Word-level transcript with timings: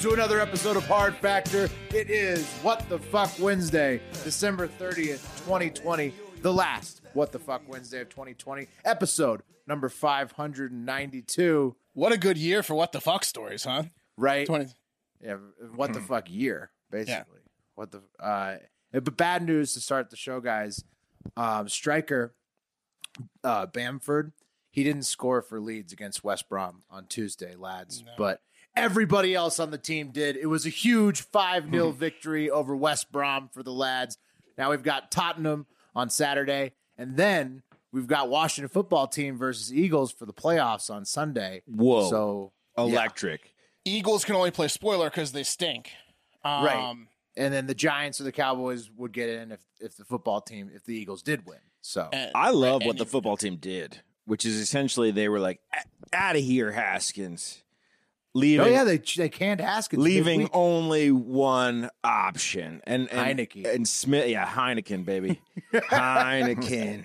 To 0.00 0.14
another 0.14 0.40
episode 0.40 0.78
of 0.78 0.86
Hard 0.86 1.14
Factor. 1.14 1.68
It 1.94 2.08
is 2.08 2.50
What 2.62 2.88
the 2.88 2.98
Fuck 2.98 3.32
Wednesday, 3.38 4.00
December 4.24 4.66
30th, 4.66 5.20
2020, 5.44 6.14
the 6.40 6.50
last 6.50 7.02
What 7.12 7.32
the 7.32 7.38
Fuck 7.38 7.60
Wednesday 7.68 8.00
of 8.00 8.08
2020, 8.08 8.66
episode 8.86 9.42
number 9.66 9.90
592. 9.90 11.76
What 11.92 12.12
a 12.12 12.16
good 12.16 12.38
year 12.38 12.62
for 12.62 12.74
what 12.74 12.92
the 12.92 13.00
fuck 13.02 13.24
stories, 13.24 13.64
huh? 13.64 13.82
Right? 14.16 14.46
20. 14.46 14.68
Yeah, 15.22 15.36
what 15.74 15.92
the 15.92 16.00
fuck 16.00 16.30
year, 16.30 16.70
basically. 16.90 17.40
What 17.74 17.90
the 17.90 18.00
uh 18.18 18.56
but 18.90 19.18
bad 19.18 19.42
news 19.42 19.74
to 19.74 19.80
start 19.80 20.08
the 20.08 20.16
show, 20.16 20.40
guys. 20.40 20.82
Um 21.36 21.68
striker 21.68 22.34
uh 23.44 23.66
Bamford, 23.66 24.32
he 24.70 24.82
didn't 24.82 25.02
score 25.02 25.42
for 25.42 25.60
Leeds 25.60 25.92
against 25.92 26.24
West 26.24 26.48
Brom 26.48 26.84
on 26.90 27.04
Tuesday, 27.06 27.54
lads, 27.54 28.02
but 28.16 28.40
everybody 28.76 29.34
else 29.34 29.58
on 29.60 29.70
the 29.70 29.78
team 29.78 30.10
did. 30.12 30.36
It 30.36 30.46
was 30.46 30.66
a 30.66 30.70
huge 30.70 31.24
5-0 31.30 31.94
victory 31.94 32.50
over 32.50 32.74
West 32.76 33.10
Brom 33.12 33.48
for 33.52 33.62
the 33.62 33.72
lads. 33.72 34.16
Now 34.56 34.70
we've 34.70 34.82
got 34.82 35.10
Tottenham 35.10 35.66
on 35.94 36.10
Saturday 36.10 36.72
and 36.98 37.16
then 37.16 37.62
we've 37.92 38.06
got 38.06 38.28
Washington 38.28 38.68
football 38.68 39.06
team 39.06 39.36
versus 39.36 39.72
Eagles 39.72 40.12
for 40.12 40.26
the 40.26 40.32
playoffs 40.32 40.90
on 40.90 41.04
Sunday. 41.04 41.62
Whoa. 41.66 42.08
So 42.10 42.52
yeah. 42.76 42.84
Electric. 42.84 43.52
Eagles 43.84 44.24
can 44.24 44.34
only 44.36 44.50
play 44.50 44.68
spoiler 44.68 45.08
because 45.10 45.32
they 45.32 45.42
stink. 45.42 45.90
Um, 46.44 46.64
Right. 46.64 46.96
and 47.36 47.52
then 47.52 47.66
the 47.66 47.74
Giants 47.74 48.20
or 48.20 48.24
the 48.24 48.32
Cowboys 48.32 48.90
would 48.96 49.12
get 49.12 49.28
in 49.28 49.52
if 49.52 49.60
if 49.80 49.96
the 49.96 50.04
football 50.04 50.40
team 50.40 50.70
if 50.74 50.84
the 50.84 50.94
Eagles 50.94 51.22
did 51.22 51.46
win. 51.46 51.58
So 51.82 52.08
and- 52.12 52.30
I 52.34 52.50
love 52.50 52.80
right, 52.80 52.86
what 52.86 52.98
the 52.98 53.06
football 53.06 53.36
team 53.36 53.56
did, 53.56 54.00
which 54.26 54.44
is 54.46 54.56
essentially 54.56 55.10
they 55.10 55.28
were 55.28 55.40
like, 55.40 55.60
"Out 56.12 56.36
of 56.36 56.42
here, 56.42 56.72
Haskins," 56.72 57.62
leaving, 58.34 58.66
oh 58.66 58.68
yeah, 58.70 58.84
they 58.84 58.98
they 58.98 59.28
can't 59.28 59.60
ask 59.60 59.92
it 59.92 59.98
leaving 59.98 60.40
midweek. 60.40 60.56
only 60.56 61.10
one 61.10 61.90
option, 62.04 62.80
and, 62.84 63.10
and 63.12 63.38
Heinicke. 63.38 63.74
and 63.74 63.86
Smith, 63.86 64.28
yeah, 64.28 64.46
Heineken, 64.46 65.04
baby, 65.04 65.40
Heineken. 65.72 67.04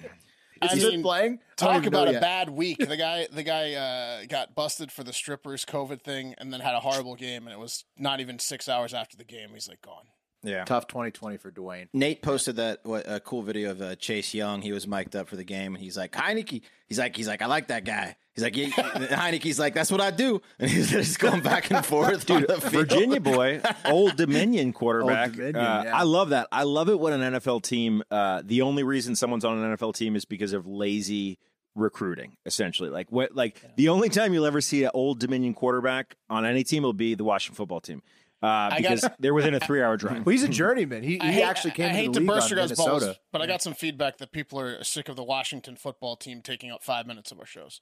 Is 0.74 0.84
it 0.84 0.94
mean, 0.94 1.02
playing? 1.04 1.34
I 1.34 1.38
don't 1.58 1.68
Talk 1.74 1.76
even 1.84 1.88
about 1.90 2.08
a 2.08 2.14
yet. 2.14 2.22
bad 2.22 2.50
week. 2.50 2.78
The 2.88 2.98
guy, 2.98 3.28
the 3.32 3.44
guy 3.44 3.74
uh, 3.74 4.26
got 4.26 4.56
busted 4.56 4.92
for 4.92 5.04
the 5.04 5.14
strippers 5.14 5.66
COVID 5.66 6.02
thing, 6.02 6.34
and 6.38 6.52
then 6.52 6.60
had 6.62 6.76
a 6.76 6.80
horrible 6.80 7.16
game. 7.16 7.46
And 7.46 7.54
it 7.54 7.60
was 7.60 7.84
not 7.98 8.20
even 8.20 8.40
six 8.40 8.68
hours 8.70 8.94
after 8.94 9.18
the 9.18 9.26
game. 9.26 9.50
He's 9.54 9.68
like 9.68 9.82
gone. 9.82 10.06
Yeah, 10.46 10.64
tough 10.66 10.88
2020 10.88 11.38
for 11.38 11.52
Dwayne. 11.52 11.88
Nate 11.94 12.22
posted 12.22 12.56
that 12.58 12.80
what 12.84 13.04
a 13.10 13.20
cool 13.20 13.42
video 13.42 13.72
of 13.72 13.82
uh, 13.82 13.96
Chase 13.96 14.34
Young. 14.34 14.62
He 14.62 14.72
was 14.72 14.88
mic'd 14.88 15.16
up 15.16 15.28
for 15.28 15.36
the 15.36 15.44
game, 15.44 15.76
and 15.76 15.84
he's 15.84 15.98
like 15.98 16.12
Heinicke. 16.14 16.62
He's 16.88 17.00
like 17.00 17.16
he's 17.16 17.28
like 17.28 17.42
I 17.42 17.48
like 17.48 17.68
that 17.68 17.84
guy. 17.86 18.16
He's 18.34 18.44
like 18.44 18.56
yeah, 18.58 18.68
Heinicke's 18.70 19.58
like 19.58 19.74
that's 19.74 19.92
what 19.92 20.02
I 20.02 20.12
do, 20.12 20.42
and 20.60 20.70
he's 20.70 20.92
just 20.92 21.20
going 21.20 21.42
back 21.42 21.72
and 21.72 21.86
forth. 21.86 22.26
Dude, 22.26 22.48
Virginia 22.64 23.20
boy, 23.20 23.62
Old 23.86 24.16
Dominion 24.18 24.74
quarterback. 24.74 25.30
Old 25.30 25.36
Dominion, 25.38 25.56
Uh, 25.56 25.84
yeah. 25.86 25.98
I 25.98 26.04
love 26.04 26.30
that. 26.30 26.48
I 26.52 26.64
love 26.64 26.90
it 26.90 27.00
when 27.00 27.14
an 27.20 27.34
NFL 27.36 27.64
team. 27.64 28.04
Uh, 28.12 28.42
the 28.46 28.62
only 28.62 28.84
reason 28.84 29.16
someone's 29.16 29.46
on 29.46 29.58
an 29.58 29.76
NFL 29.78 29.96
team 29.96 30.16
is 30.16 30.26
because 30.26 30.54
of 30.54 30.68
lazy 30.68 31.40
recruiting. 31.76 32.38
Essentially, 32.46 32.90
like 32.90 33.12
what? 33.12 33.36
Like 33.36 33.62
the 33.78 33.90
only 33.90 34.10
time 34.10 34.34
you'll 34.34 34.46
ever 34.46 34.62
see 34.62 34.84
an 34.84 34.92
Old 34.94 35.20
Dominion 35.20 35.54
quarterback 35.54 36.16
on 36.30 36.46
any 36.46 36.64
team 36.64 36.84
will 36.84 36.94
be 36.94 37.16
the 37.16 37.24
Washington 37.24 37.56
football 37.56 37.82
team. 37.82 38.02
Uh, 38.44 38.48
I 38.48 38.70
got- 38.70 38.78
because 38.96 39.10
they're 39.20 39.34
within 39.34 39.54
a 39.56 39.60
three-hour 39.60 39.98
drive. 39.98 40.26
Well, 40.26 40.32
he's 40.34 40.44
a 40.44 40.48
journeyman. 40.50 41.04
He, 41.04 41.18
he 41.18 41.32
hate- 41.32 41.44
actually 41.44 41.72
came 41.72 41.88
I, 41.88 41.90
I 41.90 41.92
to 41.94 41.98
hate 41.98 42.14
the 42.14 42.20
to 42.20 42.26
burst 42.26 42.50
your 42.50 42.60
guys' 42.60 42.70
Minnesota. 42.78 43.06
balls, 43.08 43.18
but 43.32 43.42
I 43.42 43.48
got 43.48 43.62
some 43.62 43.74
feedback 43.74 44.18
that 44.18 44.32
people 44.32 44.60
are 44.60 44.84
sick 44.84 45.10
of 45.10 45.16
the 45.16 45.24
Washington 45.24 45.76
football 45.76 46.16
team 46.16 46.42
taking 46.42 46.70
up 46.72 46.84
five 46.84 47.08
minutes 47.08 47.32
of 47.32 47.40
our 47.40 47.46
shows. 47.46 47.82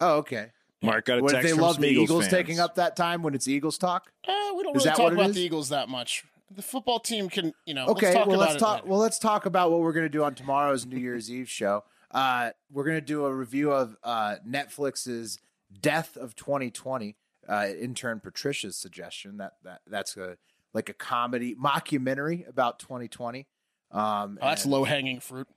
Oh, 0.00 0.16
okay. 0.18 0.48
Mark 0.80 1.06
got 1.06 1.18
a 1.18 1.22
What 1.22 1.32
text 1.32 1.44
they 1.44 1.50
from 1.52 1.60
love 1.62 1.76
the 1.80 1.88
some 1.94 2.02
Eagles 2.02 2.20
fans. 2.22 2.32
taking 2.32 2.60
up 2.60 2.76
that 2.76 2.94
time 2.96 3.22
when 3.22 3.34
it's 3.34 3.48
Eagles 3.48 3.76
talk? 3.78 4.12
Uh, 4.26 4.32
we 4.56 4.62
don't 4.62 4.76
Is 4.76 4.84
really 4.84 4.90
that 4.90 4.96
talk 4.96 4.98
what 5.04 5.12
it 5.12 5.16
about 5.16 5.30
is? 5.30 5.34
the 5.36 5.42
Eagles 5.42 5.68
that 5.70 5.88
much. 5.88 6.24
The 6.54 6.62
football 6.62 7.00
team 7.00 7.28
can, 7.28 7.52
you 7.66 7.74
know. 7.74 7.86
Okay, 7.88 8.06
let's 8.06 8.16
talk 8.16 8.26
well 8.28 8.36
about 8.40 8.48
let's 8.50 8.62
talk. 8.62 8.86
Well, 8.86 8.98
let's 9.00 9.18
talk 9.18 9.44
about 9.44 9.70
what 9.72 9.80
we're 9.80 9.92
going 9.92 10.06
to 10.06 10.08
do 10.08 10.22
on 10.24 10.34
tomorrow's 10.34 10.86
New 10.86 10.96
Year's 10.96 11.30
Eve 11.30 11.50
show. 11.50 11.82
Uh, 12.10 12.50
we're 12.72 12.84
going 12.84 12.96
to 12.96 13.00
do 13.04 13.26
a 13.26 13.34
review 13.34 13.70
of 13.72 13.96
uh, 14.02 14.36
Netflix's 14.48 15.38
Death 15.82 16.16
of 16.16 16.34
2020. 16.36 17.16
Uh, 17.48 17.68
intern 17.80 18.20
Patricia's 18.20 18.76
suggestion 18.76 19.38
that 19.38 19.54
that 19.64 19.80
that's 19.86 20.16
a 20.16 20.36
like 20.74 20.88
a 20.88 20.94
comedy 20.94 21.54
mockumentary 21.54 22.46
about 22.48 22.78
2020. 22.78 23.46
Um, 23.90 24.38
Oh, 24.42 24.48
that's 24.48 24.66
low 24.66 24.84
hanging 24.84 25.20
fruit. 25.20 25.48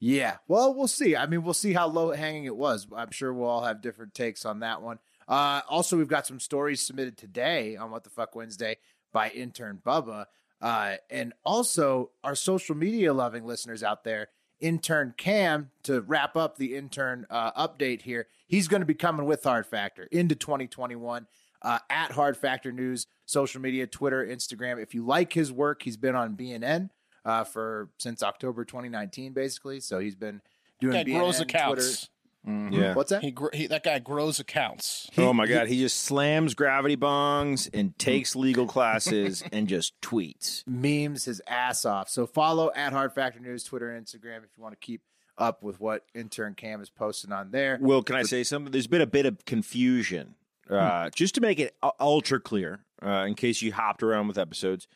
Yeah. 0.00 0.38
Well, 0.48 0.74
we'll 0.74 0.88
see. 0.88 1.14
I 1.14 1.26
mean, 1.26 1.44
we'll 1.44 1.54
see 1.54 1.72
how 1.72 1.86
low 1.86 2.10
hanging 2.10 2.44
it 2.44 2.56
was. 2.56 2.88
I'm 2.94 3.12
sure 3.12 3.32
we'll 3.32 3.48
all 3.48 3.62
have 3.62 3.80
different 3.80 4.14
takes 4.14 4.44
on 4.44 4.60
that 4.60 4.82
one. 4.82 4.98
Uh, 5.28 5.60
also, 5.68 5.96
we've 5.96 6.08
got 6.08 6.26
some 6.26 6.40
stories 6.40 6.84
submitted 6.84 7.16
today 7.16 7.76
on 7.76 7.92
What 7.92 8.02
the 8.02 8.10
Fuck 8.10 8.34
Wednesday 8.34 8.78
by 9.12 9.30
intern 9.30 9.80
Bubba. 9.84 10.26
Uh, 10.60 10.96
and 11.08 11.32
also, 11.44 12.10
our 12.24 12.34
social 12.34 12.74
media 12.74 13.12
loving 13.12 13.46
listeners 13.46 13.84
out 13.84 14.02
there, 14.02 14.28
intern 14.62 15.14
Cam, 15.18 15.70
to 15.82 16.00
wrap 16.00 16.36
up 16.36 16.56
the 16.56 16.74
intern 16.74 17.26
uh, 17.28 17.52
update 17.52 18.02
here, 18.02 18.28
he's 18.46 18.68
going 18.68 18.80
to 18.80 18.86
be 18.86 18.94
coming 18.94 19.26
with 19.26 19.44
Hard 19.44 19.66
Factor 19.66 20.04
into 20.10 20.34
2021 20.34 21.26
uh, 21.60 21.78
at 21.90 22.12
Hard 22.12 22.36
Factor 22.36 22.72
News, 22.72 23.06
social 23.26 23.60
media, 23.60 23.86
Twitter, 23.86 24.24
Instagram. 24.24 24.82
If 24.82 24.94
you 24.94 25.04
like 25.04 25.32
his 25.32 25.52
work, 25.52 25.82
he's 25.82 25.96
been 25.96 26.14
on 26.14 26.36
BNN 26.36 26.90
uh, 27.24 27.44
for 27.44 27.90
since 27.98 28.22
October 28.22 28.64
2019, 28.64 29.32
basically. 29.32 29.80
So 29.80 29.98
he's 29.98 30.16
been 30.16 30.40
doing 30.80 30.94
BNN, 31.04 31.18
grows 31.18 31.40
Twitter. 31.74 32.08
Accounts. 32.44 32.76
Yeah. 32.76 32.94
What's 32.94 33.10
that? 33.10 33.22
He, 33.22 33.30
gr- 33.30 33.48
he 33.52 33.66
that 33.68 33.82
guy 33.84 33.98
grows 33.98 34.40
accounts. 34.40 35.08
oh 35.18 35.32
my 35.32 35.46
god, 35.46 35.68
he 35.68 35.78
just 35.80 36.00
slams 36.00 36.54
gravity 36.54 36.96
bongs 36.96 37.68
and 37.72 37.96
takes 37.98 38.34
legal 38.36 38.66
classes 38.66 39.42
and 39.52 39.68
just 39.68 40.00
tweets. 40.00 40.62
memes 40.66 41.24
his 41.24 41.40
ass 41.46 41.84
off. 41.84 42.08
So 42.08 42.26
follow 42.26 42.70
at 42.74 42.92
Hard 42.92 43.12
Factor 43.12 43.40
News, 43.40 43.64
Twitter 43.64 43.90
and 43.90 44.04
Instagram 44.04 44.38
if 44.38 44.50
you 44.56 44.62
want 44.62 44.72
to 44.72 44.84
keep 44.84 45.02
up 45.38 45.62
with 45.62 45.80
what 45.80 46.04
intern 46.14 46.54
Cam 46.54 46.80
is 46.80 46.90
posting 46.90 47.32
on 47.32 47.50
there. 47.50 47.78
Will, 47.80 48.02
can 48.02 48.16
I 48.16 48.22
say 48.22 48.42
something? 48.44 48.70
There's 48.70 48.86
been 48.86 49.00
a 49.00 49.06
bit 49.06 49.26
of 49.26 49.44
confusion. 49.44 50.34
Uh, 50.70 51.10
just 51.10 51.34
to 51.34 51.40
make 51.40 51.58
it 51.58 51.74
ultra 52.00 52.40
clear, 52.40 52.80
uh, 53.04 53.24
in 53.26 53.34
case 53.34 53.60
you 53.62 53.72
hopped 53.72 54.02
around 54.02 54.28
with 54.28 54.38
episodes, 54.38 54.86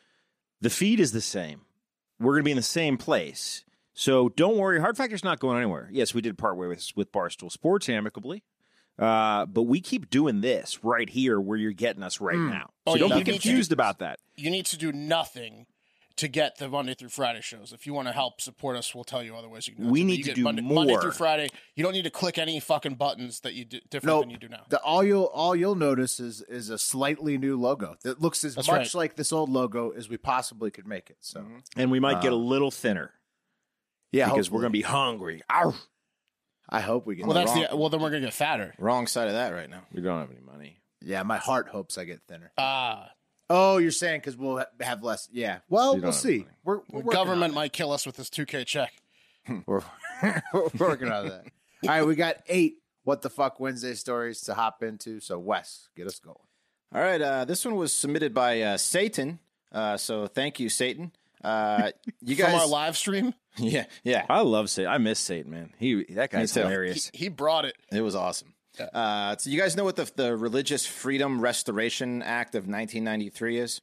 the 0.61 0.69
feed 0.69 0.99
is 0.99 1.11
the 1.11 1.21
same. 1.21 1.61
We're 2.19 2.33
going 2.33 2.43
to 2.43 2.45
be 2.45 2.51
in 2.51 2.57
the 2.57 2.63
same 2.63 2.97
place. 2.97 3.63
So 3.99 4.29
don't 4.29 4.57
worry. 4.57 4.79
Hard 4.79 4.95
Factor's 4.95 5.23
not 5.23 5.39
going 5.39 5.57
anywhere. 5.57 5.89
Yes, 5.91 6.13
we 6.13 6.21
did 6.21 6.37
part 6.37 6.55
way 6.55 6.67
with, 6.67 6.87
with 6.95 7.11
Barstool 7.11 7.51
Sports 7.51 7.89
amicably. 7.89 8.43
Uh, 8.99 9.47
but 9.47 9.63
we 9.63 9.81
keep 9.81 10.11
doing 10.11 10.41
this 10.41 10.83
right 10.83 11.09
here 11.09 11.41
where 11.41 11.57
you're 11.57 11.71
getting 11.71 12.03
us 12.03 12.21
right 12.21 12.37
now. 12.37 12.69
So 12.87 12.93
Oh, 12.93 12.97
don't 12.97 13.09
be 13.09 13.15
need 13.17 13.25
to- 13.25 13.31
confused 13.33 13.71
about 13.71 13.97
that. 13.99 14.19
You 14.35 14.51
need 14.51 14.67
to 14.67 14.77
do 14.77 14.91
nothing 14.91 15.65
to 16.17 16.27
get 16.27 16.57
the 16.59 16.67
Monday 16.69 16.93
through 16.93 17.09
Friday 17.09 17.41
shows. 17.41 17.73
If 17.73 17.87
you 17.87 17.93
want 17.93 18.07
to 18.07 18.11
help 18.11 18.39
support 18.39 18.75
us, 18.77 18.93
we'll 18.93 19.03
tell 19.03 19.23
you 19.23 19.35
other 19.35 19.49
ways 19.49 19.67
you 19.67 19.73
can. 19.73 19.83
do 19.85 19.89
it. 19.89 19.91
We 19.91 20.01
But 20.01 20.07
need 20.07 20.17
you 20.19 20.23
to 20.25 20.33
do 20.33 20.43
Monday, 20.43 20.61
Monday 20.61 20.95
through 21.01 21.11
Friday. 21.11 21.49
You 21.75 21.83
don't 21.83 21.93
need 21.93 22.03
to 22.03 22.11
click 22.11 22.37
any 22.37 22.59
fucking 22.59 22.95
buttons 22.95 23.39
that 23.41 23.53
you 23.55 23.65
do 23.65 23.79
different 23.89 24.05
No, 24.15 24.19
than 24.21 24.29
you 24.29 24.37
do 24.37 24.47
now. 24.49 24.63
the 24.69 24.79
all 24.81 25.03
you'll 25.03 25.25
all 25.25 25.55
you'll 25.55 25.75
notice 25.75 26.19
is 26.19 26.41
is 26.43 26.69
a 26.69 26.77
slightly 26.77 27.37
new 27.39 27.59
logo 27.59 27.95
that 28.03 28.21
looks 28.21 28.43
as 28.43 28.53
That's 28.55 28.67
much 28.67 28.77
right. 28.77 28.93
like 28.95 29.15
this 29.15 29.31
old 29.31 29.49
logo 29.49 29.89
as 29.91 30.07
we 30.07 30.17
possibly 30.17 30.69
could 30.71 30.87
make 30.87 31.09
it. 31.09 31.17
So 31.21 31.45
And 31.75 31.89
we 31.91 31.99
might 31.99 32.21
get 32.21 32.31
a 32.31 32.35
Uh, 32.35 32.39
little 32.39 32.71
thinner 32.71 33.11
yeah, 34.11 34.29
because 34.29 34.49
we're 34.51 34.61
going 34.61 34.71
to 34.71 34.77
be 34.77 34.81
hungry. 34.83 35.41
Ow. 35.51 35.73
I 36.69 36.81
hope 36.81 37.05
we 37.07 37.15
get. 37.15 37.25
Well, 37.25 37.33
that's 37.35 37.51
wrong. 37.51 37.65
the. 37.69 37.75
Well, 37.77 37.89
then 37.89 38.01
we're 38.01 38.09
gonna 38.09 38.25
get 38.25 38.33
fatter. 38.33 38.73
Wrong 38.77 39.07
side 39.07 39.27
of 39.27 39.33
that 39.35 39.53
right 39.53 39.69
now. 39.69 39.83
We 39.93 40.01
don't 40.01 40.19
have 40.19 40.31
any 40.31 40.41
money. 40.41 40.79
yeah, 41.01 41.23
my 41.23 41.37
heart 41.37 41.69
hopes 41.69 41.97
I 41.97 42.03
get 42.03 42.21
thinner. 42.27 42.51
Ah, 42.57 43.09
Oh, 43.49 43.77
you're 43.77 43.91
saying 43.91 44.19
because 44.19 44.35
we'll 44.35 44.57
ha- 44.57 44.65
have 44.81 45.01
less? 45.01 45.29
Yeah. 45.31 45.59
Well, 45.69 45.95
You 45.95 46.01
don't 46.01 46.07
we'll 46.07 46.11
have 46.11 46.15
see. 46.21 46.37
money. 46.39 46.49
We're, 46.65 46.75
we're 46.75 46.81
the 46.89 46.95
working 47.05 47.11
government 47.13 47.53
might 47.53 47.71
kill 47.71 47.93
us 47.93 48.05
with 48.05 48.17
this 48.17 48.29
2K 48.29 48.65
check. 48.65 48.91
it. 49.45 49.63
We're, 49.65 49.81
we're 50.53 50.69
working 50.77 51.09
on 51.09 51.29
that. 51.29 51.45
All 51.83 51.89
right, 51.89 52.03
we 52.05 52.15
got 52.15 52.35
eight. 52.49 52.79
What 53.05 53.21
the 53.21 53.29
fuck 53.29 53.61
Wednesday 53.61 53.93
stories 53.93 54.41
to 54.41 54.53
hop 54.53 54.83
into? 54.83 55.21
So 55.21 55.39
Wes, 55.39 55.87
get 55.95 56.07
us 56.07 56.19
going. 56.19 56.35
All 56.93 56.99
right, 57.01 57.21
uh, 57.21 57.45
this 57.45 57.63
one 57.63 57.75
was 57.77 57.93
submitted 57.93 58.33
by 58.33 58.61
uh, 58.61 58.75
Satan. 58.77 59.39
Uh, 59.71 59.95
so 59.95 60.27
thank 60.27 60.59
you, 60.59 60.67
Satan. 60.67 61.13
Uh, 61.47 61.91
you 62.21 62.35
From 62.35 62.45
guys, 62.45 62.61
our 62.61 62.67
live 62.67 62.97
stream, 62.97 63.33
yeah, 63.57 63.85
yeah, 64.03 64.25
I 64.29 64.41
love 64.41 64.69
Satan. 64.69 64.91
I 64.91 64.97
miss 64.97 65.19
Satan, 65.19 65.51
man. 65.51 65.73
He 65.79 66.03
that 66.15 66.29
guy's 66.29 66.53
too. 66.53 66.59
he, 66.59 66.65
hilarious. 66.65 67.11
he 67.13 67.29
brought 67.29 67.63
it. 67.63 67.75
it 67.91 68.01
was 68.01 68.15
awesome. 68.15 68.53
Uh, 68.93 69.35
so 69.37 69.49
you 69.49 69.59
guys 69.59 69.77
know 69.77 69.85
what 69.85 69.95
the 69.95 70.11
the 70.15 70.35
Religious 70.35 70.85
Freedom 70.85 71.39
Restoration 71.39 72.21
Act 72.21 72.53
of 72.55 72.67
1993 72.67 73.59
is? 73.59 73.81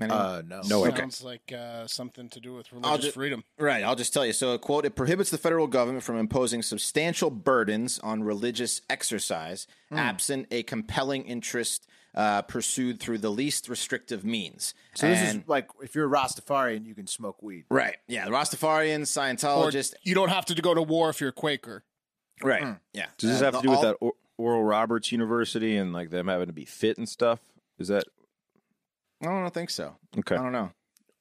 Uh, 0.00 0.42
no. 0.46 0.62
No 0.68 0.80
way. 0.82 0.94
Sounds 0.94 1.22
like 1.22 1.52
uh, 1.52 1.86
something 1.86 2.28
to 2.30 2.40
do 2.40 2.54
with 2.54 2.72
religious 2.72 3.06
ju- 3.06 3.10
freedom. 3.10 3.44
Right, 3.58 3.82
I'll 3.82 3.96
just 3.96 4.12
tell 4.14 4.24
you. 4.24 4.32
So, 4.32 4.56
quote, 4.58 4.84
it 4.84 4.94
prohibits 4.94 5.30
the 5.30 5.38
federal 5.38 5.66
government 5.66 6.04
from 6.04 6.16
imposing 6.16 6.62
substantial 6.62 7.30
burdens 7.30 7.98
on 7.98 8.22
religious 8.22 8.80
exercise 8.88 9.66
absent 9.90 10.46
a 10.50 10.62
compelling 10.62 11.24
interest 11.24 11.86
uh, 12.18 12.42
pursued 12.42 12.98
through 13.00 13.16
the 13.18 13.30
least 13.30 13.68
restrictive 13.68 14.24
means. 14.24 14.74
So 14.94 15.08
this 15.08 15.34
is 15.34 15.40
like 15.46 15.68
if 15.80 15.94
you're 15.94 16.12
a 16.12 16.18
Rastafarian, 16.18 16.84
you 16.84 16.94
can 16.94 17.06
smoke 17.06 17.42
weed. 17.42 17.64
right. 17.70 17.96
Yeah, 18.08 18.24
the 18.24 18.32
Rastafarians, 18.32 19.16
Or 19.46 19.70
you 20.02 20.14
don't 20.14 20.28
have 20.28 20.44
to 20.46 20.54
go 20.60 20.74
to 20.74 20.82
war 20.82 21.08
if 21.10 21.20
you're 21.20 21.30
a 21.30 21.32
Quaker. 21.32 21.84
right. 22.42 22.76
Yeah. 22.92 23.06
Does 23.18 23.30
this 23.30 23.40
Uh, 23.40 23.44
have 23.46 23.54
to 23.56 23.62
do 23.62 23.70
with 23.70 23.76
all- 23.78 23.82
that 23.84 23.96
or- 24.00 24.12
Oral 24.36 24.62
Roberts 24.64 25.10
University 25.12 25.76
and 25.76 25.92
like 25.92 26.10
them 26.10 26.28
having 26.28 26.46
to 26.48 26.52
be 26.52 26.64
fit 26.64 26.98
and 26.98 27.08
stuff? 27.08 27.40
Is 27.78 27.88
that 27.88 28.04
I 29.22 29.26
don't 29.26 29.52
think 29.54 29.70
so. 29.70 29.96
okay? 30.18 30.36
I 30.36 30.42
don't 30.42 30.52
know. 30.52 30.70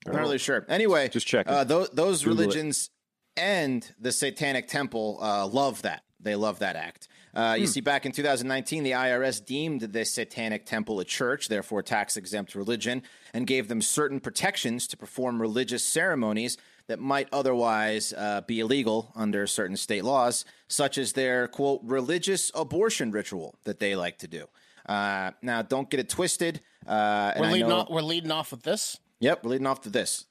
I'm 0.05 0.13
not 0.13 0.21
really 0.21 0.38
sure. 0.38 0.65
Anyway, 0.69 1.09
Just 1.09 1.27
check. 1.27 1.47
Uh, 1.47 1.63
those 1.63 1.89
those 1.91 2.23
Google 2.23 2.39
it. 2.39 2.44
religions 2.45 2.89
and 3.35 3.91
the 3.99 4.11
Satanic 4.11 4.67
Temple 4.67 5.19
uh, 5.21 5.45
love 5.47 5.81
that. 5.83 6.03
They 6.19 6.35
love 6.35 6.59
that 6.59 6.75
act. 6.75 7.07
Uh, 7.37 7.53
Hmm. 7.53 7.61
You 7.61 7.67
see, 7.67 7.81
back 7.81 8.07
in 8.07 8.11
2019, 8.11 8.81
the 8.83 8.91
IRS 8.91 9.45
deemed 9.45 9.81
the 9.81 10.03
Satanic 10.05 10.65
Temple 10.65 10.99
a 10.99 11.05
church, 11.05 11.49
therefore 11.49 11.83
tax 11.83 12.17
exempt 12.17 12.55
religion, 12.55 13.03
and 13.31 13.45
gave 13.45 13.67
them 13.67 13.79
certain 13.79 14.19
protections 14.19 14.87
to 14.87 14.97
perform 14.97 15.39
religious 15.39 15.83
ceremonies 15.83 16.57
that 16.87 16.99
might 16.99 17.27
otherwise 17.31 18.11
uh, 18.17 18.41
be 18.47 18.59
illegal 18.59 19.11
under 19.15 19.45
certain 19.45 19.77
state 19.77 20.03
laws, 20.03 20.45
such 20.67 20.97
as 20.97 21.13
their 21.13 21.47
quote 21.47 21.81
religious 21.83 22.51
abortion 22.55 23.11
ritual 23.11 23.53
that 23.65 23.77
they 23.79 23.95
like 23.95 24.17
to 24.17 24.27
do. 24.27 24.45
Uh, 24.89 25.29
now, 25.43 25.61
don't 25.61 25.89
get 25.91 25.99
it 25.99 26.09
twisted. 26.09 26.59
Uh, 26.87 27.33
We're 27.37 27.51
leading, 27.51 27.67
know- 27.69 27.75
off, 27.81 27.89
we're 27.91 28.01
leading 28.01 28.31
off 28.31 28.49
with 28.51 28.63
this. 28.63 28.97
Yep, 29.19 29.43
we're 29.43 29.51
leading 29.51 29.67
off 29.67 29.81
to 29.81 29.89
this. 29.91 30.25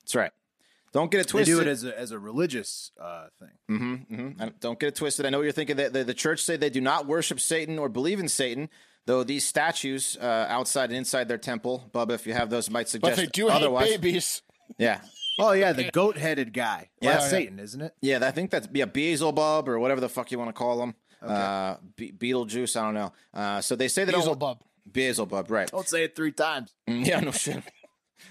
That's 0.00 0.14
right. 0.16 0.32
Don't 0.92 1.10
get 1.10 1.20
it 1.20 1.28
twisted. 1.28 1.56
They 1.58 1.62
twisted. 1.64 1.84
do 1.84 1.90
it 1.90 1.92
as 1.92 1.98
a, 1.98 2.00
as 2.00 2.10
a 2.12 2.18
religious 2.18 2.92
uh, 3.00 3.26
thing. 3.38 4.04
hmm 4.06 4.32
Don't 4.60 4.78
get 4.78 4.88
it 4.88 4.94
twisted. 4.96 5.26
I 5.26 5.30
know 5.30 5.40
you're 5.42 5.52
thinking. 5.52 5.76
The, 5.76 5.90
the, 5.90 6.04
the 6.04 6.14
church 6.14 6.40
say 6.42 6.56
they 6.56 6.70
do 6.70 6.80
not 6.80 7.06
worship 7.06 7.40
Satan 7.40 7.78
or 7.78 7.88
believe 7.88 8.20
in 8.20 8.28
Satan, 8.28 8.68
though 9.06 9.22
these 9.24 9.44
statues 9.46 10.16
uh, 10.20 10.46
outside 10.48 10.90
and 10.90 10.96
inside 10.96 11.28
their 11.28 11.38
temple, 11.38 11.90
Bubba, 11.92 12.12
if 12.12 12.26
you 12.26 12.32
have 12.34 12.50
those, 12.50 12.70
might 12.70 12.88
suggest 12.88 13.16
But 13.16 13.22
they 13.22 13.26
do 13.26 13.48
otherwise. 13.48 13.88
Hate 13.90 14.00
babies. 14.00 14.42
Yeah, 14.78 15.00
Oh 15.40 15.52
yeah, 15.52 15.72
the 15.72 15.90
goat 15.90 16.16
headed 16.16 16.52
guy. 16.52 16.88
Well, 17.00 17.12
Yeah. 17.12 17.18
that's 17.18 17.24
Yeah. 17.32 17.38
Satan, 17.38 17.58
isn't 17.60 17.80
it? 17.80 17.94
yeah. 18.00 18.18
I 18.22 18.30
think 18.32 18.50
that's 18.50 18.66
yeah, 18.72 18.86
Beelzebub 18.86 19.68
or 19.68 19.78
whatever 19.78 20.00
the 20.00 20.08
fuck 20.08 20.32
you 20.32 20.38
want 20.38 20.48
to 20.48 20.52
call 20.52 20.78
them. 20.78 20.94
Uh, 21.22 21.76
Be- 21.96 22.12
Beetlejuice. 22.12 22.76
I 22.76 22.84
don't 22.84 22.94
know. 22.94 23.12
Uh, 23.34 23.60
so 23.60 23.76
they 23.76 23.88
say 23.88 24.04
they 24.04 24.12
don't. 24.12 24.22
Beelzebub. 24.22 24.58
Beelzebub, 24.90 25.50
right? 25.50 25.70
Don't 25.70 25.86
say 25.88 26.04
it 26.04 26.16
three 26.16 26.32
times. 26.32 26.74
Yeah, 26.86 27.20
no 27.20 27.30
shit. 27.30 27.62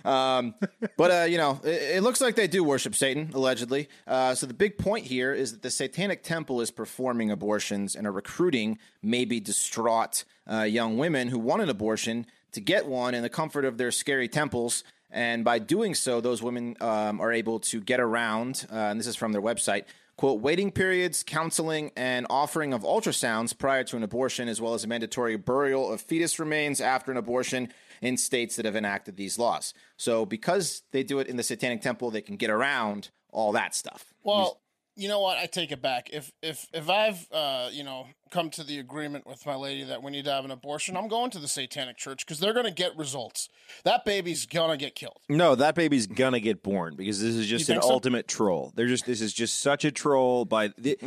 Um, 0.06 0.56
but 0.98 1.12
uh, 1.12 1.24
you 1.26 1.38
know, 1.38 1.60
it, 1.64 1.98
it 1.98 2.04
looks 2.04 2.22
like 2.22 2.36
they 2.36 2.48
do 2.48 2.64
worship 2.64 2.96
Satan 2.96 3.32
allegedly. 3.34 3.90
Uh, 4.06 4.36
so 4.36 4.46
the 4.46 4.54
big 4.54 4.78
point 4.78 5.06
here 5.06 5.34
is 5.34 5.52
that 5.52 5.62
the 5.62 5.72
Satanic 5.72 6.24
Temple 6.24 6.62
is 6.62 6.72
performing 6.72 7.32
abortions 7.32 7.96
and 7.96 8.08
are 8.08 8.12
recruiting 8.12 8.80
maybe 9.02 9.40
distraught 9.40 10.24
uh, 10.52 10.62
young 10.62 10.98
women 10.98 11.30
who 11.30 11.40
want 11.40 11.62
an 11.62 11.70
abortion 11.70 12.26
to 12.52 12.62
get 12.62 12.88
one 12.88 13.14
in 13.14 13.22
the 13.22 13.30
comfort 13.30 13.66
of 13.66 13.78
their 13.78 13.92
scary 13.92 14.28
temples. 14.28 14.84
And 15.10 15.44
by 15.44 15.60
doing 15.60 15.96
so, 15.96 16.22
those 16.22 16.42
women 16.44 16.76
um, 16.82 17.22
are 17.22 17.32
able 17.32 17.60
to 17.60 17.80
get 17.80 18.00
around. 18.00 18.66
Uh, 18.72 18.76
and 18.76 19.00
this 19.00 19.08
is 19.08 19.16
from 19.16 19.32
their 19.32 19.42
website. 19.42 19.86
Quote, 20.18 20.42
waiting 20.42 20.72
periods, 20.72 21.22
counseling, 21.22 21.92
and 21.96 22.26
offering 22.30 22.74
of 22.74 22.82
ultrasounds 22.82 23.56
prior 23.56 23.84
to 23.84 23.98
an 23.98 24.02
abortion, 24.02 24.50
as 24.50 24.60
well 24.60 24.74
as 24.74 24.84
a 24.84 24.88
mandatory 24.88 25.36
burial 25.36 25.94
of 25.94 26.02
fetus 26.02 26.40
remains 26.40 26.82
after 26.82 27.12
an 27.12 27.18
abortion 27.18 27.72
in 28.02 28.18
states 28.18 28.56
that 28.56 28.66
have 28.66 28.76
enacted 28.76 29.18
these 29.18 29.38
laws. 29.40 29.74
So, 29.98 30.26
because 30.26 30.84
they 30.92 31.04
do 31.04 31.20
it 31.20 31.28
in 31.28 31.38
the 31.38 31.44
Satanic 31.44 31.82
Temple, 31.82 32.12
they 32.12 32.22
can 32.22 32.36
get 32.36 32.50
around 32.50 33.10
all 33.32 33.52
that 33.54 33.76
stuff. 33.76 34.14
Well, 34.24 34.60
you 34.98 35.08
know 35.08 35.20
what? 35.20 35.38
I 35.38 35.46
take 35.46 35.72
it 35.72 35.82
back. 35.82 36.10
If 36.12 36.32
if 36.42 36.68
if 36.74 36.90
I've 36.90 37.28
uh, 37.32 37.70
you 37.72 37.84
know 37.84 38.08
come 38.32 38.50
to 38.50 38.64
the 38.64 38.80
agreement 38.80 39.26
with 39.26 39.46
my 39.46 39.56
lady 39.56 39.84
that 39.84 40.04
we 40.04 40.12
need 40.12 40.26
to 40.26 40.32
have 40.32 40.44
an 40.44 40.52
abortion, 40.52 40.98
I'm 40.98 41.08
going 41.08 41.32
to 41.32 41.40
the 41.40 41.48
Satanic 41.48 41.96
Church 41.98 42.26
because 42.26 42.40
they're 42.40 42.54
going 42.54 42.66
to 42.66 42.72
get 42.72 42.98
results. 42.98 43.48
That 43.84 44.06
baby's 44.06 44.46
gonna 44.46 44.78
get 44.78 44.96
killed. 44.96 45.20
No, 45.30 45.56
that 45.56 45.76
baby's 45.76 46.08
gonna 46.08 46.40
get 46.40 46.64
born 46.64 46.96
because 46.96 47.22
this 47.22 47.36
is 47.36 47.48
just 47.48 47.70
an 47.70 47.82
so? 47.82 47.90
ultimate 47.90 48.28
troll. 48.28 48.74
They're 48.76 48.88
just 48.88 49.06
this 49.06 49.22
is 49.22 49.34
just 49.34 49.60
such 49.60 49.86
a 49.86 49.92
troll. 49.92 50.46
By 50.46 50.70
the, 50.78 50.98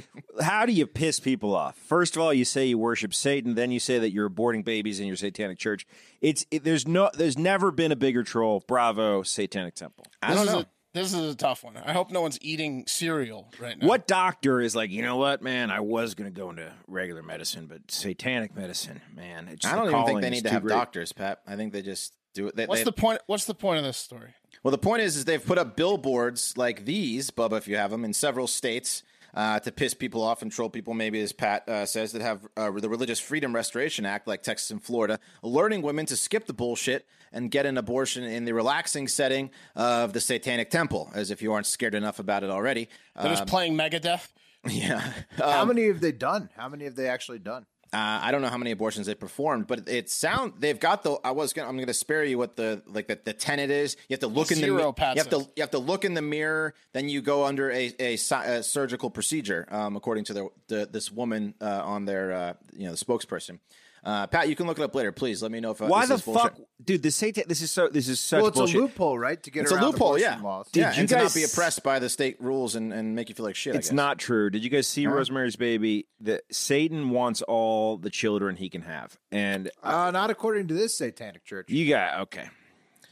how 0.41 0.67
do 0.67 0.73
you 0.73 0.87
piss 0.87 1.21
people 1.21 1.55
off? 1.55 1.77
First 1.77 2.17
of 2.17 2.23
all, 2.23 2.33
you 2.33 2.45
say 2.45 2.67
you 2.67 2.79
worship 2.79 3.13
Satan, 3.13 3.55
then 3.55 3.71
you 3.71 3.81
say 3.81 3.99
that 3.99 4.13
you're 4.13 4.31
aborting 4.31 4.65
babies 4.65 5.01
in 5.01 5.07
your 5.07 5.17
satanic 5.17 5.59
church. 5.59 5.87
It's 6.21 6.47
it, 6.51 6.65
there's 6.65 6.87
no 6.87 7.11
there's 7.15 7.39
never 7.39 7.71
been 7.71 7.93
a 7.93 7.97
bigger 7.97 8.23
troll. 8.23 8.63
Bravo, 8.67 9.23
Satanic 9.23 9.75
Temple. 9.75 10.07
I 10.23 10.35
This 10.35 10.45
don't 10.45 10.47
know. 10.47 10.61
A, 10.61 10.67
this 10.93 11.13
is 11.13 11.33
a 11.33 11.37
tough 11.37 11.63
one. 11.65 11.77
I 11.77 11.93
hope 11.93 12.11
no 12.11 12.21
one's 12.21 12.39
eating 12.43 12.85
cereal 12.87 13.53
right 13.61 13.79
now. 13.79 13.87
What 13.87 14.07
doctor 14.07 14.61
is 14.61 14.75
like, 14.75 14.91
you 14.91 15.03
know 15.03 15.17
what, 15.17 15.43
man? 15.43 15.71
I 15.71 15.81
was 15.81 16.15
gonna 16.15 16.31
go 16.31 16.51
into 16.51 16.73
regular 16.87 17.23
medicine, 17.23 17.67
but 17.67 17.91
satanic 17.91 18.55
medicine, 18.57 19.01
man. 19.15 19.49
It's 19.49 19.67
I 19.67 19.77
don't 19.77 19.89
even 19.89 20.05
think 20.05 20.21
they 20.23 20.31
need 20.31 20.45
to 20.45 20.51
have 20.51 20.63
great. 20.63 20.75
doctors, 20.75 21.13
Pat. 21.13 21.41
I 21.47 21.57
think 21.57 21.73
they 21.73 21.83
just 21.83 22.15
do 22.35 22.49
it. 22.49 22.57
They, 22.57 22.67
What's 22.67 22.81
they- 22.81 22.85
the 22.85 22.93
point? 22.93 23.21
What's 23.27 23.45
the 23.45 23.55
point 23.55 23.79
of 23.79 23.85
this 23.85 23.97
story? 23.97 24.35
Well, 24.63 24.73
the 24.73 24.79
point 24.79 25.01
is, 25.03 25.17
is 25.17 25.25
they've 25.25 25.45
put 25.45 25.57
up 25.57 25.75
billboards 25.75 26.55
like 26.57 26.85
these, 26.85 27.31
Bubba, 27.31 27.57
if 27.57 27.67
you 27.67 27.77
have 27.77 27.91
them, 27.91 28.05
in 28.05 28.13
several 28.13 28.47
states 28.47 29.03
uh, 29.35 29.61
to 29.61 29.73
piss 29.73 29.94
people 29.94 30.23
off 30.23 30.43
and 30.43 30.50
troll 30.53 30.71
people. 30.71 30.94
Maybe, 30.94 31.21
as 31.21 31.32
Pat 31.32 31.69
uh, 31.69 31.87
says, 31.87 32.12
that 32.12 32.23
have 32.23 32.47
uh, 32.56 32.71
the 32.73 32.88
Religious 32.88 33.21
Freedom 33.21 33.55
Restoration 33.55 34.05
Act, 34.06 34.27
like 34.27 34.43
Texas 34.43 34.70
and 34.70 34.82
Florida, 34.82 35.19
alerting 35.43 35.82
women 35.82 36.06
to 36.06 36.17
skip 36.17 36.46
the 36.46 36.53
bullshit 36.53 37.06
and 37.32 37.51
get 37.51 37.65
an 37.67 37.79
abortion 37.79 38.25
in 38.25 38.44
the 38.44 38.53
relaxing 38.53 39.06
setting 39.06 39.51
of 39.77 40.13
the 40.13 40.20
Satanic 40.20 40.70
Temple, 40.70 41.10
as 41.15 41.31
if 41.31 41.41
you 41.43 41.53
aren't 41.53 41.67
scared 41.67 41.94
enough 41.94 42.19
about 42.19 42.43
it 42.43 42.51
already. 42.51 42.89
They're 43.15 43.27
Um, 43.27 43.32
just 43.37 43.46
playing 43.46 43.75
Megadeth. 43.77 44.29
yeah. 44.69 45.13
How 45.39 45.65
many 45.65 45.87
have 45.87 46.01
they 46.01 46.13
done? 46.13 46.51
How 46.56 46.69
many 46.69 46.84
have 46.84 46.96
they 46.96 47.08
actually 47.08 47.39
done? 47.39 47.67
Uh, 47.93 48.20
I 48.23 48.31
don't 48.31 48.41
know 48.41 48.49
how 48.49 48.56
many 48.59 48.70
abortions 48.70 49.06
they 49.09 49.17
performed, 49.17 49.67
but 49.67 49.89
it 49.89 50.09
sound 50.09 50.53
they've 50.61 50.79
got 50.79 51.03
the. 51.03 51.19
I 51.25 51.32
was 51.32 51.53
gonna. 51.53 51.69
I'm 51.69 51.77
gonna 51.77 51.93
spare 51.93 52.23
you 52.23 52.39
what 52.39 52.55
the 52.55 52.82
like 52.87 53.09
the, 53.09 53.19
the 53.25 53.32
tenet 53.32 53.69
is. 53.70 53.97
You 54.09 54.15
have 54.15 54.20
to 54.20 54.29
look 54.29 54.53
in 54.53 54.59
the. 54.61 54.67
Zero, 54.67 54.94
mi- 54.97 55.05
You 55.17 55.23
have 55.23 55.31
to 55.31 55.39
you 55.56 55.63
have 55.63 55.73
to 55.73 55.79
look 55.81 56.05
in 56.05 56.15
the 56.15 56.23
mirror. 56.23 56.75
Then 56.93 57.09
you 57.09 57.20
go 57.20 57.44
under 57.47 57.69
a 57.73 57.93
a, 57.99 58.15
a 58.15 58.63
surgical 58.63 59.11
procedure, 59.11 59.67
um, 59.73 59.97
according 59.97 60.23
to 60.27 60.32
the, 60.32 60.49
the 60.69 60.89
this 60.91 61.11
woman 61.11 61.55
uh, 61.61 61.82
on 61.85 62.05
their 62.05 62.32
uh, 62.32 62.53
you 62.77 62.85
know 62.87 62.93
the 62.94 63.05
spokesperson. 63.05 63.59
Uh, 64.03 64.27
Pat, 64.27 64.49
you 64.49 64.57
can 64.57 64.67
look 64.67 64.79
it 64.79 64.83
up 64.83 64.95
later, 64.95 65.13
please. 65.13 65.43
Let 65.43 65.53
me 65.53 65.61
know 65.61 65.73
if 65.73 65.83
uh, 65.83 65.87
Why 65.87 66.01
this 66.03 66.09
the 66.09 66.15
is 66.15 66.23
bullshit. 66.23 66.43
fuck, 66.43 66.57
dude? 66.85 67.03
The 67.03 67.11
satan. 67.11 67.45
This 67.47 67.61
is 67.61 67.71
so. 67.71 67.89
This 67.89 68.09
is 68.09 68.19
such 68.19 68.39
well, 68.41 68.49
it's 68.49 68.57
bullshit. 68.59 68.77
a 68.77 68.81
loophole, 68.81 69.19
right? 69.19 69.43
To 69.43 69.51
get 69.51 69.63
It's 69.65 69.73
a 69.73 69.75
around 69.75 69.85
loophole, 69.85 70.09
abortion 70.17 70.39
yeah. 70.39 70.41
laws. 70.43 70.69
yeah, 70.73 70.93
you 70.95 71.01
and 71.01 71.09
to 71.11 71.17
not 71.17 71.35
be 71.35 71.45
oppressed 71.45 71.83
by 71.83 71.99
the 71.99 72.09
state 72.09 72.41
rules 72.41 72.77
and, 72.77 72.93
and 72.93 73.15
make 73.15 73.29
you 73.29 73.35
feel 73.35 73.45
like 73.47 73.57
shit. 73.57 73.75
I 73.75 73.79
It's 73.79 73.89
guess. 73.89 73.95
not 73.95 74.19
true. 74.19 74.49
Did 74.51 74.65
you 74.65 74.71
guys 74.71 74.89
see 74.89 75.07
Rosemary's 75.07 75.57
Baby? 75.57 76.07
That 76.21 76.43
Satan 76.51 77.11
wants 77.11 77.43
all 77.43 77.97
the 77.99 78.11
children 78.11 78.57
he 78.57 78.69
can 78.71 78.83
have, 78.83 79.19
and 79.31 79.71
Uh, 79.83 80.11
not 80.11 80.31
according 80.31 80.69
to 80.69 80.75
this 80.75 80.97
satanic 80.97 81.45
church. 81.45 81.69
you 81.71 81.89
got 81.89 82.21
okay. 82.21 82.49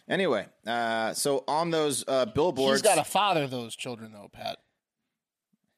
Anyway, 0.09 0.47
uh, 0.66 1.12
so 1.12 1.45
on 1.47 1.71
those 1.71 2.02
uh, 2.09 2.25
billboards, 2.25 2.80
He's 2.80 2.90
got 2.90 2.95
to 2.95 3.04
father 3.04 3.47
those 3.47 3.76
children, 3.76 4.12
though, 4.12 4.30
Pat. 4.33 4.57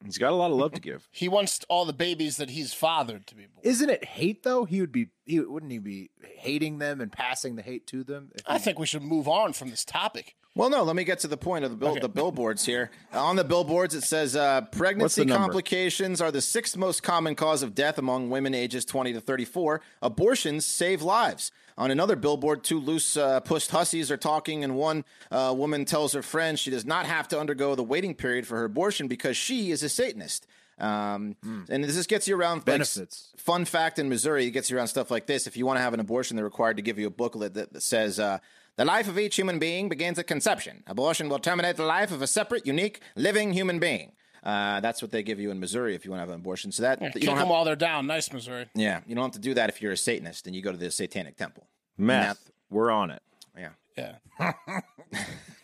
He's 0.04 0.19
got 0.19 0.33
a 0.33 0.37
lot 0.37 0.50
of 0.50 0.57
love 0.57 0.73
to 0.73 0.80
give. 0.80 1.09
He 1.11 1.28
wants 1.28 1.61
all 1.69 1.85
the 1.85 1.92
babies 1.92 2.37
that 2.38 2.50
he's 2.50 2.73
fathered 2.73 3.26
to 3.28 3.35
be 3.35 3.42
born. 3.47 3.61
Isn't 3.62 3.90
it 3.90 4.04
hate 4.04 4.42
though? 4.42 4.64
He 4.64 4.80
would 4.80 4.92
be. 4.92 5.09
He 5.25 5.40
wouldn't 5.40 5.71
he 5.73 5.78
be 5.78 6.11
hating 6.23 6.78
them 6.78 7.00
and 7.00 7.12
passing 7.12 7.57
the 7.57 7.62
hate 7.62 7.87
to 7.88 8.02
them? 8.04 8.30
If 8.35 8.42
I 8.47 8.54
he- 8.54 8.61
think 8.64 8.78
we 8.78 8.87
should 8.87 9.02
move 9.02 9.28
on 9.28 9.52
from 9.52 9.71
this 9.71 9.85
topic. 9.85 10.37
Well, 10.57 10.69
no. 10.69 10.83
Let 10.83 10.97
me 10.97 11.04
get 11.04 11.21
to 11.21 11.28
the 11.28 11.37
point 11.37 11.64
of 11.64 11.71
the 11.71 11.76
bill, 11.76 11.95
the 11.95 12.09
billboards 12.09 12.66
here. 12.66 12.90
On 13.12 13.37
the 13.37 13.45
billboards, 13.45 13.95
it 13.95 14.02
says 14.02 14.35
uh, 14.35 14.62
pregnancy 14.62 15.25
complications 15.25 16.21
are 16.21 16.33
the 16.33 16.40
sixth 16.40 16.76
most 16.76 17.04
common 17.04 17.37
cause 17.37 17.62
of 17.62 17.73
death 17.73 17.99
among 17.99 18.30
women 18.30 18.52
ages 18.52 18.85
20 18.85 19.12
to 19.12 19.21
34. 19.21 19.80
Abortions 20.02 20.66
save 20.66 21.02
lives. 21.02 21.52
On 21.80 21.90
another 21.90 22.14
billboard, 22.14 22.62
two 22.62 22.78
loose 22.78 23.16
uh, 23.16 23.40
pussed 23.40 23.70
hussies 23.70 24.10
are 24.10 24.18
talking, 24.18 24.62
and 24.62 24.76
one 24.76 25.02
uh, 25.30 25.54
woman 25.56 25.87
tells 25.87 26.12
her 26.12 26.20
friend 26.22 26.58
she 26.58 26.70
does 26.70 26.84
not 26.84 27.06
have 27.06 27.26
to 27.28 27.40
undergo 27.40 27.75
the 27.75 27.82
waiting 27.82 28.14
period 28.14 28.46
for 28.46 28.56
her 28.58 28.64
abortion 28.64 29.08
because 29.08 29.34
she 29.37 29.70
is 29.70 29.82
a 29.82 29.88
Satanist. 29.88 30.46
Um, 30.78 31.37
And 31.70 31.82
this 31.84 32.06
gets 32.06 32.28
you 32.28 32.37
around 32.37 32.58
like, 32.58 32.64
Benefits. 32.66 33.32
fun 33.38 33.64
fact 33.64 33.99
in 33.99 34.10
Missouri, 34.10 34.46
it 34.46 34.50
gets 34.50 34.70
you 34.70 34.76
around 34.76 34.88
stuff 34.88 35.10
like 35.10 35.25
this. 35.26 35.46
If 35.46 35.56
you 35.56 35.64
want 35.64 35.78
to 35.78 35.82
have 35.82 35.94
an 35.94 36.00
abortion, 36.00 36.37
they're 36.37 36.44
required 36.44 36.76
to 36.76 36.82
give 36.82 36.99
you 36.99 37.06
a 37.06 37.10
booklet 37.10 37.54
that, 37.54 37.72
that 37.72 37.82
says, 37.82 38.20
uh, 38.20 38.38
The 38.76 38.84
life 38.84 39.08
of 39.08 39.18
each 39.18 39.37
human 39.37 39.58
being 39.58 39.88
begins 39.88 40.18
at 40.18 40.26
conception. 40.26 40.84
Abortion 40.87 41.30
will 41.30 41.38
terminate 41.38 41.76
the 41.76 41.84
life 41.84 42.12
of 42.12 42.20
a 42.20 42.26
separate, 42.26 42.66
unique, 42.66 43.00
living 43.16 43.52
human 43.54 43.78
being. 43.78 44.12
Uh, 44.42 44.80
that's 44.80 45.02
what 45.02 45.10
they 45.10 45.22
give 45.22 45.38
you 45.38 45.50
in 45.50 45.60
Missouri 45.60 45.94
if 45.94 46.04
you 46.04 46.10
want 46.10 46.18
to 46.18 46.22
have 46.22 46.30
an 46.30 46.37
abortion. 46.37 46.72
So 46.72 46.82
that 46.82 47.00
you 47.02 47.26
don't 47.26 47.37
them 47.38 47.49
while 47.50 47.64
they're 47.64 47.76
down. 47.76 48.06
Nice, 48.06 48.32
Missouri. 48.32 48.68
yeah, 48.75 49.00
you 49.06 49.14
don't 49.14 49.25
have 49.25 49.32
to 49.32 49.38
do 49.38 49.52
that 49.54 49.68
if 49.68 49.82
you're 49.82 49.92
a 49.92 49.99
Satanist 49.99 50.46
and 50.46 50.56
you 50.56 50.62
go 50.62 50.72
to 50.72 50.78
the 50.78 50.90
Satanic 50.90 51.37
Temple. 51.37 51.66
Meth. 52.00 52.50
We're 52.71 52.90
on 52.90 53.11
it. 53.11 53.23
Yeah. 53.57 53.71
Yeah. 53.97 54.52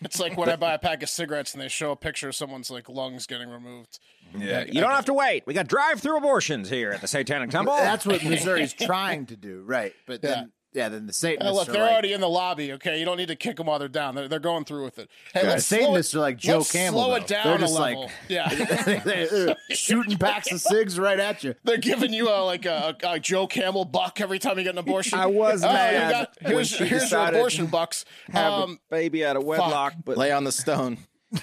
it's 0.02 0.20
like 0.20 0.36
when 0.36 0.48
I 0.48 0.56
buy 0.56 0.74
a 0.74 0.78
pack 0.78 1.02
of 1.02 1.08
cigarettes 1.08 1.54
and 1.54 1.62
they 1.62 1.68
show 1.68 1.92
a 1.92 1.96
picture 1.96 2.28
of 2.28 2.34
someone's 2.34 2.70
like 2.70 2.88
lungs 2.88 3.26
getting 3.26 3.48
removed. 3.48 3.98
Yeah, 4.36 4.64
you 4.66 4.80
don't 4.80 4.90
have 4.90 5.04
to 5.06 5.14
wait. 5.14 5.44
We 5.46 5.54
got 5.54 5.68
drive-through 5.68 6.16
abortions 6.16 6.68
here 6.68 6.90
at 6.90 7.00
the 7.00 7.06
Satanic 7.08 7.50
Temple. 7.50 7.74
That's 7.76 8.04
what 8.04 8.22
Missouri's 8.24 8.72
trying 8.72 9.26
to 9.26 9.36
do, 9.36 9.62
right? 9.64 9.94
But 10.06 10.20
then, 10.20 10.52
yeah, 10.76 10.88
then 10.90 11.06
the 11.06 11.12
Hey, 11.12 11.36
Satanists 11.36 11.54
look, 11.56 11.66
they're 11.68 11.82
like, 11.82 11.92
already 11.92 12.12
in 12.12 12.20
the 12.20 12.28
lobby. 12.28 12.72
Okay, 12.74 12.98
you 12.98 13.04
don't 13.06 13.16
need 13.16 13.28
to 13.28 13.34
kick 13.36 13.56
them 13.56 13.66
while 13.66 13.78
they're 13.78 13.88
down. 13.88 14.14
They're, 14.14 14.28
they're 14.28 14.38
going 14.38 14.64
through 14.64 14.84
with 14.84 14.98
it. 14.98 15.08
Hey, 15.32 15.40
the 15.42 15.48
let's 15.48 15.64
Satanists 15.64 16.14
it, 16.14 16.18
are 16.18 16.20
like 16.20 16.36
Joe 16.36 16.58
let's 16.58 16.70
Camel. 16.70 17.00
Slow 17.00 17.08
though. 17.10 17.16
it 17.16 17.26
down 17.26 17.46
They're 17.46 17.54
a 17.56 17.58
just 17.58 17.74
level. 17.74 18.02
like 18.02 18.10
yeah, 18.28 19.54
shooting 19.70 20.18
packs 20.18 20.52
of 20.52 20.60
cigs 20.60 20.98
right 20.98 21.18
at 21.18 21.42
you. 21.42 21.54
they're 21.64 21.76
giving 21.78 22.12
you 22.12 22.28
a 22.28 22.44
like 22.44 22.66
a, 22.66 22.94
a 23.04 23.18
Joe 23.18 23.46
Camel 23.46 23.84
buck 23.84 24.20
every 24.20 24.38
time 24.38 24.58
you 24.58 24.64
get 24.64 24.74
an 24.74 24.78
abortion. 24.78 25.18
I 25.18 25.26
was 25.26 25.64
Oh, 25.64 25.68
you 25.68 25.74
mad 25.74 26.10
got- 26.10 26.36
when 26.42 26.52
here's 26.54 26.68
she 26.68 26.84
here's 26.86 27.10
your 27.10 27.26
abortion 27.26 27.66
bucks. 27.66 28.04
Have 28.32 28.52
Um, 28.52 28.78
a 28.90 28.94
baby 28.94 29.24
out 29.24 29.36
of 29.36 29.44
wedlock, 29.44 29.94
but 30.04 30.16
Lay 30.16 30.30
on 30.32 30.44
the 30.44 30.52
stone. 30.52 30.98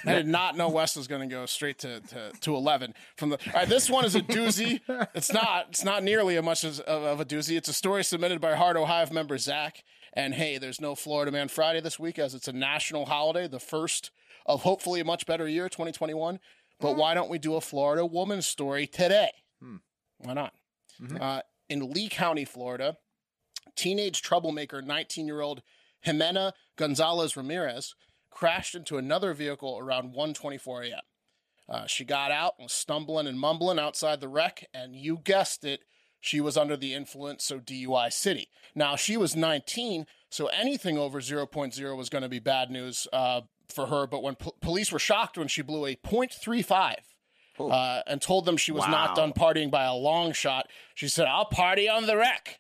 I 0.06 0.13
did 0.13 0.28
not 0.28 0.56
know 0.56 0.70
West 0.70 0.96
was 0.96 1.08
going 1.08 1.28
to 1.28 1.34
go 1.34 1.46
straight 1.46 1.80
to, 1.80 2.00
to, 2.00 2.32
to 2.42 2.56
11 2.56 2.94
from 3.18 3.30
the. 3.30 3.38
All 3.48 3.54
right, 3.54 3.68
this 3.68 3.90
one 3.90 4.06
is 4.06 4.16
a 4.16 4.22
doozy. 4.22 4.80
It's 5.13 5.34
not. 5.34 5.68
It's 5.70 5.84
not 5.84 6.04
nearly 6.04 6.38
as 6.38 6.44
much 6.44 6.63
as 6.63 6.80
of, 6.80 7.04
of 7.04 7.20
a 7.20 7.25
doozy. 7.25 7.58
It's 7.58 7.68
a 7.70 7.74
story 7.74 8.04
submitted 8.04 8.40
by 8.40 8.56
Hard 8.56 8.78
Hive 8.78 9.12
member 9.12 9.38
Zach. 9.38 9.84
And 10.13 10.34
hey, 10.36 10.58
there's 10.58 10.80
no 10.80 10.96
Florida 10.96 11.32
Man 11.32 11.48
Friday 11.48 11.82
this 11.82 12.00
week 12.00 12.18
as 12.20 12.34
it's 12.34 12.48
a 12.48 12.54
national 12.54 13.08
holiday, 13.08 13.48
the 13.48 13.60
first 13.60 14.12
of 14.46 14.63
hopefully 14.63 15.00
a 15.00 15.06
much 15.06 15.25
better 15.25 15.48
year, 15.48 15.68
2021. 15.70 16.40
But 16.80 16.96
why 16.96 17.13
don't 17.13 17.30
we 17.30 17.40
do 17.40 17.56
a 17.56 17.62
Florida 17.62 18.06
woman 18.06 18.42
story 18.42 18.88
today? 18.88 19.32
Why 20.20 20.34
not? 20.34 20.54
Uh, 21.20 21.42
in 21.70 21.92
Lee 21.92 22.10
County, 22.10 22.46
Florida, 22.46 22.98
teenage 23.75 24.22
troublemaker 24.22 24.82
19 24.82 25.25
year 25.28 25.42
old 25.42 25.62
Jimena 26.06 26.52
Gonzalez 26.78 27.36
Ramirez 27.36 27.96
crashed 28.34 28.75
into 28.75 28.98
another 28.98 29.34
vehicle 29.34 29.78
around 29.80 30.13
1:24 30.13 30.90
a.m. 30.90 31.02
Uh, 31.70 31.88
she 31.88 32.04
got 32.04 32.32
out 32.32 32.56
and 32.58 32.66
was 32.66 32.74
stumbling 32.74 33.28
and 33.28 33.40
mumbling 33.40 33.80
outside 33.80 34.20
the 34.20 34.28
wreck, 34.28 34.68
and 34.74 34.96
you 34.96 35.18
guessed 35.24 35.63
it, 35.63 35.82
she 36.20 36.42
was 36.42 36.58
under 36.58 36.75
the 36.75 36.94
influence, 36.94 37.46
so 37.46 37.60
DUI 37.60 38.12
city. 38.12 38.50
Now 38.75 38.96
she 38.96 39.18
was 39.18 39.36
19, 39.36 40.06
so 40.30 40.48
anything 40.48 40.98
over 40.98 41.22
0.0 41.22 41.98
was 41.98 42.10
going 42.10 42.22
to 42.22 42.30
be 42.30 42.40
bad 42.40 42.70
news 42.70 43.08
uh, 43.13 43.42
for 43.74 43.88
her. 43.88 44.08
But 44.08 44.24
when 44.24 44.36
po- 44.36 44.56
police 44.62 44.92
were 44.92 45.00
shocked 45.00 45.38
when 45.38 45.48
she 45.48 45.62
blew 45.62 45.86
a 45.86 45.96
.35 45.96 46.96
uh, 47.60 48.02
and 48.08 48.22
told 48.22 48.46
them 48.46 48.58
she 48.58 48.72
was 48.72 48.88
not 48.88 49.16
done 49.16 49.32
partying 49.34 49.70
by 49.72 49.84
a 49.84 49.94
long 49.94 50.34
shot, 50.34 50.68
she 50.96 51.08
said, 51.08 51.28
"I'll 51.28 51.46
party 51.46 51.88
on 51.88 52.08
the 52.08 52.18
wreck." 52.18 52.60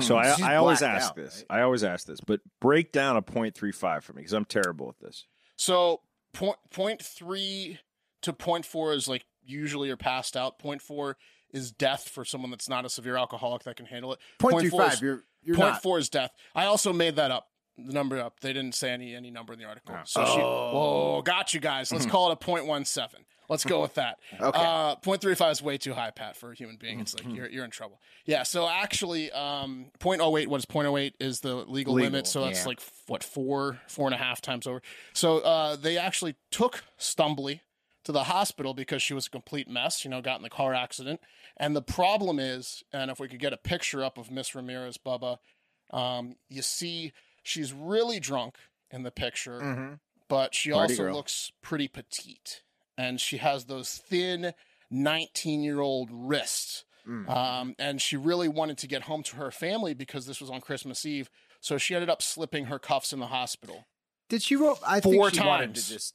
So 0.00 0.16
mm. 0.16 0.42
I, 0.42 0.54
I 0.54 0.56
always 0.56 0.82
ask 0.82 1.10
out, 1.10 1.16
this. 1.16 1.44
I 1.50 1.62
always 1.62 1.84
ask 1.84 2.06
this, 2.06 2.20
but 2.20 2.40
break 2.60 2.92
down 2.92 3.16
a 3.16 3.22
point 3.22 3.54
three 3.54 3.72
five 3.72 4.04
for 4.04 4.12
me 4.12 4.22
because 4.22 4.32
I'm 4.32 4.44
terrible 4.44 4.88
at 4.88 4.98
this. 5.04 5.26
So 5.56 6.00
point 6.32 6.56
point 6.70 7.02
three 7.02 7.78
to 8.22 8.32
point 8.32 8.64
four 8.64 8.94
is 8.94 9.08
like 9.08 9.24
usually 9.44 9.88
you're 9.88 9.96
passed 9.96 10.36
out. 10.36 10.58
Point 10.58 10.80
four 10.80 11.16
is 11.52 11.70
death 11.70 12.08
for 12.08 12.24
someone 12.24 12.50
that's 12.50 12.68
not 12.68 12.84
a 12.84 12.88
severe 12.88 13.16
alcoholic 13.16 13.64
that 13.64 13.76
can 13.76 13.86
handle 13.86 14.12
it. 14.12 14.18
Point 14.38 14.52
Point 14.52 14.62
three 14.62 14.70
four 14.70 14.86
is- 14.86 15.00
You're 15.02 15.24
you're 15.42 15.56
Point 15.56 15.72
not. 15.72 15.82
four 15.82 15.98
is 15.98 16.08
death. 16.08 16.30
I 16.54 16.66
also 16.66 16.92
made 16.92 17.16
that 17.16 17.30
up. 17.30 17.48
The 17.76 17.92
number 17.92 18.20
up. 18.20 18.40
They 18.40 18.52
didn't 18.52 18.74
say 18.74 18.90
any 18.90 19.14
any 19.14 19.30
number 19.30 19.52
in 19.52 19.58
the 19.58 19.64
article. 19.64 19.94
Ah. 19.98 20.04
So 20.04 20.24
she. 20.24 20.40
Oh. 20.40 20.72
Whoa, 20.72 21.22
got 21.22 21.52
you 21.52 21.60
guys. 21.60 21.90
Let's 21.90 22.04
mm-hmm. 22.04 22.12
call 22.12 22.30
it 22.30 22.34
a 22.34 22.36
point 22.36 22.66
one 22.66 22.84
seven. 22.84 23.24
Let's 23.52 23.64
go 23.64 23.80
with 23.80 23.94
that. 23.94 24.18
Okay. 24.40 24.58
Uh, 24.60 24.96
point 24.96 25.20
three 25.20 25.34
five 25.36 25.52
is 25.52 25.62
way 25.62 25.78
too 25.78 25.92
high, 25.94 26.10
Pat, 26.10 26.36
for 26.36 26.50
a 26.52 26.54
human 26.54 26.76
being. 26.76 26.98
It's 27.00 27.14
like 27.14 27.32
you're 27.32 27.48
you're 27.48 27.64
in 27.64 27.70
trouble. 27.70 28.00
Yeah. 28.24 28.42
So 28.42 28.68
actually, 28.68 29.30
um, 29.30 29.86
point 30.00 30.20
oh 30.20 30.36
eight. 30.36 30.48
What 30.50 30.58
is 30.58 30.64
point 30.64 30.88
oh 30.88 30.96
eight? 30.96 31.14
Is 31.20 31.40
the 31.40 31.54
legal, 31.54 31.94
Legal, 31.94 31.94
limit. 31.94 32.26
So 32.26 32.44
that's 32.44 32.62
yeah. 32.62 32.66
like 32.68 32.80
what 33.06 33.22
four 33.22 33.80
four 33.88 34.06
and 34.08 34.14
a 34.14 34.18
half 34.18 34.40
times 34.40 34.66
over. 34.66 34.82
So 35.12 35.38
uh, 35.38 35.76
they 35.76 35.96
actually 35.98 36.34
took 36.50 36.82
Stumbly 36.98 37.60
to 38.04 38.10
the 38.12 38.24
hospital 38.24 38.74
because 38.74 39.00
she 39.02 39.14
was 39.14 39.26
a 39.26 39.30
complete 39.30 39.68
mess. 39.68 40.04
You 40.04 40.10
know, 40.10 40.20
got 40.20 40.36
in 40.38 40.42
the 40.42 40.50
car 40.50 40.74
accident. 40.74 41.20
And 41.58 41.76
the 41.76 41.82
problem 41.82 42.38
is, 42.40 42.82
and 42.92 43.10
if 43.10 43.20
we 43.20 43.28
could 43.28 43.38
get 43.40 43.52
a 43.52 43.58
picture 43.58 44.02
up 44.02 44.16
of 44.18 44.30
Miss 44.30 44.54
Ramirez, 44.54 44.98
Bubba, 44.98 45.36
um, 45.90 46.36
you 46.48 46.62
see 46.62 47.12
she's 47.42 47.72
really 47.72 48.18
drunk 48.18 48.56
in 48.90 49.02
the 49.02 49.10
picture, 49.10 49.60
Mm-hmm. 49.60 49.92
but 50.28 50.54
she 50.54 50.70
Party 50.70 50.94
also 50.94 51.02
girl. 51.04 51.14
looks 51.14 51.52
pretty 51.62 51.86
petite. 51.88 52.62
And 53.02 53.20
she 53.20 53.38
has 53.38 53.64
those 53.64 53.96
thin 53.96 54.54
19 54.90 55.62
year 55.62 55.80
old 55.80 56.08
wrists. 56.12 56.84
Mm. 57.08 57.28
Um, 57.28 57.74
and 57.78 58.00
she 58.00 58.16
really 58.16 58.48
wanted 58.48 58.78
to 58.78 58.86
get 58.86 59.02
home 59.02 59.22
to 59.24 59.36
her 59.36 59.50
family 59.50 59.92
because 59.92 60.26
this 60.26 60.40
was 60.40 60.50
on 60.50 60.60
Christmas 60.60 61.04
Eve. 61.04 61.28
So 61.60 61.78
she 61.78 61.94
ended 61.94 62.10
up 62.10 62.22
slipping 62.22 62.66
her 62.66 62.78
cuffs 62.78 63.12
in 63.12 63.18
the 63.18 63.26
hospital. 63.26 63.86
Did 64.28 64.42
she 64.42 64.56
wrote? 64.56 64.78
I 64.86 65.00
Four 65.00 65.30
think 65.30 65.42
she 65.42 65.46
wanted 65.46 65.74
to 65.74 65.80
times. 65.80 65.88
just. 65.88 66.14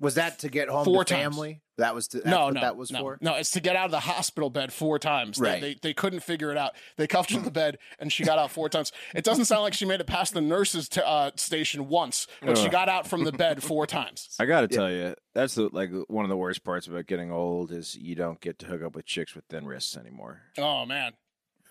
Was 0.00 0.16
that 0.16 0.40
to 0.40 0.48
get 0.48 0.68
home 0.68 0.84
Four 0.84 1.04
to 1.04 1.14
times. 1.14 1.34
family? 1.36 1.60
That 1.78 1.94
was 1.94 2.08
to, 2.08 2.18
that's 2.18 2.28
no, 2.28 2.44
what 2.46 2.54
no, 2.54 2.60
that 2.60 2.76
was 2.76 2.90
no, 2.92 2.98
for. 3.00 3.18
no. 3.20 3.34
It's 3.34 3.50
to 3.52 3.60
get 3.60 3.74
out 3.76 3.86
of 3.86 3.90
the 3.92 4.00
hospital 4.00 4.48
bed 4.50 4.72
four 4.72 4.98
times. 4.98 5.38
They- 5.38 5.48
Right. 5.48 5.60
They, 5.60 5.76
they 5.82 5.94
couldn't 5.94 6.20
figure 6.20 6.50
it 6.50 6.56
out. 6.58 6.72
They 6.96 7.06
cuffed 7.06 7.30
her 7.30 7.38
to 7.38 7.44
the 7.44 7.50
bed, 7.50 7.78
and 7.98 8.12
she 8.12 8.24
got 8.24 8.38
out 8.38 8.50
four 8.50 8.68
times. 8.68 8.92
It 9.14 9.24
doesn't 9.24 9.44
sound 9.46 9.62
like 9.62 9.72
she 9.74 9.84
made 9.86 10.00
it 10.00 10.06
past 10.06 10.34
the 10.34 10.40
nurses 10.40 10.88
t- 10.88 11.00
uh, 11.04 11.30
station 11.36 11.88
once, 11.88 12.26
but 12.42 12.58
she 12.58 12.68
got 12.68 12.88
out 12.88 13.06
from 13.06 13.24
the 13.24 13.32
bed 13.32 13.62
four 13.62 13.86
times. 13.86 14.34
I 14.38 14.46
got 14.46 14.62
to 14.62 14.68
tell 14.68 14.90
you, 14.90 15.14
that's 15.32 15.54
the 15.54 15.68
like 15.72 15.90
one 16.08 16.24
of 16.24 16.28
the 16.28 16.36
worst 16.36 16.64
parts 16.64 16.86
about 16.86 17.06
getting 17.06 17.30
old 17.32 17.70
is 17.72 17.94
you 17.96 18.14
don't 18.14 18.40
get 18.40 18.58
to 18.60 18.66
hook 18.66 18.82
up 18.82 18.94
with 18.94 19.06
chicks 19.06 19.34
with 19.34 19.44
thin 19.46 19.64
wrists 19.66 19.96
anymore. 19.96 20.42
Oh 20.58 20.84
man, 20.86 21.12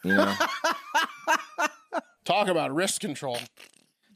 You 0.03 0.15
know, 0.15 0.33
talk 2.25 2.47
about 2.47 2.73
wrist 2.73 2.99
control. 2.99 3.37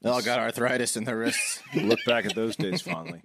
They 0.02 0.10
all 0.10 0.22
got 0.22 0.40
arthritis 0.40 0.96
in 0.98 1.04
their 1.06 1.18
wrists. 1.18 1.62
look 1.76 2.00
back 2.06 2.26
at 2.26 2.36
those 2.36 2.56
days 2.56 2.82
fondly. 2.82 3.22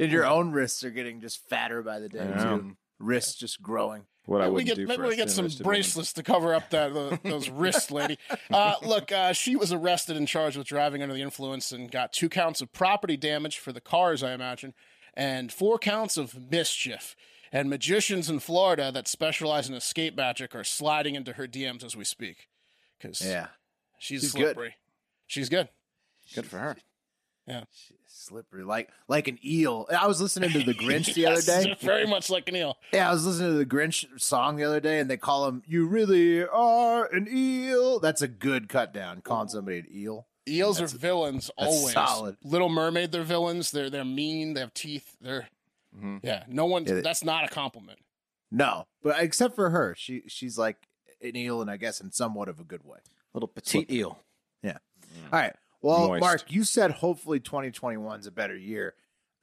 And 0.00 0.10
your 0.12 0.26
own 0.26 0.50
wrists 0.52 0.82
are 0.84 0.90
getting 0.90 1.20
just 1.20 1.48
fatter 1.48 1.82
by 1.82 1.98
the 1.98 2.08
day 2.08 2.26
Yeah. 2.28 2.42
too. 2.44 2.76
Wrists 2.98 3.34
just 3.34 3.62
growing. 3.62 4.06
What 4.26 4.40
I 4.42 4.44
Maybe 4.44 4.50
we 4.50 4.54
would 4.56 4.66
get 4.66 4.76
do 4.76 4.86
maybe 4.86 4.96
for 4.98 5.04
a 5.04 5.08
we 5.08 5.16
get 5.16 5.30
some 5.30 5.44
thin-wristed 5.46 5.64
bracelets 5.64 6.12
to 6.12 6.22
cover 6.22 6.54
up 6.54 6.70
that 6.70 6.92
uh, 6.94 7.16
those 7.28 7.48
wrists, 7.48 7.90
lady. 7.90 8.18
Uh, 8.50 8.74
look, 8.82 9.10
uh, 9.10 9.32
she 9.32 9.56
was 9.56 9.72
arrested 9.72 10.16
and 10.16 10.28
charged 10.28 10.56
with 10.58 10.66
driving 10.66 11.02
under 11.02 11.14
the 11.14 11.22
influence 11.22 11.72
and 11.72 11.90
got 11.90 12.12
two 12.12 12.28
counts 12.28 12.60
of 12.60 12.72
property 12.72 13.16
damage 13.16 13.58
for 13.58 13.72
the 13.72 13.80
cars, 13.80 14.22
I 14.22 14.32
imagine, 14.32 14.74
and 15.14 15.50
four 15.50 15.78
counts 15.78 16.16
of 16.18 16.50
mischief. 16.50 17.16
And 17.50 17.68
magicians 17.70 18.28
in 18.30 18.38
Florida 18.38 18.92
that 18.92 19.08
specialize 19.08 19.68
in 19.68 19.74
escape 19.74 20.14
magic 20.16 20.54
are 20.54 20.62
sliding 20.62 21.14
into 21.16 21.32
her 21.32 21.48
DMs 21.48 21.82
as 21.82 21.96
we 21.96 22.04
speak 22.04 22.48
because 22.98 23.20
Yeah, 23.22 23.48
she's, 23.98 24.20
She's 24.20 24.32
good. 24.32 24.40
slippery. 24.54 24.76
She's 25.26 25.48
good. 25.48 25.68
Good 26.34 26.46
for 26.46 26.58
her. 26.58 26.76
Slippery 28.06 28.64
like 28.64 28.88
like 29.08 29.28
an 29.28 29.38
eel. 29.44 29.86
I 29.96 30.06
was 30.06 30.20
listening 30.20 30.50
to 30.50 30.62
the 30.62 30.74
Grinch 30.74 31.14
the 31.14 31.26
other 31.26 31.42
day. 31.42 31.76
very 31.80 32.06
much 32.06 32.30
like 32.30 32.48
an 32.48 32.56
eel. 32.56 32.76
Yeah, 32.92 33.08
I 33.08 33.12
was 33.12 33.26
listening 33.26 33.52
to 33.52 33.58
the 33.58 33.66
Grinch 33.66 34.04
song 34.20 34.56
the 34.56 34.64
other 34.64 34.80
day, 34.80 35.00
and 35.00 35.10
they 35.10 35.16
call 35.16 35.46
him 35.48 35.62
"You 35.66 35.86
really 35.86 36.44
are 36.46 37.06
an 37.06 37.28
eel." 37.30 38.00
That's 38.00 38.22
a 38.22 38.28
good 38.28 38.68
cut 38.68 38.92
down. 38.92 39.20
Calling 39.22 39.48
somebody 39.48 39.78
an 39.78 39.86
eel. 39.92 40.26
Eels 40.48 40.80
are 40.80 40.86
villains 40.86 41.50
that's 41.58 41.76
always. 41.76 41.92
solid. 41.92 42.36
Little 42.42 42.68
Mermaid, 42.68 43.12
they're 43.12 43.22
villains. 43.22 43.70
They're 43.70 43.90
they're 43.90 44.04
mean. 44.04 44.54
They 44.54 44.60
have 44.60 44.74
teeth. 44.74 45.16
They're 45.20 45.48
mm-hmm. 45.96 46.18
yeah. 46.22 46.44
No 46.48 46.66
one. 46.66 46.84
Yeah, 46.84 47.00
that's 47.00 47.24
not 47.24 47.44
a 47.44 47.48
compliment. 47.48 47.98
No, 48.50 48.86
but 49.02 49.22
except 49.22 49.54
for 49.54 49.70
her, 49.70 49.94
she 49.96 50.22
she's 50.26 50.58
like 50.58 50.76
an 51.22 51.36
eel, 51.36 51.60
and 51.60 51.70
I 51.70 51.76
guess 51.76 52.00
in 52.00 52.10
somewhat 52.10 52.48
of 52.48 52.58
a 52.58 52.64
good 52.64 52.84
way. 52.84 52.98
Little 53.32 53.48
petite 53.48 53.90
eel. 53.90 54.18
Yeah. 54.62 54.78
Mm. 55.14 55.32
All 55.32 55.38
right. 55.38 55.54
Well, 55.82 56.08
Moist. 56.08 56.20
Mark, 56.20 56.52
you 56.52 56.64
said 56.64 56.90
hopefully 56.90 57.40
2021 57.40 58.20
is 58.20 58.26
a 58.26 58.30
better 58.30 58.56
year. 58.56 58.94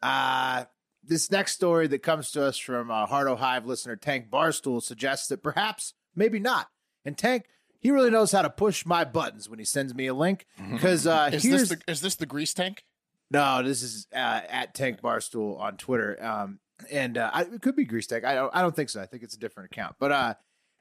Uh, 0.01 0.65
this 1.03 1.32
next 1.32 1.53
story 1.53 1.88
that 1.88 2.03
comes 2.03 2.32
to 2.32 2.46
us 2.46 2.58
from 2.58 2.91
uh, 2.91 3.06
Hardo 3.06 3.36
Hive 3.36 3.65
listener 3.65 3.96
Tank 3.96 4.29
Barstool 4.29 4.82
suggests 4.84 5.27
that 5.27 5.41
perhaps, 5.41 5.94
maybe 6.15 6.39
not. 6.39 6.67
And 7.06 7.17
Tank, 7.17 7.46
he 7.79 7.91
really 7.91 8.10
knows 8.10 8.32
how 8.32 8.41
to 8.41 8.50
push 8.50 8.86
my 8.86 9.03
buttons 9.03 9.50
when 9.50 9.60
he 9.60 9.65
sends 9.65 9.96
me 9.96 10.08
a 10.08 10.13
link. 10.13 10.46
Because 10.72 11.08
uh, 11.08 11.29
Is 11.32 11.44
here's 11.44 11.70
this 11.70 11.70
the 11.70 11.91
is 11.91 12.01
this 12.01 12.15
the 12.15 12.25
grease 12.25 12.53
tank? 12.53 12.84
no, 13.29 13.62
this 13.63 13.82
is 13.84 14.08
uh, 14.13 14.41
at 14.50 14.74
Tank 14.74 15.01
Barstool 15.01 15.60
on 15.60 15.77
Twitter. 15.77 16.24
Um, 16.24 16.60
and 16.91 17.17
uh, 17.17 17.29
I, 17.34 17.41
it 17.41 17.62
could 17.62 17.75
be 17.75 17.86
Grease 17.86 18.08
Tank. 18.08 18.24
I 18.24 18.36
don't, 18.36 18.56
I 18.56 18.62
don't 18.62 18.75
think 18.75 18.89
so. 18.89 19.01
I 19.01 19.06
think 19.06 19.24
it's 19.24 19.36
a 19.36 19.39
different 19.39 19.72
account. 19.72 19.96
But 20.00 20.12
uh, 20.12 20.34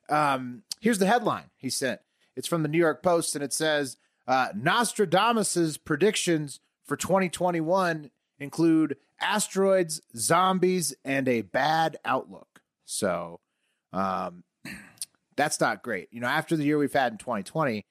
um, 0.09 0.63
here's 0.81 0.99
the 0.99 1.07
headline 1.07 1.51
he 1.57 1.71
sent. 1.71 2.01
It's 2.37 2.47
from 2.47 2.63
the 2.63 2.69
New 2.69 2.79
York 2.79 3.03
Post, 3.03 3.35
and 3.35 3.43
it 3.43 3.53
says 3.53 3.97
uh, 4.27 4.49
Nostradamus's 4.55 5.77
predictions 5.77 6.61
for 6.85 6.97
2021 6.97 8.11
include 8.39 8.97
asteroids, 9.21 10.01
zombies, 10.17 10.95
and 11.05 11.29
a 11.29 11.43
bad 11.43 11.97
outlook. 12.05 12.61
So 12.85 13.41
Um, 13.93 14.45
that's 15.37 15.61
not 15.61 15.83
great. 15.83 16.09
You 16.13 16.21
know, 16.21 16.27
after 16.27 16.57
the 16.57 16.65
year 16.65 16.79
we've 16.79 16.93
had 16.93 17.13
in 17.13 17.19
2020, 17.19 17.85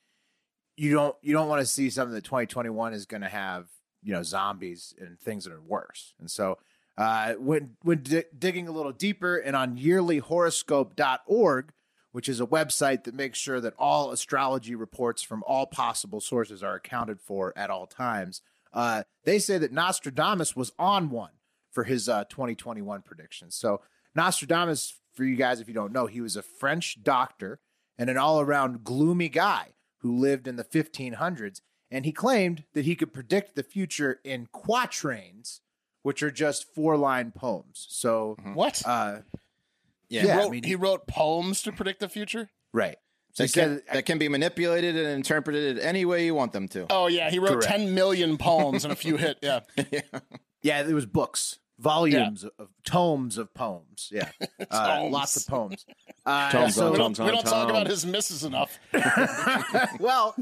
you 0.77 0.91
don't 0.93 1.15
you 1.21 1.33
don't 1.33 1.47
want 1.47 1.61
to 1.61 1.65
see 1.65 1.89
something 1.89 2.13
that 2.13 2.23
2021 2.23 2.93
is 2.93 3.05
going 3.05 3.21
to 3.21 3.29
have 3.29 3.67
you 4.03 4.13
know 4.13 4.23
zombies 4.23 4.93
and 4.99 5.19
things 5.19 5.45
that 5.45 5.53
are 5.53 5.61
worse. 5.61 6.13
And 6.19 6.29
so 6.29 6.57
uh, 6.97 7.33
when 7.33 7.77
when 7.81 8.03
di- 8.03 8.25
digging 8.37 8.67
a 8.67 8.71
little 8.71 8.91
deeper 8.91 9.37
and 9.37 9.55
on 9.55 9.77
yearlyhoroscope.org, 9.77 11.71
which 12.15 12.29
is 12.29 12.39
a 12.39 12.45
website 12.47 13.03
that 13.03 13.13
makes 13.13 13.37
sure 13.37 13.59
that 13.59 13.73
all 13.77 14.09
astrology 14.09 14.73
reports 14.73 15.21
from 15.21 15.43
all 15.45 15.65
possible 15.65 16.21
sources 16.21 16.63
are 16.63 16.75
accounted 16.75 17.19
for 17.19 17.51
at 17.57 17.69
all 17.69 17.85
times, 17.85 18.41
uh, 18.71 19.03
they 19.25 19.37
say 19.37 19.57
that 19.57 19.73
Nostradamus 19.73 20.55
was 20.55 20.71
on 20.79 21.09
one 21.09 21.33
for 21.71 21.83
his 21.83 22.07
uh, 22.07 22.23
2021 22.29 23.01
predictions. 23.01 23.53
So 23.55 23.81
Nostradamus, 24.15 24.93
for 25.13 25.25
you 25.25 25.35
guys 25.35 25.59
if 25.59 25.67
you 25.67 25.73
don't 25.73 25.91
know, 25.91 26.05
he 26.05 26.21
was 26.21 26.37
a 26.37 26.41
French 26.41 27.03
doctor 27.03 27.59
and 27.97 28.09
an 28.09 28.15
all-around 28.17 28.85
gloomy 28.85 29.27
guy 29.27 29.73
who 29.97 30.15
lived 30.15 30.47
in 30.47 30.55
the 30.55 30.63
1500s, 30.63 31.59
and 31.91 32.05
he 32.05 32.13
claimed 32.13 32.63
that 32.73 32.85
he 32.85 32.95
could 32.95 33.11
predict 33.13 33.55
the 33.55 33.63
future 33.63 34.21
in 34.23 34.47
quatrains, 34.53 35.59
which 36.01 36.23
are 36.23 36.31
just 36.31 36.73
four-line 36.73 37.31
poems. 37.31 37.85
So, 37.89 38.37
What? 38.53 38.81
uh, 38.85 39.17
Yeah. 40.09 40.21
he, 40.21 40.27
yeah, 40.27 40.33
I 40.35 40.37
wrote, 40.39 40.51
mean- 40.51 40.63
he 40.63 40.75
wrote 40.75 41.07
poems 41.07 41.61
to 41.63 41.71
predict 41.71 41.99
the 41.99 42.09
future. 42.09 42.49
right. 42.73 42.97
So 43.33 43.43
he 43.43 43.47
That 43.49 43.53
can, 43.53 43.75
said, 43.75 43.83
that 43.93 44.05
can 44.05 44.17
be 44.17 44.29
manipulated 44.29 44.95
and 44.95 45.07
interpreted 45.09 45.77
any 45.77 46.05
way 46.05 46.23
you 46.25 46.33
want 46.33 46.53
them 46.53 46.69
to. 46.69 46.85
Oh 46.89 47.07
yeah, 47.07 47.29
he 47.29 47.37
wrote 47.37 47.61
Correct. 47.63 47.67
10 47.67 47.93
million 47.93 48.37
poems 48.39 48.85
and 48.85 48.93
a 48.93 48.95
few 48.95 49.17
hit. 49.17 49.39
Yeah. 49.41 49.59
yeah, 50.61 50.81
it 50.87 50.93
was 50.93 51.05
books, 51.05 51.59
volumes 51.77 52.45
of 52.57 52.69
tomes 52.85 53.37
of 53.37 53.53
poems. 53.53 54.07
Yeah, 54.09 54.29
uh, 54.71 55.07
lots 55.11 55.35
of 55.35 55.47
poems. 55.47 55.85
Uh, 56.25 56.49
Tomes 56.49 56.75
so- 56.75 56.93
we 56.93 56.97
don't, 56.97 57.13
Tom, 57.13 57.25
we 57.25 57.33
don't 57.33 57.45
talk 57.45 57.69
about 57.69 57.87
his 57.87 58.05
misses 58.05 58.45
enough. 58.45 58.79
well, 59.99 60.33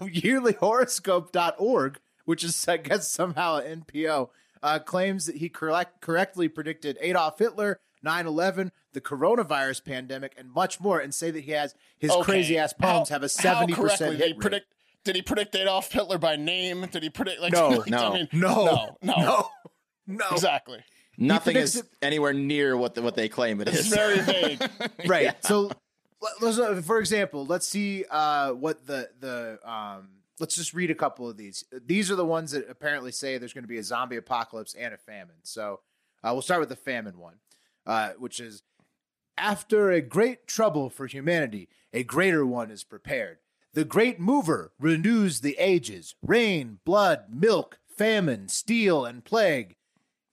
yearlyhoroscope.org, 0.00 1.98
which 2.24 2.44
is, 2.44 2.66
I 2.68 2.76
guess, 2.78 3.10
somehow 3.10 3.56
an 3.58 3.84
NPO, 3.84 4.30
uh, 4.62 4.78
claims 4.80 5.26
that 5.26 5.36
he 5.36 5.48
correct, 5.48 6.00
correctly 6.00 6.48
predicted 6.48 6.96
Adolf 7.00 7.38
Hitler, 7.38 7.80
9 8.02 8.26
11, 8.26 8.72
the 8.92 9.00
coronavirus 9.00 9.84
pandemic, 9.84 10.34
and 10.38 10.50
much 10.50 10.80
more, 10.80 10.98
and 11.00 11.14
say 11.14 11.30
that 11.30 11.44
he 11.44 11.52
has 11.52 11.74
his 11.98 12.10
Okay. 12.10 12.22
crazy 12.22 12.58
ass 12.58 12.72
poems 12.72 13.08
How- 13.08 13.16
have 13.16 13.22
a 13.22 13.28
70% 13.28 13.74
correctly 13.76 14.06
hit 14.08 14.18
did 14.18 14.26
he 14.26 14.32
rate. 14.32 14.40
predict? 14.40 14.66
Did 15.04 15.16
he 15.16 15.22
predict 15.22 15.54
Adolf 15.54 15.90
Hitler 15.92 16.18
by 16.18 16.36
name? 16.36 16.86
Did 16.90 17.02
he 17.02 17.10
predict 17.10 17.40
like 17.40 17.52
No, 17.52 17.68
like, 17.78 17.88
no, 17.88 18.10
I 18.12 18.14
mean, 18.14 18.28
no, 18.32 18.64
no, 18.64 18.96
no, 19.02 19.14
no, 19.22 19.48
no. 20.06 20.26
exactly. 20.32 20.84
Nothing 21.16 21.56
is 21.56 21.76
it- 21.76 21.86
anywhere 22.02 22.32
near 22.32 22.76
what 22.76 22.94
the, 22.94 23.02
what 23.02 23.14
they 23.16 23.28
claim 23.28 23.60
it 23.60 23.68
It's 23.68 23.88
very 23.88 24.20
vague. 24.20 24.62
right. 25.06 25.34
So, 25.44 25.70
let- 26.20 26.42
let's, 26.42 26.58
uh, 26.58 26.82
for 26.84 26.98
example, 26.98 27.46
let's 27.46 27.66
see 27.66 28.04
uh, 28.10 28.52
what 28.52 28.86
the 28.86 29.08
the 29.20 29.58
um, 29.68 30.08
let's 30.40 30.54
just 30.54 30.74
read 30.74 30.90
a 30.90 30.94
couple 30.94 31.28
of 31.28 31.36
these. 31.36 31.64
These 31.86 32.10
are 32.10 32.16
the 32.16 32.24
ones 32.26 32.50
that 32.52 32.68
apparently 32.68 33.10
say 33.12 33.38
there's 33.38 33.52
going 33.52 33.64
to 33.64 33.68
be 33.68 33.78
a 33.78 33.82
zombie 33.82 34.16
apocalypse 34.16 34.74
and 34.74 34.92
a 34.94 34.96
famine. 34.98 35.36
So, 35.42 35.80
uh, 36.22 36.30
we'll 36.32 36.42
start 36.42 36.60
with 36.60 36.68
the 36.68 36.76
famine 36.76 37.18
one, 37.18 37.36
uh, 37.88 38.10
which 38.18 38.38
is 38.38 38.62
after 39.36 39.90
a 39.90 40.00
great 40.00 40.46
trouble 40.46 40.90
for 40.90 41.06
humanity, 41.06 41.68
a 41.92 42.04
greater 42.04 42.44
one 42.46 42.70
is 42.70 42.84
prepared. 42.84 43.38
The 43.72 43.84
great 43.84 44.20
mover 44.20 44.72
renews 44.78 45.40
the 45.40 45.56
ages 45.58 46.14
rain, 46.22 46.78
blood, 46.84 47.24
milk, 47.30 47.78
famine, 47.96 48.48
steel, 48.48 49.04
and 49.04 49.24
plague. 49.24 49.76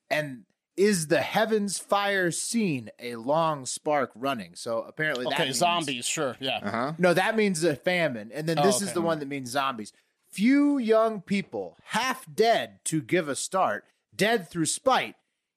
And 0.09 0.43
is 0.77 1.07
the 1.07 1.21
heavens 1.21 1.77
fire 1.79 2.31
seen 2.31 2.89
a 2.99 3.15
long 3.15 3.65
spark 3.65 4.11
running? 4.15 4.55
So 4.55 4.81
apparently 4.81 5.25
that 5.25 5.33
Okay, 5.35 5.43
means, 5.45 5.57
zombies, 5.57 6.05
sure, 6.05 6.35
yeah. 6.39 6.59
Uh-huh. 6.61 6.93
No, 6.97 7.13
that 7.13 7.35
means 7.35 7.63
a 7.63 7.75
famine. 7.75 8.31
And 8.33 8.47
then 8.47 8.59
Oh, 8.59 8.63
this 8.63 8.81
is 8.81 8.93
the 8.93 9.01
one 9.01 9.19
that 9.19 9.27
means 9.27 9.51
zombies. 9.51 9.93
Few 10.29 10.77
young 10.77 11.21
people, 11.21 11.77
half 11.85 12.25
dead 12.33 12.79
to 12.85 13.01
give 13.01 13.29
a 13.29 13.35
start, 13.35 13.85
dead 14.13 14.49
through 14.49 14.65
spite. 14.65 15.15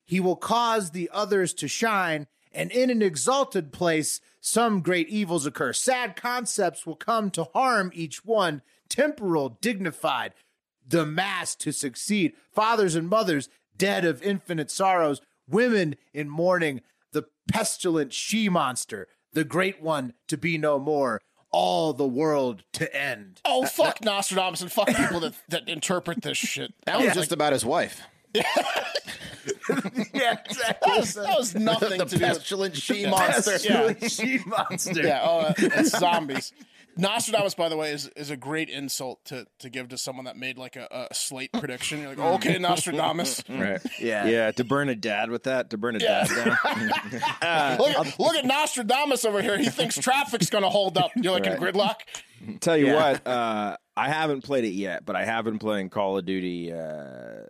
He 0.08 0.20
will 0.20 0.36
cause 0.36 0.90
the 0.90 1.10
others 1.12 1.52
to 1.52 1.68
shine, 1.68 2.28
and 2.50 2.72
in 2.72 2.88
an 2.88 3.02
exalted 3.02 3.72
place, 3.72 4.22
some 4.40 4.80
great 4.80 5.06
evils 5.10 5.44
occur. 5.44 5.74
Sad 5.74 6.16
concepts 6.16 6.86
will 6.86 6.96
come 6.96 7.30
to 7.32 7.44
harm 7.44 7.92
each 7.94 8.24
one, 8.24 8.62
temporal, 8.88 9.58
dignified, 9.60 10.32
the 10.86 11.04
mass 11.04 11.54
to 11.56 11.72
succeed. 11.72 12.32
Fathers 12.50 12.94
and 12.94 13.06
mothers, 13.06 13.50
dead 13.76 14.06
of 14.06 14.22
infinite 14.22 14.70
sorrows, 14.70 15.20
women 15.46 15.94
in 16.14 16.30
mourning, 16.30 16.80
the 17.12 17.26
pestilent 17.46 18.14
she 18.14 18.48
monster, 18.48 19.08
the 19.34 19.44
great 19.44 19.82
one 19.82 20.14
to 20.28 20.38
be 20.38 20.56
no 20.56 20.78
more, 20.78 21.20
all 21.50 21.92
the 21.92 22.08
world 22.08 22.62
to 22.72 22.96
end. 22.96 23.42
Oh 23.44 23.66
fuck 23.66 24.02
Nostradamus 24.02 24.62
and 24.62 24.72
fuck 24.72 24.88
people 24.88 25.20
that, 25.20 25.34
that 25.50 25.68
interpret 25.68 26.22
this 26.22 26.38
shit. 26.38 26.72
That 26.86 26.98
was 26.98 27.12
just 27.12 27.30
about 27.30 27.52
his 27.52 27.66
wife. 27.66 28.00
yeah, 30.12 30.36
exactly. 30.44 30.54
That 30.54 30.96
was, 30.98 31.14
that 31.14 31.38
was 31.38 31.54
nothing 31.54 31.98
the 31.98 32.04
to 32.04 32.16
do 32.18 32.24
with 32.26 32.34
pestilent 32.38 32.76
she 32.76 33.06
monster. 33.06 33.58
Yeah. 33.68 34.08
she 34.08 34.38
monster. 34.46 35.02
Yeah, 35.02 35.20
oh, 35.22 35.38
uh, 35.40 35.54
it's 35.58 35.98
zombies. 35.98 36.52
Nostradamus, 36.96 37.54
by 37.54 37.68
the 37.68 37.76
way, 37.76 37.92
is, 37.92 38.08
is 38.16 38.30
a 38.30 38.36
great 38.36 38.68
insult 38.68 39.24
to, 39.26 39.46
to 39.60 39.70
give 39.70 39.88
to 39.90 39.98
someone 39.98 40.24
that 40.24 40.36
made 40.36 40.58
like 40.58 40.74
a, 40.74 40.88
a 41.10 41.14
slate 41.14 41.52
prediction. 41.52 42.00
You're 42.00 42.16
like, 42.16 42.18
okay, 42.44 42.58
Nostradamus. 42.58 43.44
Right. 43.48 43.80
yeah. 44.00 44.26
Yeah, 44.26 44.50
to 44.50 44.64
burn 44.64 44.88
a 44.88 44.96
dad 44.96 45.30
with 45.30 45.44
that, 45.44 45.70
to 45.70 45.78
burn 45.78 45.94
a 45.94 46.00
Yeah. 46.00 46.24
dad 46.26 46.56
down. 47.40 47.78
Look, 47.78 47.88
at- 47.90 48.18
look 48.18 48.34
at 48.34 48.44
Nostradamus 48.44 49.24
over 49.24 49.40
here. 49.40 49.56
He 49.58 49.68
thinks 49.68 49.96
traffic's 49.96 50.50
going 50.50 50.64
to 50.64 50.70
hold 50.70 50.98
up. 50.98 51.12
You're 51.14 51.32
like 51.34 51.46
in 51.46 51.56
gridlock. 51.58 51.96
Tell 52.58 52.76
you 52.76 52.86
Yeah. 52.88 52.94
what, 53.12 53.26
uh, 53.26 53.76
I 53.96 54.08
haven't 54.08 54.42
played 54.42 54.64
it 54.64 54.72
yet, 54.74 55.04
but 55.06 55.14
I 55.14 55.24
have 55.24 55.44
been 55.44 55.60
playing 55.60 55.90
Call 55.90 56.18
of 56.18 56.24
Duty 56.26 56.72
uh, 56.72 57.42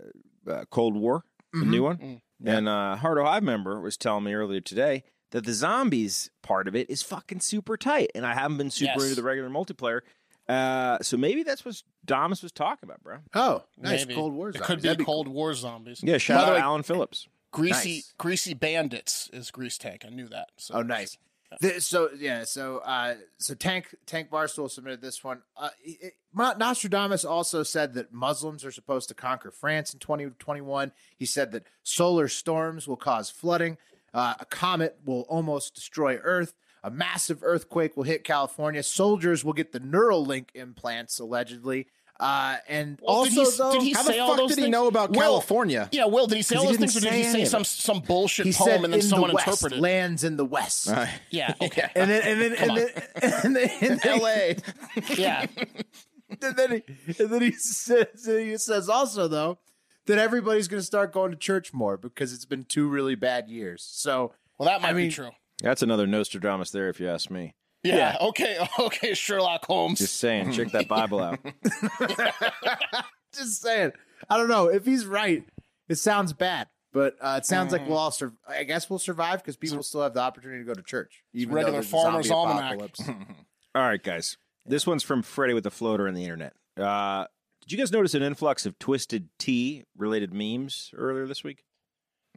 uh, 0.49 0.65
Cold 0.71 0.97
War, 0.97 1.25
the 1.53 1.65
new 1.65 1.83
one. 1.83 2.21
And 2.45 2.69
uh, 2.69 2.97
Hardo 2.97 3.25
Hive 3.25 3.43
member 3.43 3.81
was 3.81 3.97
telling 3.97 4.25
me 4.25 4.33
earlier 4.35 4.61
today 4.61 5.05
that 5.33 5.45
the 5.45 5.53
zombies 5.53 6.31
part 6.43 6.69
of 6.69 6.75
it 6.77 6.89
is 6.89 7.03
fucking 7.03 7.41
super 7.41 7.77
tight, 7.77 8.11
and 8.15 8.25
I 8.27 8.35
haven't 8.35 8.57
been 8.59 8.71
super 8.71 8.93
Yes. 8.97 9.03
into 9.05 9.15
the 9.17 9.23
regular 9.23 9.51
multiplayer. 9.51 10.01
Uh, 10.49 10.97
so 11.03 11.17
maybe 11.19 11.43
that's 11.43 11.65
what 11.65 11.83
Domus 12.07 12.43
was 12.43 12.53
talking 12.53 12.89
about, 12.89 13.03
bro. 13.03 13.19
Oh, 13.35 13.65
nice. 13.77 14.01
Maybe. 14.07 14.15
Cold 14.15 14.33
War 14.33 14.49
It 14.49 14.53
zombies. 14.55 14.67
could 14.67 14.83
be 14.83 14.89
That'd 14.89 15.05
Cold 15.05 15.29
War 15.29 15.53
zombies. 15.53 16.01
Yeah, 16.03 16.17
shout 16.19 16.41
the 16.47 16.53
out 16.53 16.55
way, 16.55 16.61
Alan 16.61 16.83
Phillips. 16.83 17.29
Greasy, 17.53 17.95
Nice. 17.97 18.15
greasy 18.19 18.55
bandits 18.55 19.29
is 19.33 19.51
Grease 19.51 19.77
Tank. 19.77 20.05
I 20.07 20.11
knew 20.11 20.29
that. 20.29 20.49
So. 20.57 20.75
Oh, 20.75 20.83
nice. 20.83 21.19
So 21.79 22.11
yeah, 22.19 22.45
so 22.45 22.79
uh, 22.79 23.15
so 23.39 23.55
Tank 23.55 23.95
Tank 24.07 24.31
Barstool 24.31 24.71
submitted 24.71 25.01
this 25.01 25.25
one. 25.25 25.43
Uh, 25.57 25.71
it- 25.83 26.15
Nostradamus 26.35 27.25
also 27.25 27.63
said 27.63 27.95
that 27.95 28.13
Muslims 28.13 28.65
are 28.65 28.71
supposed 28.71 29.09
to 29.09 29.15
conquer 29.15 29.51
France 29.51 29.93
in 29.93 29.99
2021. 29.99 30.93
He 31.17 31.27
said 31.27 31.53
that 31.53 31.65
solar 31.83 32.29
storms 32.29 32.87
will 32.87 32.97
cause 32.97 33.31
flooding. 33.31 33.77
Uh, 34.15 34.35
a 34.39 34.45
comet 34.45 34.99
will 35.05 35.23
almost 35.23 35.75
destroy 35.75 36.17
Earth. 36.17 36.55
A 36.85 36.91
massive 36.91 37.41
earthquake 37.43 37.97
will 37.97 38.05
hit 38.05 38.23
California. 38.25 38.83
Soldiers 38.83 39.45
will 39.45 39.53
get 39.53 39.73
the 39.73 39.81
Neuralink 39.81 40.51
implants 40.55 41.19
allegedly. 41.19 41.89
Uh, 42.21 42.57
and 42.69 42.99
Well, 43.01 43.17
also, 43.19 43.31
did 43.31 43.51
he, 43.53 43.57
though, 43.59 43.73
did 43.73 43.83
he 43.83 43.93
How 43.93 44.03
the 44.03 44.13
say 44.13 44.19
all 44.19 44.29
fuck 44.31 44.37
those 44.39 44.49
did 44.51 44.59
he 44.59 44.63
things? 44.65 44.73
know 44.73 44.89
about 44.89 45.11
Will, 45.11 45.21
California? 45.21 45.89
Yeah, 45.93 46.07
Will, 46.07 46.27
did 46.27 46.35
he 46.37 46.43
say 46.43 46.57
'Cause 46.57 46.65
all 46.65 46.71
those 46.71 46.79
things, 46.79 46.97
or 46.97 47.01
didn't 47.01 47.15
he 47.17 47.23
say 47.23 47.29
say 47.31 47.35
any 47.35 47.43
of 47.45 47.49
some 47.49 47.65
some 47.65 48.01
bullshit 48.01 48.47
he 48.47 48.53
poem 48.53 48.67
said 48.69 48.85
and 48.85 48.93
then 48.93 49.01
in 49.01 49.07
someone 49.07 49.31
the 49.31 49.35
West, 49.37 49.47
interpreted? 49.47 49.79
it? 49.79 49.83
lands 49.83 50.25
in 50.25 50.37
the 50.37 50.45
West. 50.45 50.89
Right. 50.89 51.21
Yeah, 51.31 51.55
okay, 51.63 51.91
And 51.95 52.11
then 52.11 52.23
and 52.25 52.41
then 52.41 52.53
and 52.55 52.77
then, 52.77 52.89
and 53.23 53.57
then, 53.57 53.71
and 53.81 54.01
then, 54.01 54.21
L.A. 54.21 54.57
yeah. 55.17 55.47
and 56.43 56.57
then 56.57 56.71
he, 57.07 57.15
and 57.23 57.31
then 57.31 57.43
he 57.43 57.53
says 57.53 58.07
he 58.27 58.57
says 58.59 58.89
also 58.89 59.29
though 59.29 59.59
that 60.07 60.19
everybody's 60.19 60.67
going 60.69 60.81
to 60.81 60.87
start 60.87 61.13
going 61.13 61.31
to 61.31 61.37
church 61.37 61.73
more 61.73 61.97
because 61.97 62.33
it's 62.33 62.45
been 62.47 62.65
two 62.65 62.89
really 62.89 63.15
bad 63.15 63.49
years. 63.49 63.87
So 63.89 64.33
Well, 64.59 64.69
that 64.69 64.83
might 64.83 64.89
I 64.89 64.93
mean- 64.95 65.09
be 65.09 65.15
true. 65.15 65.31
That's 65.63 65.83
another 65.83 66.07
Nostradamus 66.07 66.71
there, 66.71 66.89
if 66.89 66.99
you 67.01 67.09
ask 67.09 67.31
me. 67.31 67.55
Yeah, 67.83 68.17
Okay. 68.21 68.59
Okay. 68.79 69.15
Sherlock 69.15 69.65
Holmes. 69.65 69.99
Just 69.99 70.17
saying, 70.19 70.53
check 70.53 70.73
that 70.73 70.89
Bible 70.89 71.21
out. 71.21 71.39
just 73.35 73.63
saying, 73.63 73.93
I 74.29 74.37
don't 74.37 74.49
know 74.49 74.67
if 74.69 74.85
he's 74.85 75.07
right. 75.07 75.45
It 75.89 75.97
sounds 75.97 76.33
bad, 76.33 76.69
but 76.93 77.15
uh, 77.21 77.37
it 77.39 77.47
sounds 77.47 77.73
like 77.73 77.87
we'll 77.89 77.97
all. 77.99 78.11
Sur- 78.11 78.33
I 78.47 78.65
guess 78.65 78.91
we'll 78.91 78.99
survive 78.99 79.41
because 79.41 79.57
people 79.57 79.83
still 79.83 80.03
have 80.03 80.15
the 80.15 80.21
opportunity 80.21 80.61
to 80.61 80.67
go 80.67 80.75
to 80.75 80.83
church. 80.83 81.23
Even 81.33 81.55
regular 81.55 81.83
Farmer's 81.83 82.31
Almanac. 82.31 82.75
apocalypse. 82.75 83.01
All 83.75 83.83
right, 83.83 84.03
guys. 84.03 84.37
This 84.67 84.87
one's 84.87 85.03
from 85.03 85.23
Freddie 85.23 85.55
with 85.55 85.65
the 85.65 85.71
floater 85.71 86.07
on 86.09 86.15
the 86.15 86.25
internet. 86.25 86.53
Uh, 86.77 87.25
did 87.63 87.73
you 87.73 87.79
guys 87.79 87.91
notice 87.91 88.13
an 88.15 88.23
influx 88.23 88.67
of 88.67 88.79
twisted 88.79 89.29
tea 89.39 89.85
related 89.97 90.35
memes 90.35 90.91
earlier 90.95 91.27
this 91.27 91.43
week? 91.43 91.65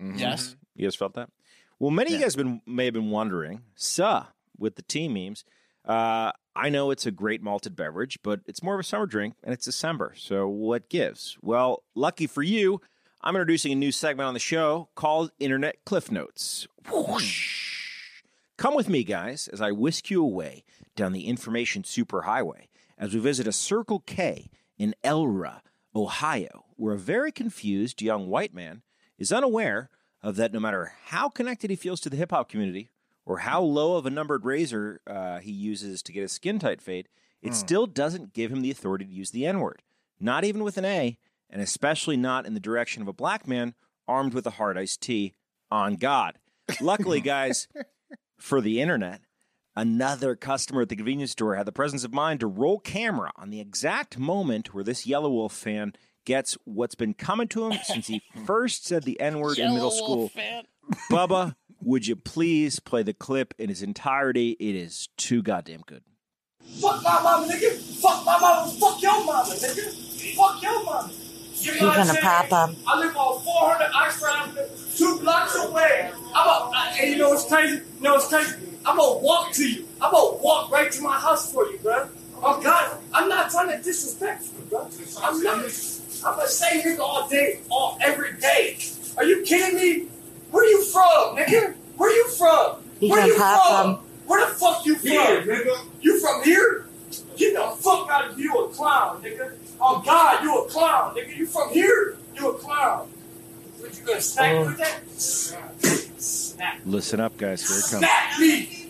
Yes. 0.02 0.56
You 0.76 0.86
guys 0.88 0.96
felt 0.96 1.16
that? 1.16 1.30
Well, 1.78 1.92
many 1.92 2.14
of 2.14 2.20
you 2.20 2.26
guys 2.26 2.36
been 2.38 2.62
may 2.66 2.86
have 2.86 2.94
been 2.94 3.10
wondering, 3.10 3.64
suh, 3.76 4.24
with 4.62 4.76
the 4.76 4.84
tea 4.84 5.10
memes. 5.10 5.44
Uh, 5.84 6.32
I 6.56 6.70
know 6.70 6.92
it's 6.92 7.06
a 7.06 7.12
great 7.12 7.42
malted 7.42 7.76
beverage, 7.76 8.20
but 8.24 8.42
it's 8.46 8.62
more 8.62 8.76
of 8.76 8.80
a 8.80 8.84
summer 8.84 9.08
drink, 9.08 9.36
and 9.44 9.54
it's 9.54 9.66
December. 9.66 10.14
So 10.16 10.48
what 10.48 10.90
gives? 10.90 11.38
Well, 11.42 11.84
lucky 11.96 12.28
for 12.28 12.44
you, 12.44 12.82
I'm 13.22 13.36
introducing 13.36 13.72
a 13.72 13.76
new 13.76 13.92
segment 13.92 14.28
on 14.28 14.34
the 14.34 14.40
show 14.40 14.90
called 14.96 15.32
Internet 15.40 15.78
Cliff 15.86 16.12
Notes. 16.12 16.68
Whoosh. 16.90 18.22
Come 18.58 18.76
with 18.76 18.90
me, 18.90 19.04
guys, 19.04 19.48
as 19.48 19.60
I 19.60 19.72
whisk 19.72 20.12
you 20.12 20.22
away 20.22 20.64
down 20.96 21.14
the 21.14 21.28
information 21.28 21.82
superhighway 21.82 22.68
as 22.98 23.14
we 23.14 23.20
visit 23.20 23.48
a 23.48 23.52
Circle 23.52 24.02
K 24.02 24.50
in 24.78 24.94
Elyria, 25.04 25.62
Ohio, 25.96 26.66
where 26.76 26.94
a 26.94 27.00
very 27.00 27.32
confused 27.32 28.02
young 28.02 28.28
white 28.28 28.54
man 28.54 28.84
is 29.18 29.32
unaware 29.32 29.90
of 30.22 30.36
that 30.36 30.54
no 30.54 30.60
matter 30.60 30.94
how 31.06 31.28
connected 31.30 31.70
he 31.70 31.76
feels 31.76 32.00
to 32.02 32.10
the 32.10 32.18
hip 32.18 32.32
hop 32.32 32.50
community 32.50 32.90
or 33.26 33.40
how 33.40 33.62
low 33.62 33.98
of 33.98 34.06
a 34.06 34.10
numbered 34.10 34.46
razor 34.46 35.02
uh, 35.08 35.40
he 35.40 35.52
uses 35.52 36.02
to 36.04 36.12
get 36.12 36.24
a 36.24 36.28
skin 36.28 36.60
tight 36.60 36.82
fade, 36.82 37.08
it 37.42 37.56
still 37.56 37.88
doesn't 37.88 38.34
give 38.34 38.52
him 38.52 38.62
the 38.62 38.72
authority 38.72 39.06
to 39.06 39.12
use 39.12 39.32
the 39.32 39.46
N 39.46 39.60
word, 39.60 39.82
not 40.20 40.44
even 40.44 40.64
with 40.64 40.78
an 40.78 40.86
A, 40.86 41.18
and 41.50 41.62
especially 41.62 42.18
not 42.18 42.46
in 42.46 42.54
the 42.54 42.60
direction 42.60 43.02
of 43.02 43.08
a 43.08 43.14
black 43.14 43.48
man 43.48 43.74
armed 44.08 44.34
with 44.34 44.46
a 44.46 44.52
hard 44.52 44.78
iced 44.78 45.02
tea 45.02 45.34
on 45.72 45.96
God. 45.96 46.38
Luckily, 46.80 47.22
guys, 47.22 47.68
for 48.38 48.62
the 48.62 48.82
internet, 48.82 49.22
another 49.76 50.36
customer 50.36 50.84
at 50.84 50.90
the 50.90 50.96
convenience 50.96 51.32
store 51.32 51.56
had 51.56 51.66
the 51.66 51.72
presence 51.72 52.04
of 52.04 52.14
mind 52.14 52.40
to 52.42 52.48
roll 52.48 52.80
camera 52.80 53.32
on 53.36 53.50
the 53.50 53.60
exact 53.60 54.18
moment 54.20 54.74
where 54.74 54.84
this 54.84 55.08
Yellow 55.08 55.30
Wolf 55.32 55.54
fan 55.54 55.94
gets 56.26 56.58
what's 56.66 56.96
been 56.96 57.14
coming 57.14 57.48
to 57.50 57.68
him 57.68 57.80
since 57.84 58.08
he 58.08 58.22
first 58.46 58.86
said 58.86 59.04
the 59.04 59.20
N 59.20 59.40
word 59.40 59.58
in 59.58 59.74
middle 59.74 59.92
school. 59.92 60.30
Fan. 60.30 60.66
Bubba, 61.10 61.56
would 61.82 62.08
you 62.08 62.16
please 62.16 62.80
play 62.80 63.04
the 63.04 63.14
clip 63.14 63.54
in 63.58 63.70
its 63.70 63.82
entirety? 63.82 64.52
It 64.60 64.76
is 64.76 65.10
too 65.18 65.42
goddamn 65.42 65.82
good. 65.86 66.04
Fuck 66.80 67.04
my 67.04 67.22
mama, 67.22 67.52
nigga. 67.52 68.02
Fuck 68.02 68.26
my 68.26 68.40
mama. 68.40 68.72
Fuck 68.80 69.02
your 69.02 69.26
mama, 69.26 69.50
nigga. 69.54 70.36
Fuck 70.36 70.62
your 70.62 70.84
mama. 70.86 71.12
You 71.56 71.80
know 71.80 71.88
what 71.88 72.08
gonna 72.08 72.20
pop 72.22 72.52
up. 72.52 72.72
I 72.88 73.00
live 73.00 73.16
on 73.16 73.44
400 73.44 73.92
Oxford 73.94 74.70
two 74.96 75.20
blocks 75.20 75.56
away. 75.56 76.12
I'm 76.34 76.48
a, 76.48 76.72
I, 76.74 76.98
and 77.00 77.12
you 77.12 77.18
know 77.18 77.30
what's 77.30 77.48
crazy? 77.48 77.78
You 77.98 78.02
know 78.02 78.14
what's 78.14 78.28
crazy? 78.28 78.56
I'm 78.86 78.98
gonna 78.98 79.20
walk 79.20 79.52
to 79.54 79.70
you. 79.70 79.88
I'm 80.02 80.12
gonna 80.12 80.38
walk 80.38 80.72
right 80.72 80.92
to 80.92 81.02
my 81.02 81.20
house 81.20 81.52
for 81.52 81.66
you, 81.68 81.78
bro. 81.80 82.08
Oh 82.44 82.60
God, 82.62 82.98
I'm 83.14 83.30
not 83.30 83.52
trying 83.52 83.70
to 83.70 83.84
disrespect 83.84 84.46
you, 84.46 84.66
bro. 84.70 84.90
I'm 85.22 85.42
not. 85.44 85.58
I'm 85.58 86.36
gonna 86.36 86.48
say 86.48 86.82
nigga 86.82 87.00
all 87.00 87.28
day, 87.28 87.60
all 87.70 87.98
every 88.02 88.34
day. 88.38 88.78
Are 89.18 89.24
you 89.24 89.44
kidding 89.44 89.76
me? 89.76 90.08
Where 90.52 90.66
you 90.70 90.84
from, 90.84 91.36
nigga? 91.38 91.74
Where 91.98 92.12
you 92.16 92.28
from? 92.30 92.78
He 93.00 93.10
Where 93.10 93.22
gonna 93.22 93.32
you 93.34 93.38
from? 93.38 93.60
from? 93.68 93.90
'em. 93.92 93.98
Where 94.28 94.46
the 94.48 94.54
fuck 94.56 94.86
you 94.86 94.96
from? 94.96 95.10
Here, 95.10 95.42
nigga. 95.42 95.80
You 96.02 96.20
from 96.20 96.44
here? 96.44 96.86
Get 97.38 97.54
the 97.56 97.76
fuck 97.82 98.10
out 98.10 98.30
of 98.30 98.36
here, 98.38 98.46
you 98.46 98.58
a 98.66 98.70
clown, 98.70 99.22
nigga. 99.22 99.52
Oh 99.80 100.02
God, 100.06 100.44
you 100.44 100.58
a 100.64 100.68
clown, 100.70 101.16
nigga. 101.16 101.36
You 101.36 101.46
from 101.46 101.70
here? 101.70 102.18
You 102.36 102.50
a 102.50 102.54
clown. 102.54 103.08
What 103.80 103.98
you 103.98 104.06
gonna 104.06 104.22
smack 104.22 104.66
with 104.66 104.78
that? 104.78 105.00
Smack. 106.22 106.82
Listen 106.86 107.20
up, 107.20 107.36
guys. 107.38 107.68
Here 107.68 107.78
it 107.80 107.86
comes. 107.90 108.06
Smack 108.06 108.40
me! 108.40 108.88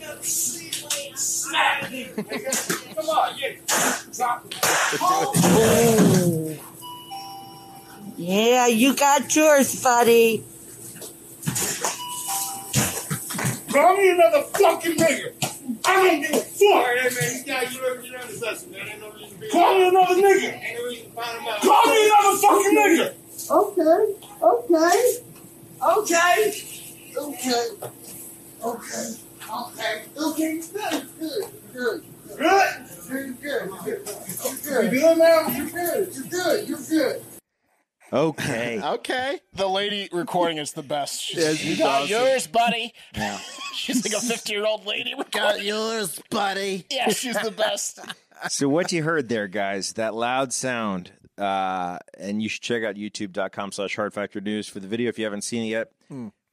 Smack 1.16 1.92
me, 1.92 2.06
nigga. 2.18 2.96
Come 2.96 3.10
on, 3.10 3.38
yeah. 3.38 3.54
Drop 4.16 4.46
it. 4.46 4.58
Oh, 5.02 6.58
Yeah, 8.18 8.68
you 8.68 8.94
got 8.96 9.34
yours, 9.36 9.82
buddy. 9.82 10.44
Call 13.72 13.98
me 13.98 14.10
another 14.12 14.44
fucking 14.44 14.96
nigga. 14.96 15.34
I 15.86 15.96
don't 15.96 16.22
give 16.22 16.32
a 16.32 16.40
fuck. 16.40 16.60
Hey, 16.60 17.10
man, 17.10 17.38
you 17.38 17.46
got 17.46 17.74
you 17.74 17.80
ever 17.86 18.02
done 18.02 18.28
this 18.28 18.68
man. 18.68 18.88
Ain't 18.88 19.00
no 19.00 19.12
reason 19.12 19.30
to 19.30 19.36
be 19.40 19.50
Call 19.50 19.80
me 19.80 19.88
another 19.88 20.16
nigga. 20.16 20.64
Ain't 20.64 20.80
no 20.80 20.86
reason 20.86 21.06
to 21.06 21.12
find 21.12 21.40
him 21.40 21.48
out. 21.48 21.62
Call 21.62 21.86
me 21.86 21.98
another 22.06 22.38
fucking 22.38 22.76
nigga. 22.78 23.14
Okay, 23.52 24.16
okay, 24.42 25.22
okay, 25.82 26.52
okay, 27.18 27.52
okay, 28.64 29.06
okay, 29.50 30.04
okay. 30.18 30.62
Good, 30.72 31.08
good, 31.20 31.46
good. 31.74 32.04
Good? 32.38 32.92
You're 33.10 33.32
good. 33.32 33.44
You're 33.44 33.68
good. 33.84 34.10
You're 34.44 34.56
good. 34.64 34.94
You 34.94 35.00
good 35.00 35.18
now? 35.18 35.48
You're 35.48 35.70
good. 35.70 36.16
You're 36.16 36.26
good. 36.26 36.70
You're 36.70 36.80
good. 36.90 37.22
Okay. 38.14 38.80
Okay. 38.92 39.40
The 39.54 39.68
lady 39.68 40.10
recording 40.12 40.58
is 40.58 40.74
the 40.74 40.84
best. 40.84 41.22
She's, 41.22 41.38
Yeah, 41.44 41.50
you 41.52 41.56
she's 41.56 41.78
got 41.80 42.02
awesome. 42.04 42.10
yours, 42.10 42.48
buddy. 42.48 42.94
Yeah. 43.16 43.38
She's 43.76 44.04
like 44.04 44.14
a 44.22 44.26
50 44.26 44.52
year 44.54 44.66
old 44.66 44.86
lady 44.86 45.12
recording. 45.12 45.32
Got 45.32 45.64
yours, 45.64 46.22
buddy. 46.30 46.86
Yeah, 46.92 47.10
she's 47.10 47.40
the 47.42 47.52
best. 47.52 48.00
So 48.50 48.68
what 48.68 48.92
you 48.92 49.04
heard 49.04 49.30
there, 49.30 49.48
guys, 49.48 49.94
that 49.94 50.16
loud 50.16 50.52
sound, 50.52 51.12
uh, 51.38 52.00
and 52.18 52.42
you 52.42 52.50
should 52.50 52.64
check 52.64 52.84
out 52.84 52.96
youtube.com 52.96 53.72
slash 53.72 53.96
hard 53.96 54.16
factor 54.16 54.42
news 54.42 54.68
for 54.68 54.80
the 54.80 54.88
video 54.88 55.10
if 55.10 55.20
you 55.20 55.26
haven't 55.26 55.44
seen 55.44 55.64
it 55.66 55.68
yet. 55.68 55.92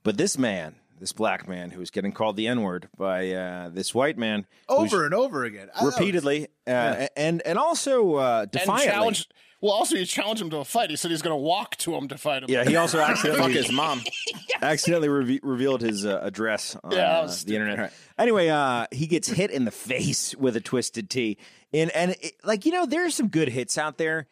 But 0.02 0.18
this 0.18 0.36
man, 0.36 0.74
this 1.00 1.12
black 1.14 1.48
man 1.48 1.70
who 1.70 1.80
was 1.80 1.90
getting 1.90 2.12
called 2.12 2.36
the 2.36 2.46
N-word 2.46 2.90
by 2.98 3.30
uh, 3.32 3.68
this 3.70 3.94
white 3.94 4.18
man 4.18 4.46
over 4.68 5.06
and 5.06 5.14
over 5.14 5.44
again. 5.44 5.70
I 5.74 5.86
repeatedly 5.86 6.48
uh, 6.66 7.06
and 7.16 7.40
and 7.46 7.58
also 7.58 8.16
uh, 8.16 8.40
And 8.42 8.50
defiantly. 8.50 8.86
challenged. 8.86 9.32
Well, 9.60 9.72
also, 9.72 9.96
he 9.96 10.04
challenged 10.04 10.40
him 10.40 10.50
to 10.50 10.58
a 10.58 10.64
fight. 10.64 10.88
He 10.90 10.96
said 10.96 11.10
he's 11.10 11.22
going 11.22 11.32
to 11.34 11.42
walk 11.42 11.76
to 11.78 11.94
him 11.96 12.06
to 12.08 12.16
fight 12.18 12.44
him. 12.44 12.50
yeah, 12.50 12.64
he 12.64 12.76
also 12.76 12.98
Fuck 13.00 13.10
accidentally 13.10 13.52
his 13.54 13.72
mom. 13.72 14.02
accidentally 14.62 15.08
reve- 15.08 15.40
revealed 15.42 15.80
his 15.82 16.06
uh, 16.06 16.20
address 16.22 16.76
on 16.84 16.92
Yeah, 16.92 17.18
uh, 17.18 17.22
was 17.22 17.44
the 17.44 17.54
internet. 17.56 17.92
Anyway, 18.16 18.48
uh, 18.48 18.86
he 18.92 19.06
gets 19.06 19.28
hit 19.28 19.50
in 19.50 19.64
the 19.64 19.70
face 19.70 20.34
with 20.36 20.56
a 20.56 20.60
twisted 20.60 21.10
T, 21.10 21.38
and 21.72 21.90
and 21.92 22.12
it, 22.20 22.34
like 22.44 22.66
you 22.66 22.72
know, 22.72 22.86
there's 22.86 23.14
some 23.14 23.28
good 23.28 23.48
hits 23.48 23.78
out 23.78 23.98
there. 23.98 24.26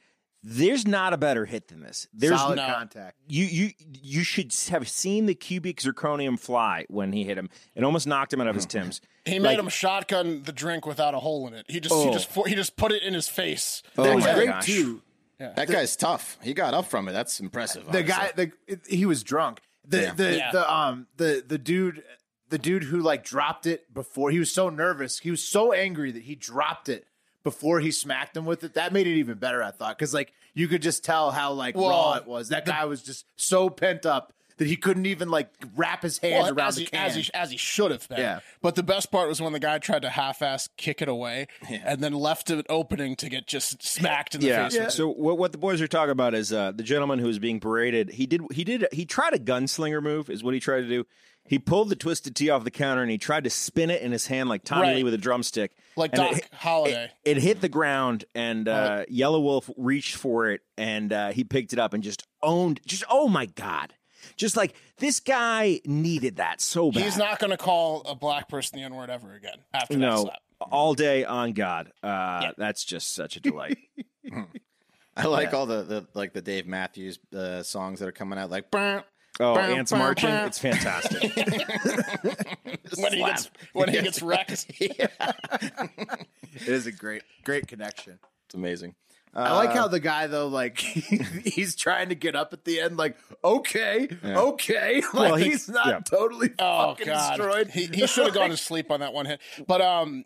There's 0.49 0.87
not 0.87 1.12
a 1.12 1.17
better 1.17 1.45
hit 1.45 1.69
than 1.69 1.81
this. 1.81 2.07
There's 2.15 2.39
Solid 2.39 2.57
no- 2.57 2.67
contact. 2.73 3.17
you 3.27 3.45
you 3.47 3.71
you 4.01 4.23
should 4.23 4.55
have 4.71 4.89
seen 4.89 5.27
the 5.27 5.35
cubic 5.35 5.79
zirconium 5.81 6.39
fly 6.39 6.85
when 6.89 7.12
he 7.12 7.25
hit 7.25 7.37
him. 7.37 7.49
It 7.75 7.83
almost 7.83 8.07
knocked 8.07 8.33
him 8.33 8.41
out 8.41 8.47
of 8.47 8.55
his 8.55 8.67
tims. 8.67 9.01
He 9.25 9.41
made 9.41 9.49
Like- 9.51 9.59
him 9.59 9.69
shotgun 9.71 10.45
the 10.45 10.53
drink 10.53 10.87
without 10.87 11.15
a 11.15 11.19
hole 11.19 11.49
in 11.49 11.55
it. 11.55 11.67
He 11.69 11.81
just 11.81 11.93
he 11.97 12.09
Oh. 12.09 12.12
just 12.12 12.31
he 12.47 12.55
just 12.55 12.77
put 12.77 12.93
it 12.93 13.03
in 13.03 13.12
his 13.12 13.29
face. 13.29 13.83
Oh 13.99 14.05
That 14.05 14.15
was 14.15 14.25
my 14.25 14.35
great 14.35 14.47
gosh. 14.47 14.67
too. 14.67 15.03
That 15.38 15.68
guy's 15.68 15.96
tough. 15.96 16.38
He 16.42 16.55
got 16.55 16.75
up 16.75 16.87
from 16.87 17.09
it. 17.09 17.12
That's 17.12 17.40
impressive. 17.40 17.85
The 17.90 17.99
honestly. 17.99 18.46
guy, 18.46 18.51
the 18.66 18.81
he 18.88 19.05
was 19.07 19.22
drunk. 19.22 19.61
The 19.87 20.01
Yeah. 20.03 20.14
the 20.14 20.37
Yeah. 20.37 20.51
the 20.53 20.72
um 20.75 21.07
the 21.16 21.44
the 21.46 21.59
dude 21.59 22.03
the 22.49 22.59
dude 22.59 22.85
who 22.85 23.01
like 23.01 23.25
dropped 23.25 23.66
it 23.66 23.92
before 23.92 24.31
he 24.31 24.38
was 24.38 24.53
so 24.53 24.68
nervous. 24.70 25.18
He 25.18 25.31
was 25.31 25.42
so 25.46 25.72
angry 25.72 26.11
that 26.12 26.22
he 26.22 26.35
dropped 26.37 26.88
it 26.88 27.07
before 27.42 27.81
he 27.81 27.90
smacked 27.90 28.37
him 28.37 28.44
with 28.44 28.64
it. 28.64 28.75
That 28.75 28.92
made 28.92 29.07
it 29.07 29.16
even 29.18 29.38
better, 29.38 29.62
I 29.62 29.70
thought, 29.72 29.96
because 29.99 30.14
like 30.14 30.33
you 30.55 30.68
could 30.68 30.83
just 30.83 31.05
tell 31.05 31.31
how 31.33 31.53
like 31.53 31.77
Well, 31.77 31.90
raw 31.90 32.14
it 32.14 32.27
was. 32.27 32.49
That 32.49 32.64
guy 32.66 32.85
was 32.87 33.03
just 33.03 33.27
so 33.37 33.68
pent 33.68 34.07
up 34.07 34.33
that 34.59 34.66
he 34.69 34.77
couldn't 34.77 35.07
even 35.07 35.29
like 35.29 35.49
wrap 35.77 36.03
his 36.03 36.19
hands 36.19 36.45
Well, 36.45 36.55
around 36.55 36.69
as 36.69 36.75
the 36.77 36.81
he, 36.83 36.87
can. 36.87 37.07
as 37.07 37.14
he 37.14 37.31
as 37.35 37.51
he 37.51 37.57
should 37.57 37.90
have 37.90 38.09
been. 38.09 38.19
Yeah. 38.19 38.40
But 38.62 38.75
the 38.75 38.83
best 38.83 39.11
part 39.11 39.29
was 39.29 39.40
when 39.40 39.53
the 39.53 39.59
guy 39.61 39.79
tried 39.79 40.03
to 40.03 40.11
half-ass 40.11 40.69
kick 40.77 41.03
it 41.03 41.09
away 41.09 41.47
and 41.69 42.01
then 42.03 42.12
left 42.14 42.51
an 42.51 42.62
opening 42.69 43.16
to 43.16 43.29
get 43.29 43.47
just 43.47 43.83
smacked 43.83 44.35
in 44.35 44.40
the 44.40 44.47
Yeah. 44.49 44.64
face. 44.69 44.79
with 44.79 44.88
it. 44.88 44.92
So 44.92 45.09
what 45.09 45.38
what 45.38 45.53
the 45.53 45.59
boys 45.59 45.81
are 45.83 45.88
talking 45.88 46.12
about 46.12 46.35
is 46.35 46.53
uh, 46.53 46.73
the 46.73 46.83
gentleman 46.83 47.19
who 47.19 47.27
was 47.27 47.38
being 47.38 47.59
berated. 47.59 48.11
He 48.11 48.27
did 48.27 48.40
he 48.53 48.64
did 48.64 48.87
he 48.92 49.05
tried 49.05 49.35
a 49.35 49.38
gunslinger 49.38 50.03
move 50.03 50.31
is 50.31 50.42
what 50.42 50.55
he 50.55 50.61
tried 50.61 50.81
to 50.83 50.88
do. 50.88 51.05
He 51.49 51.61
pulled 51.61 51.90
the 51.90 51.97
twisted 51.97 52.35
T 52.35 52.51
off 52.51 52.64
the 52.64 52.73
counter 52.73 53.03
and 53.03 53.11
he 53.11 53.19
tried 53.19 53.45
to 53.45 53.51
spin 53.51 53.88
it 53.88 54.03
in 54.03 54.11
his 54.11 54.27
hand 54.27 54.49
like 54.49 54.64
Tommy 54.64 54.83
Right. 54.88 54.97
Lee 54.97 55.05
with 55.05 55.14
a 55.14 55.19
drumstick. 55.19 55.71
Like 55.95 56.11
And 56.12 56.21
it 56.23 56.25
Doc 56.25 56.35
hit- 56.35 56.49
Holliday. 56.55 57.11
It, 57.25 57.37
it 57.37 57.42
hit 57.42 57.61
the 57.61 57.69
ground 57.69 58.25
and 58.35 58.66
uh, 58.66 59.05
Yellow 59.09 59.38
Wolf 59.40 59.71
reached 59.77 60.16
for 60.16 60.51
it 60.51 60.62
and 60.77 61.12
uh, 61.12 61.29
he 61.31 61.45
picked 61.45 61.73
it 61.73 61.79
up 61.79 61.92
and 61.95 62.03
just 62.03 62.27
owned. 62.42 62.81
Just 62.85 63.05
oh 63.09 63.29
my 63.29 63.47
god! 63.47 63.95
Just 64.37 64.57
like 64.57 64.75
this 64.99 65.21
guy 65.21 65.81
needed 65.85 66.37
that 66.37 66.61
so 66.61 66.91
bad. 66.91 67.03
He's 67.05 67.17
not 67.17 67.39
going 67.39 67.51
to 67.51 67.57
call 67.57 68.03
a 68.03 68.15
black 68.15 68.49
person 68.49 68.79
the 68.79 68.85
N 68.85 68.95
word 68.95 69.11
ever 69.11 69.35
again 69.35 69.59
after 69.75 69.95
that 69.95 70.01
no 70.01 70.23
slap. 70.25 70.39
all 70.61 70.95
day 70.95 71.25
on 71.25 71.53
God. 71.53 71.93
Uh, 72.03 72.53
That's 72.57 72.85
just 72.85 73.15
such 73.15 73.37
a 73.37 73.41
delight. 73.41 73.79
I 75.17 75.27
like 75.27 75.55
all 75.55 75.67
the, 75.67 75.83
the 75.83 76.07
like 76.15 76.33
the 76.35 76.43
Dave 76.43 76.67
Matthews 76.67 77.19
uh, 77.35 77.62
songs 77.62 78.01
that 78.01 78.09
are 78.09 78.12
coming 78.12 78.39
out. 78.39 78.51
Like, 78.51 78.71
"Brr, 78.71 79.03
Oh, 79.41 79.55
brr, 79.55 79.61
ants 79.61 79.91
brr, 79.91 79.99
marching! 79.99 80.29
brr." 80.31 80.47
It's 80.47 80.59
fantastic. 80.59 81.23
When 82.99 83.12
he 83.12 83.19
gets 83.19 83.51
when 83.73 83.89
he 83.89 84.01
gets 84.01 84.23
wrecked. 84.23 84.67
it 84.79 86.29
is 86.69 86.87
a 86.87 86.93
great 86.93 87.23
great 87.45 87.67
connection. 87.67 88.19
It's 88.47 88.55
amazing. 88.55 88.95
I 89.37 89.55
like 89.57 89.72
how 89.72 89.87
the 89.88 90.01
guy 90.01 90.27
though, 90.27 90.49
like 90.49 90.79
he's 91.44 91.77
trying 91.77 92.09
to 92.09 92.14
get 92.14 92.35
up 92.35 92.53
at 92.53 92.64
the 92.64 92.81
end, 92.81 92.96
like 92.96 93.16
okay, 93.44 94.09
okay, 94.25 95.03
like 95.12 95.14
Well, 95.14 95.35
he- 95.37 95.51
he's 95.51 95.68
not 95.68 95.87
yeah. 95.87 96.01
totally 96.01 96.51
Oh 96.59 96.90
fucking 96.90 97.07
god, 97.07 97.37
destroyed. 97.37 97.68
he, 97.70 97.87
he 97.87 98.07
should 98.07 98.25
have 98.25 98.35
gone 98.35 98.51
to 98.51 98.57
sleep 98.57 98.90
on 98.90 99.01
that 99.01 99.12
one 99.12 99.27
hit. 99.27 99.40
But 99.66 99.81
um, 99.83 100.25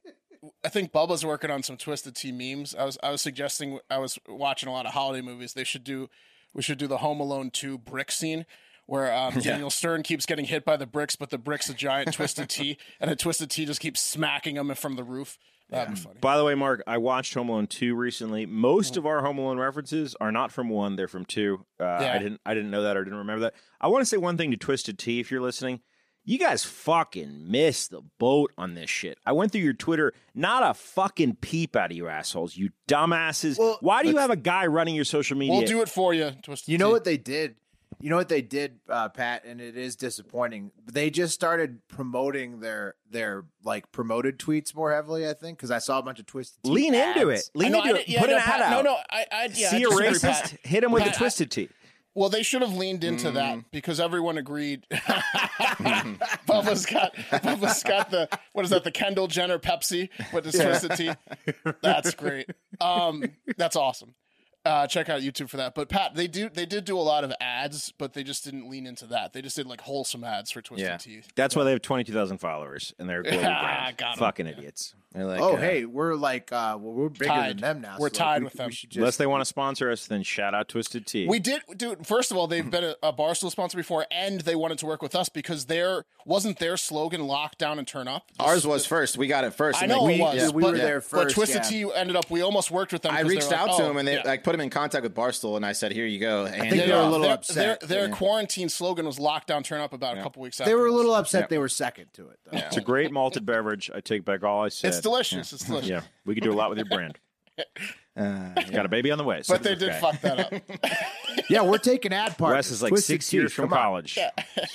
I 0.64 0.68
think 0.68 0.92
Bubba's 0.92 1.24
working 1.24 1.50
on 1.50 1.62
some 1.62 1.76
Twisted 1.76 2.14
Tea 2.14 2.32
memes. 2.32 2.74
I 2.74 2.84
was 2.84 2.98
I 3.02 3.10
was 3.10 3.20
suggesting 3.20 3.78
I 3.90 3.98
was 3.98 4.18
watching 4.28 4.68
a 4.68 4.72
lot 4.72 4.86
of 4.86 4.92
holiday 4.92 5.22
movies. 5.22 5.54
They 5.54 5.64
should 5.64 5.84
do 5.84 6.08
we 6.54 6.62
should 6.62 6.78
do 6.78 6.86
the 6.86 6.98
Home 6.98 7.20
Alone 7.20 7.50
two 7.50 7.78
brick 7.78 8.10
scene. 8.10 8.46
Where 8.86 9.14
um, 9.14 9.34
Daniel 9.34 9.70
Stern 9.70 10.02
keeps 10.02 10.26
getting 10.26 10.46
hit 10.46 10.64
by 10.64 10.76
the 10.76 10.84
bricks, 10.86 11.14
but 11.14 11.30
the 11.30 11.38
brick's 11.38 11.68
a 11.68 11.74
giant 11.74 12.12
twisted 12.12 12.48
T, 12.48 12.76
and 12.98 13.08
a 13.08 13.14
twisted 13.14 13.48
T 13.48 13.64
just 13.64 13.78
keeps 13.80 14.00
smacking 14.00 14.56
him 14.56 14.74
from 14.74 14.96
the 14.96 15.04
roof. 15.04 15.38
That'd 15.70 15.94
be 15.94 16.00
funny. 16.00 16.18
By 16.20 16.36
the 16.36 16.44
way, 16.44 16.54
Mark, 16.54 16.82
I 16.86 16.98
watched 16.98 17.34
Home 17.34 17.48
Alone 17.48 17.66
two 17.66 17.94
recently. 17.94 18.44
Most 18.46 18.96
of 18.96 19.06
our 19.06 19.22
Home 19.22 19.38
Alone 19.38 19.58
references 19.58 20.14
are 20.20 20.32
not 20.32 20.50
from 20.52 20.68
one; 20.68 20.96
they're 20.96 21.08
from 21.08 21.24
two. 21.24 21.64
Uh, 21.80 21.84
Yeah. 22.00 22.12
I 22.14 22.18
didn't, 22.18 22.40
I 22.44 22.54
didn't 22.54 22.70
know 22.70 22.82
that 22.82 22.96
or 22.96 23.04
didn't 23.04 23.18
remember 23.20 23.42
that. 23.42 23.54
I 23.80 23.88
want 23.88 24.02
to 24.02 24.06
say 24.06 24.16
one 24.16 24.36
thing 24.36 24.50
to 24.50 24.56
Twisted 24.56 24.98
Tea, 24.98 25.20
if 25.20 25.30
you're 25.30 25.40
listening. 25.40 25.80
You 26.22 26.38
guys 26.38 26.64
fucking 26.64 27.50
missed 27.50 27.90
the 27.92 28.02
boat 28.18 28.52
on 28.58 28.74
this 28.74 28.90
shit. 28.90 29.16
I 29.24 29.32
went 29.32 29.52
through 29.52 29.62
your 29.62 29.72
Twitter, 29.72 30.12
not 30.34 30.62
a 30.62 30.74
fucking 30.74 31.36
peep 31.40 31.74
out 31.76 31.90
of 31.90 31.96
you 31.96 32.08
assholes, 32.08 32.54
you 32.56 32.70
dumbasses. 32.88 33.58
Well, 33.58 33.78
Why 33.80 34.02
do 34.02 34.10
you 34.10 34.18
have 34.18 34.30
a 34.30 34.36
guy 34.36 34.66
running 34.66 34.94
your 34.94 35.06
social 35.06 35.36
media? 35.38 35.56
We'll 35.56 35.66
do 35.66 35.80
it 35.80 35.88
for 35.88 36.12
you. 36.12 36.32
Twisted 36.42 36.68
You 36.68 36.76
know 36.78 36.88
Tea. 36.88 36.92
what 36.92 37.04
they 37.04 37.16
did? 37.16 37.56
You 38.00 38.08
know 38.08 38.16
what 38.16 38.28
they 38.30 38.40
did, 38.40 38.80
uh, 38.88 39.10
Pat, 39.10 39.44
and 39.44 39.60
it 39.60 39.76
is 39.76 39.94
disappointing. 39.94 40.72
They 40.90 41.10
just 41.10 41.34
started 41.34 41.86
promoting 41.88 42.60
their 42.60 42.94
their 43.10 43.44
like 43.62 43.92
promoted 43.92 44.38
tweets 44.38 44.74
more 44.74 44.92
heavily. 44.92 45.28
I 45.28 45.34
think 45.34 45.58
because 45.58 45.70
I 45.70 45.78
saw 45.78 45.98
a 45.98 46.02
bunch 46.02 46.18
of 46.18 46.26
twisted. 46.26 46.62
Tea 46.64 46.70
Lean 46.70 46.94
into 46.94 47.28
it. 47.28 47.50
Lean 47.54 47.72
know, 47.72 47.82
into 47.82 47.96
I 47.96 47.98
it. 47.98 48.08
yeah, 48.08 48.20
Put 48.20 48.30
no, 48.30 48.36
an 48.36 48.42
ad 48.42 48.62
out. 48.62 48.70
No, 48.70 48.82
no, 48.92 48.96
I, 49.10 49.26
I, 49.30 49.48
yeah, 49.54 49.68
See 49.68 49.82
a 49.82 49.88
racist? 49.88 50.22
Pat. 50.22 50.58
Hit 50.62 50.82
him 50.82 50.92
with 50.92 51.02
Pat, 51.02 51.12
the 51.12 51.18
twisted 51.18 51.50
tea. 51.50 51.68
Well, 52.14 52.28
they 52.28 52.42
should 52.42 52.62
have 52.62 52.74
leaned 52.74 53.04
into 53.04 53.30
that 53.32 53.70
because 53.70 54.00
everyone 54.00 54.36
agreed. 54.36 54.84
Bubba's 54.90 56.84
got 56.86 57.14
Bubba's 57.14 57.82
got 57.84 58.10
the 58.10 58.28
what 58.52 58.64
is 58.64 58.70
that? 58.70 58.82
The 58.82 58.90
Kendall 58.90 59.28
Jenner 59.28 59.58
Pepsi 59.58 60.08
with 60.32 60.44
the 60.44 60.52
twisted 60.52 60.92
tea. 60.96 61.12
That's 61.82 62.14
great. 62.14 62.50
Um, 62.80 63.24
that's 63.56 63.76
awesome. 63.76 64.14
Uh, 64.64 64.86
check 64.86 65.08
out 65.08 65.22
YouTube 65.22 65.48
for 65.48 65.56
that. 65.56 65.74
But 65.74 65.88
Pat, 65.88 66.14
they 66.14 66.26
do 66.26 66.50
they 66.50 66.66
did 66.66 66.84
do 66.84 66.98
a 66.98 67.00
lot 67.00 67.24
of 67.24 67.32
ads, 67.40 67.92
but 67.96 68.12
they 68.12 68.22
just 68.22 68.44
didn't 68.44 68.68
lean 68.68 68.86
into 68.86 69.06
that. 69.06 69.32
They 69.32 69.40
just 69.40 69.56
did 69.56 69.66
like 69.66 69.80
wholesome 69.80 70.22
ads 70.22 70.50
for 70.50 70.60
Twisted 70.60 70.86
Yeah. 70.88 70.96
Tea. 70.98 71.22
That's 71.34 71.56
why 71.56 71.64
they 71.64 71.70
have 71.70 71.80
22,000 71.82 72.38
followers 72.38 72.92
and 72.98 73.08
they're 73.08 73.22
global 73.22 73.40
brand. 73.40 73.96
Got 73.96 74.12
'em. 74.12 74.18
Fucking 74.18 74.46
idiots. 74.46 74.94
They're 75.12 75.26
like, 75.26 75.40
Oh, 75.40 75.54
uh, 75.54 75.56
hey, 75.56 75.86
we're 75.86 76.14
like 76.14 76.52
uh, 76.52 76.78
well, 76.80 76.92
we're 76.92 77.08
bigger 77.08 77.24
Tied. 77.26 77.48
than 77.56 77.60
them 77.60 77.80
now. 77.80 77.96
We're 77.98 77.98
so, 77.98 78.04
like, 78.04 78.12
tied 78.12 78.38
we- 78.40 78.44
with 78.44 78.54
we 78.54 78.58
them. 78.58 78.70
should 78.70 78.96
Unless 78.96 79.16
they 79.16 79.26
want 79.26 79.40
to 79.40 79.44
sponsor 79.46 79.90
us, 79.90 80.06
then 80.06 80.22
shout 80.22 80.54
out 80.54 80.68
Twisted 80.68 81.06
Tea. 81.06 81.26
We 81.26 81.40
did, 81.40 81.62
dude. 81.76 82.06
First 82.06 82.30
of 82.30 82.36
all, 82.36 82.46
they've 82.46 82.70
been 82.70 82.84
a, 82.84 82.94
a 83.02 83.12
Barstool 83.12 83.50
sponsor 83.50 83.76
before, 83.76 84.06
and 84.12 84.42
they 84.42 84.54
wanted 84.54 84.78
to 84.78 84.86
work 84.86 85.02
with 85.02 85.16
us 85.16 85.28
because 85.28 85.66
their 85.66 86.04
wasn't 86.24 86.58
their 86.58 86.76
slogan 86.76 87.26
"Lock 87.26 87.58
down 87.58 87.78
and 87.80 87.88
turn 87.88 88.06
up." 88.06 88.30
Ours 88.38 88.64
was 88.64 88.86
first. 88.86 89.18
We 89.18 89.26
got 89.26 89.42
it 89.42 89.52
first. 89.52 89.82
I 89.82 89.86
know 89.86 90.04
like, 90.04 90.16
it 90.16 90.20
was. 90.20 90.36
yeah, 90.36 90.48
we 90.50 90.62
but, 90.62 90.72
were 90.72 90.78
there 90.78 91.00
But 91.00 91.04
first, 91.08 91.34
Twisted 91.34 91.62
yeah. 91.64 91.86
Tea 91.86 91.92
ended 91.92 92.14
up. 92.14 92.30
We 92.30 92.42
almost 92.42 92.70
worked 92.70 92.92
with 92.92 93.02
them. 93.02 93.12
I 93.12 93.22
reached 93.22 93.50
out 93.52 93.76
to 93.78 93.82
them 93.82 93.96
and 93.96 94.06
they 94.06 94.16
yeah. 94.16 94.22
like 94.24 94.44
put 94.50 94.54
him 94.56 94.60
in 94.62 94.70
contact 94.70 95.04
with 95.04 95.14
Barstool, 95.14 95.56
and 95.56 95.64
I 95.64 95.72
said, 95.72 95.92
"Here 95.92 96.06
you 96.06 96.18
go." 96.18 96.44
And 96.44 96.54
think 96.54 96.70
they 96.70 96.78
were 96.78 96.84
a 96.84 97.02
yeah. 97.02 97.06
little 97.06 97.26
their, 97.26 97.34
upset. 97.34 97.80
Their, 97.80 97.88
their 97.88 98.08
Yeah. 98.08 98.14
quarantine 98.14 98.68
slogan 98.68 99.06
was 99.06 99.18
"Lockdown, 99.18 99.62
turn 99.62 99.80
up." 99.80 99.92
About 99.92 100.18
a 100.18 100.22
couple 100.22 100.42
weeks. 100.42 100.58
They 100.58 100.74
were 100.74 100.86
a 100.86 100.92
little 100.92 101.14
upset. 101.14 101.48
They 101.48 101.58
were 101.58 101.68
second 101.68 102.06
to 102.14 102.28
it. 102.30 102.40
Though. 102.44 102.58
It's 102.58 102.76
a 102.76 102.80
great 102.80 103.12
malted 103.12 103.46
beverage. 103.46 103.90
I 103.94 104.00
take 104.00 104.24
back 104.24 104.42
all 104.42 104.64
I 104.64 104.68
said. 104.68 104.88
It's 104.88 105.00
delicious. 105.00 105.52
It's 105.52 105.64
delicious. 105.64 105.88
Yeah, 105.88 106.02
we 106.24 106.34
could 106.34 106.42
do 106.42 106.52
a 106.52 106.54
lot 106.54 106.68
with 106.68 106.78
your 106.78 106.86
brand. 106.86 107.18
Uh, 108.20 108.52
Got 108.70 108.84
a 108.84 108.88
baby 108.88 109.10
on 109.10 109.18
the 109.18 109.24
way. 109.24 109.40
so 109.42 109.54
But 109.54 109.62
they 109.62 109.74
did 109.74 109.90
guy. 109.90 110.00
fuck 110.00 110.20
that 110.20 110.40
up. 110.52 110.52
Yeah, 111.48 111.62
we're 111.62 111.78
taking 111.78 112.12
ad 112.12 112.36
partners. 112.38 112.56
Wes 112.66 112.70
is 112.70 112.82
like 112.82 112.90
Twisted 112.90 113.06
six 113.14 113.28
Tea, 113.28 113.38
years 113.38 113.52
from 113.52 113.68
come 113.70 113.78
college. 113.78 114.16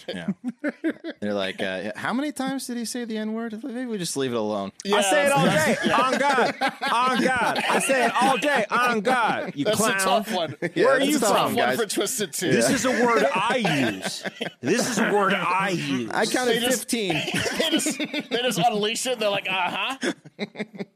yeah. 0.10 0.28
They're 1.20 1.34
like, 1.34 1.62
uh, 1.62 1.92
"How 1.96 2.12
many 2.14 2.32
times 2.34 2.68
did 2.68 2.76
he 2.78 2.84
say 2.86 3.06
the 3.06 3.18
N 3.18 3.34
word?" 3.34 3.62
Maybe 3.64 3.86
we 3.86 3.98
just 3.98 4.18
leave 4.18 4.32
it 4.34 4.38
alone. 4.38 4.72
Yeah, 4.84 4.98
I 4.98 5.02
say 5.02 5.26
it 5.26 5.32
all 5.32 5.46
day. 5.46 5.76
On 5.94 6.18
God. 6.18 6.56
On 6.92 7.24
God. 7.24 7.64
I 7.70 7.80
say 7.80 8.06
it 8.06 8.12
all 8.22 8.38
day. 8.38 8.66
On 8.70 9.00
God. 9.02 9.54
You 9.56 9.66
That's 9.66 9.78
clown. 9.78 9.96
a 9.96 10.00
tough 10.00 10.32
one. 10.34 10.56
Yeah, 10.76 10.86
Where 10.86 10.94
are 10.96 11.02
you 11.02 11.20
tough 11.20 11.30
from, 11.30 11.38
One 11.38 11.56
one, 11.56 11.56
guys. 11.56 11.80
for 11.80 11.86
Twisted 11.86 12.34
Tea. 12.34 12.52
This 12.52 12.70
is 12.70 12.86
a 12.86 12.92
word 13.06 13.26
I 13.34 13.92
use. 13.96 14.24
This 14.62 14.90
is 14.90 14.98
a 14.98 15.14
word 15.14 15.34
I 15.34 15.70
use. 15.70 16.10
I 16.12 16.26
counted 16.26 16.56
They 16.56 16.60
just- 16.62 16.80
fifteen. 16.80 17.14
they 17.60 17.70
just 17.70 17.98
they 17.98 18.42
just 18.42 18.60
unleash 18.60 19.06
it. 19.06 19.20
They're 19.20 19.30
like, 19.30 19.48
uh 19.50 19.70
huh. 19.98 20.12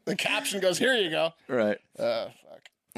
the 0.04 0.16
caption 0.16 0.60
goes, 0.60 0.78
"Here 0.78 0.94
you 0.94 1.10
go." 1.10 1.32
right. 1.48 1.78
Uh, 1.98 2.26
fuck. 2.26 2.32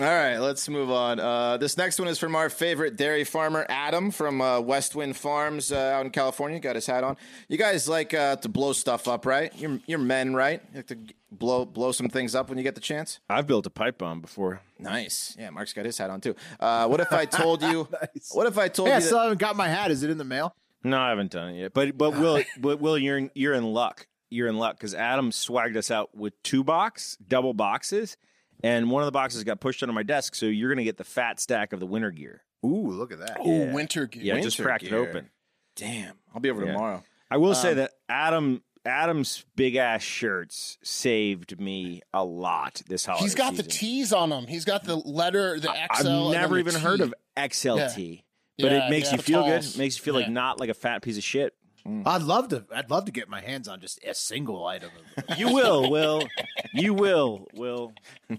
All 0.02 0.08
right, 0.08 0.38
let's 0.38 0.68
move 0.68 0.90
on. 0.90 1.20
Uh, 1.20 1.58
this 1.58 1.76
next 1.76 2.00
one 2.00 2.08
is 2.08 2.18
from 2.18 2.34
our 2.34 2.50
favorite 2.50 2.96
dairy 2.96 3.22
farmer, 3.22 3.64
Adam 3.68 4.10
from 4.10 4.40
uh, 4.40 4.58
West 4.58 4.96
Wind 4.96 5.16
Farms 5.16 5.70
uh, 5.70 5.76
out 5.76 6.04
in 6.04 6.10
California. 6.10 6.58
Got 6.58 6.74
his 6.74 6.86
hat 6.86 7.04
on. 7.04 7.16
You 7.46 7.56
guys 7.56 7.88
like 7.88 8.12
uh, 8.12 8.34
to 8.34 8.48
blow 8.48 8.72
stuff 8.72 9.06
up, 9.06 9.26
right? 9.26 9.52
You're, 9.56 9.78
you're 9.86 10.00
men, 10.00 10.34
right? 10.34 10.60
You 10.72 10.78
like 10.78 10.88
to 10.88 10.98
blow 11.30 11.64
blow 11.64 11.92
some 11.92 12.08
things 12.08 12.34
up 12.34 12.48
when 12.48 12.58
you 12.58 12.64
get 12.64 12.74
the 12.74 12.80
chance. 12.80 13.20
I've 13.30 13.46
built 13.46 13.64
a 13.66 13.70
pipe 13.70 13.98
bomb 13.98 14.20
before. 14.20 14.62
Nice. 14.76 15.36
Yeah, 15.38 15.50
Mark's 15.50 15.72
got 15.72 15.84
his 15.84 15.96
hat 15.98 16.10
on 16.10 16.20
too. 16.20 16.34
Uh, 16.58 16.88
what 16.88 16.98
if 16.98 17.12
I 17.12 17.24
told 17.24 17.62
you? 17.62 17.86
What 18.32 18.48
if 18.48 18.58
I 18.58 18.66
told 18.66 18.88
Hey, 18.88 18.96
I 18.96 18.98
still 18.98 19.18
That, 19.18 19.22
haven't 19.24 19.38
got 19.38 19.54
my 19.54 19.68
hat. 19.68 19.92
Is 19.92 20.02
it 20.02 20.10
in 20.10 20.18
the 20.18 20.24
mail? 20.24 20.52
No, 20.82 20.98
I 20.98 21.10
haven't 21.10 21.30
done 21.30 21.50
it 21.50 21.60
yet. 21.60 21.74
But 21.74 21.96
but 21.96 22.16
Will, 22.18 22.42
but 22.58 22.80
Will, 22.80 22.98
you're 22.98 23.18
in, 23.18 23.30
you're 23.36 23.54
in 23.54 23.72
luck. 23.72 24.08
You're 24.30 24.48
in 24.48 24.58
luck 24.58 24.78
because 24.78 24.96
Adam 24.96 25.30
swagged 25.30 25.76
us 25.76 25.92
out 25.92 26.12
with 26.12 26.32
two 26.42 26.64
box, 26.64 27.16
double 27.28 27.54
boxes, 27.54 28.16
and 28.62 28.90
one 28.90 29.03
of 29.03 29.07
the 29.07 29.12
boxes 29.12 29.44
got 29.44 29.61
pushed 29.61 29.83
under 29.83 29.92
my 29.92 30.03
desk. 30.03 30.35
So 30.35 30.46
you're 30.46 30.70
gonna 30.70 30.85
get 30.85 30.96
the 30.96 31.05
fat 31.05 31.40
stack 31.40 31.72
of 31.72 31.81
the 31.81 31.87
winter 31.87 32.11
gear. 32.11 32.42
Ooh, 32.64 32.90
look 32.90 33.12
at 33.12 33.18
that. 33.18 33.40
Ooh, 33.44 33.72
winter 33.72 34.07
gear. 34.07 34.22
Yeah, 34.22 34.35
I 34.37 34.40
just 34.40 34.59
Winter 34.59 34.68
cracked 34.68 34.85
gear. 34.85 34.98
it 35.05 35.09
open. 35.09 35.31
damn, 35.77 36.14
I'll 36.35 36.40
be 36.40 36.51
over 36.51 36.64
Yeah. 36.64 36.72
tomorrow. 36.72 37.05
I 37.31 37.38
will 37.38 37.51
Um, 37.51 37.55
say 37.57 37.75
that 37.75 37.92
Adam 38.09 38.62
Adam's 38.85 39.44
big 39.55 39.77
ass 39.77 40.03
shirts 40.03 40.77
saved 40.83 41.61
me 41.61 42.03
a 42.12 42.25
lot 42.25 42.83
this 42.88 43.07
holiday. 43.07 43.22
He's 43.22 43.37
got 43.37 43.53
the 43.55 43.62
season. 43.62 43.70
T's 43.70 44.12
on 44.12 44.33
him. 44.33 44.46
He's 44.48 44.64
got 44.64 44.83
the 44.83 44.96
letter, 44.96 45.61
the 45.61 45.68
XL. 45.72 46.09
I've 46.27 46.33
never 46.33 46.59
even 46.59 46.75
T. 46.75 46.81
heard 46.81 47.01
of 47.01 47.14
XLT, 47.37 48.25
but 48.59 48.72
Yeah, 48.72 48.87
it 48.87 48.90
makes 48.90 49.09
yeah, 49.11 49.16
you 49.16 49.22
feel 49.22 49.42
talls. 49.44 49.72
good. 49.72 49.79
Makes 49.79 49.98
you 49.98 50.03
feel 50.03 50.14
like 50.14 50.29
not 50.29 50.59
like 50.59 50.68
a 50.68 50.75
fat 50.75 51.01
piece 51.03 51.16
of 51.16 51.22
shit. 51.22 51.55
I'd 51.85 52.23
love 52.23 52.49
to. 52.49 52.64
I'd 52.75 52.90
love 52.90 53.07
to 53.07 53.12
get 53.12 53.29
my 53.29 53.40
hands 53.40 53.68
on 53.68 53.81
just 53.81 54.03
a 54.05 54.14
single 54.14 54.64
item. 54.66 54.90
Of 55.29 55.38
You 55.38 55.53
will, 55.53 55.90
Will. 55.90 56.29
You 56.73 56.95
will, 56.95 57.47
Will. 57.55 57.92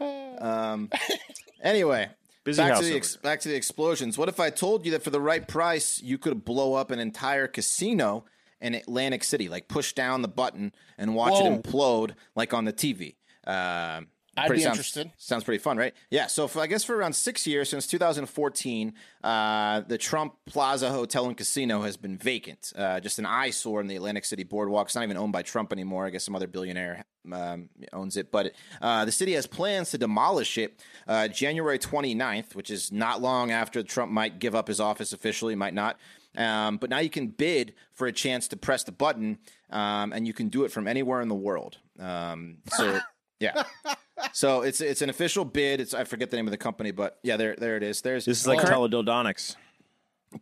Um, 0.00 0.90
anyway, 1.62 2.08
Busy 2.42 2.60
back 2.60 2.76
to 2.80 2.84
the 2.84 2.96
ex- 2.96 3.16
back 3.16 3.38
to 3.40 3.48
the 3.48 3.54
explosions. 3.54 4.18
What 4.18 4.28
if 4.28 4.40
I 4.40 4.50
told 4.50 4.84
you 4.84 4.90
that 4.92 5.04
for 5.04 5.10
the 5.10 5.20
right 5.20 5.46
price, 5.46 6.02
you 6.02 6.18
could 6.18 6.44
blow 6.44 6.74
up 6.74 6.90
an 6.90 6.98
entire 6.98 7.46
casino 7.46 8.24
in 8.60 8.74
Atlantic 8.74 9.22
City, 9.22 9.48
like 9.48 9.68
push 9.68 9.92
down 9.92 10.22
the 10.22 10.28
button 10.28 10.72
and 10.98 11.14
watch 11.14 11.34
Whoa. 11.34 11.46
it 11.46 11.62
implode, 11.62 12.14
like 12.34 12.52
on 12.52 12.64
the 12.64 12.72
TV? 12.72 13.14
Um, 13.46 14.08
I'd 14.36 14.46
pretty 14.46 14.60
be 14.60 14.64
sounds, 14.64 14.76
interested. 14.76 15.12
Sounds 15.18 15.44
pretty 15.44 15.62
fun, 15.62 15.76
right? 15.76 15.92
Yeah. 16.10 16.26
So 16.26 16.48
for, 16.48 16.62
I 16.62 16.66
guess 16.66 16.84
for 16.84 16.96
around 16.96 17.12
six 17.12 17.46
years 17.46 17.68
since 17.68 17.86
2014, 17.86 18.94
uh, 19.22 19.80
the 19.82 19.98
Trump 19.98 20.34
Plaza 20.46 20.90
Hotel 20.90 21.26
and 21.26 21.36
Casino 21.36 21.82
has 21.82 21.98
been 21.98 22.16
vacant, 22.16 22.72
uh, 22.74 22.98
just 23.00 23.18
an 23.18 23.26
eyesore 23.26 23.82
in 23.82 23.88
the 23.88 23.96
Atlantic 23.96 24.24
City 24.24 24.42
boardwalk. 24.42 24.86
It's 24.86 24.94
not 24.94 25.04
even 25.04 25.18
owned 25.18 25.34
by 25.34 25.42
Trump 25.42 25.70
anymore. 25.70 26.06
I 26.06 26.10
guess 26.10 26.24
some 26.24 26.34
other 26.34 26.46
billionaire 26.46 27.04
um, 27.30 27.68
owns 27.92 28.16
it. 28.16 28.32
But 28.32 28.52
uh, 28.80 29.04
the 29.04 29.12
city 29.12 29.34
has 29.34 29.46
plans 29.46 29.90
to 29.90 29.98
demolish 29.98 30.56
it 30.56 30.80
uh, 31.06 31.28
January 31.28 31.78
29th, 31.78 32.54
which 32.54 32.70
is 32.70 32.90
not 32.90 33.20
long 33.20 33.50
after 33.50 33.82
Trump 33.82 34.10
might 34.10 34.38
give 34.38 34.54
up 34.54 34.66
his 34.66 34.80
office 34.80 35.12
officially, 35.12 35.54
might 35.54 35.74
not. 35.74 35.98
Um, 36.38 36.78
but 36.78 36.88
now 36.88 37.00
you 37.00 37.10
can 37.10 37.26
bid 37.26 37.74
for 37.92 38.06
a 38.06 38.12
chance 38.12 38.48
to 38.48 38.56
press 38.56 38.82
the 38.82 38.92
button, 38.92 39.36
um, 39.68 40.14
and 40.14 40.26
you 40.26 40.32
can 40.32 40.48
do 40.48 40.64
it 40.64 40.72
from 40.72 40.88
anywhere 40.88 41.20
in 41.20 41.28
the 41.28 41.34
world. 41.34 41.76
Um, 42.00 42.58
so. 42.68 42.98
Yeah. 43.42 43.64
So 44.32 44.62
it's 44.62 44.80
it's 44.80 45.02
an 45.02 45.10
official 45.10 45.44
bid. 45.44 45.80
It's 45.80 45.94
I 45.94 46.04
forget 46.04 46.30
the 46.30 46.36
name 46.36 46.46
of 46.46 46.50
the 46.52 46.56
company, 46.58 46.90
but 46.90 47.18
yeah, 47.22 47.36
there 47.36 47.54
there 47.56 47.76
it 47.76 47.82
is. 47.82 48.00
There's 48.02 48.24
This 48.24 48.40
is 48.40 48.46
like 48.46 48.58
current, 48.60 48.72
teledildonics. 48.92 49.56